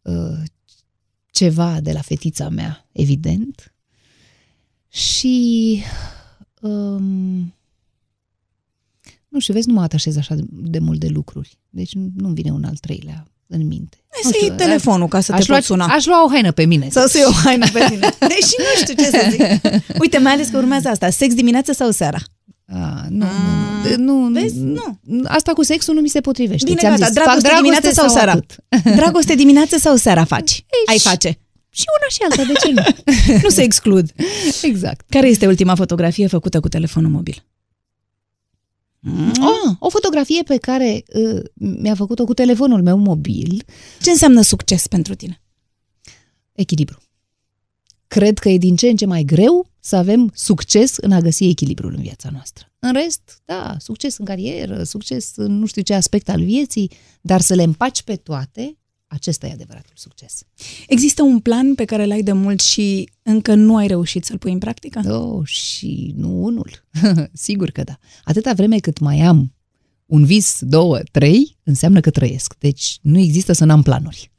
[0.02, 0.40] uh,
[1.34, 3.74] ceva de la fetița mea, evident,
[4.90, 5.82] și
[6.62, 7.54] um,
[9.28, 12.34] nu știu, vezi, nu mă atașez așa de, de mult de lucruri, deci nu- nu-mi
[12.34, 13.98] vine un al treilea în minte.
[14.10, 15.86] Hai Nu să știu, iei telefonul ca să te aș lua, poți suna.
[15.86, 16.90] Aș lua o haină pe mine.
[16.90, 18.10] Sau să iei o haină pe tine.
[18.34, 20.00] Deși nu știu ce să zic.
[20.00, 21.10] Uite, mai ales că urmează asta.
[21.10, 22.18] Sex dimineața sau seara?
[22.74, 23.26] A, nu,
[23.84, 24.60] nu, nu, nu, Vezi?
[24.60, 24.98] Nu.
[25.24, 26.66] Asta cu sexul nu mi se potrivește.
[26.66, 27.06] Bine, Ți-am gata.
[27.06, 28.32] zis, Dragoste, fac dimineața sau seara?
[28.32, 28.56] atât?
[29.00, 30.66] Dragoste dimineața sau seara faci?
[30.86, 31.38] Ai face.
[31.70, 32.82] Și una și alta, de ce nu?
[33.44, 34.12] Nu se exclud.
[34.62, 35.10] exact.
[35.10, 37.44] Care este ultima fotografie făcută cu telefonul mobil?
[39.42, 43.64] Oh, o fotografie pe care uh, mi-a făcut-o cu telefonul meu mobil.
[44.02, 45.42] Ce înseamnă succes pentru tine?
[46.52, 47.03] Echilibru.
[48.14, 51.44] Cred că e din ce în ce mai greu să avem succes în a găsi
[51.44, 52.72] echilibrul în viața noastră.
[52.80, 56.92] În rest, da, succes în carieră, succes în nu știu ce aspect al vieții,
[57.22, 58.78] dar să le împaci pe toate,
[59.08, 60.44] acesta e adevăratul succes.
[60.88, 64.52] Există un plan pe care l-ai de mult și încă nu ai reușit să-l pui
[64.52, 65.14] în practică?
[65.14, 66.88] Oh, și nu unul.
[67.48, 67.98] Sigur că da.
[68.24, 69.54] Atâta vreme cât mai am
[70.06, 72.56] un vis, două, trei, înseamnă că trăiesc.
[72.60, 74.32] Deci nu există să n-am planuri.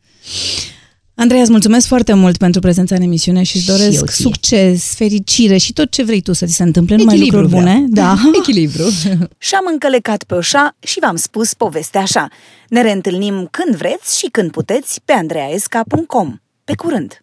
[1.16, 4.24] Andreea, îți mulțumesc foarte mult pentru prezența în emisiune și îți doresc eu ție.
[4.24, 7.76] succes, fericire și tot ce vrei tu să ți se întâmple, numai Echilibru lucruri vreau.
[7.78, 7.86] bune.
[7.88, 8.16] Da.
[8.40, 8.82] Echilibru.
[9.38, 12.28] Și-am încălecat pe oșa și v-am spus povestea așa.
[12.68, 16.36] Ne reîntâlnim când vreți și când puteți pe andreaesca.com.
[16.64, 17.18] Pe curând!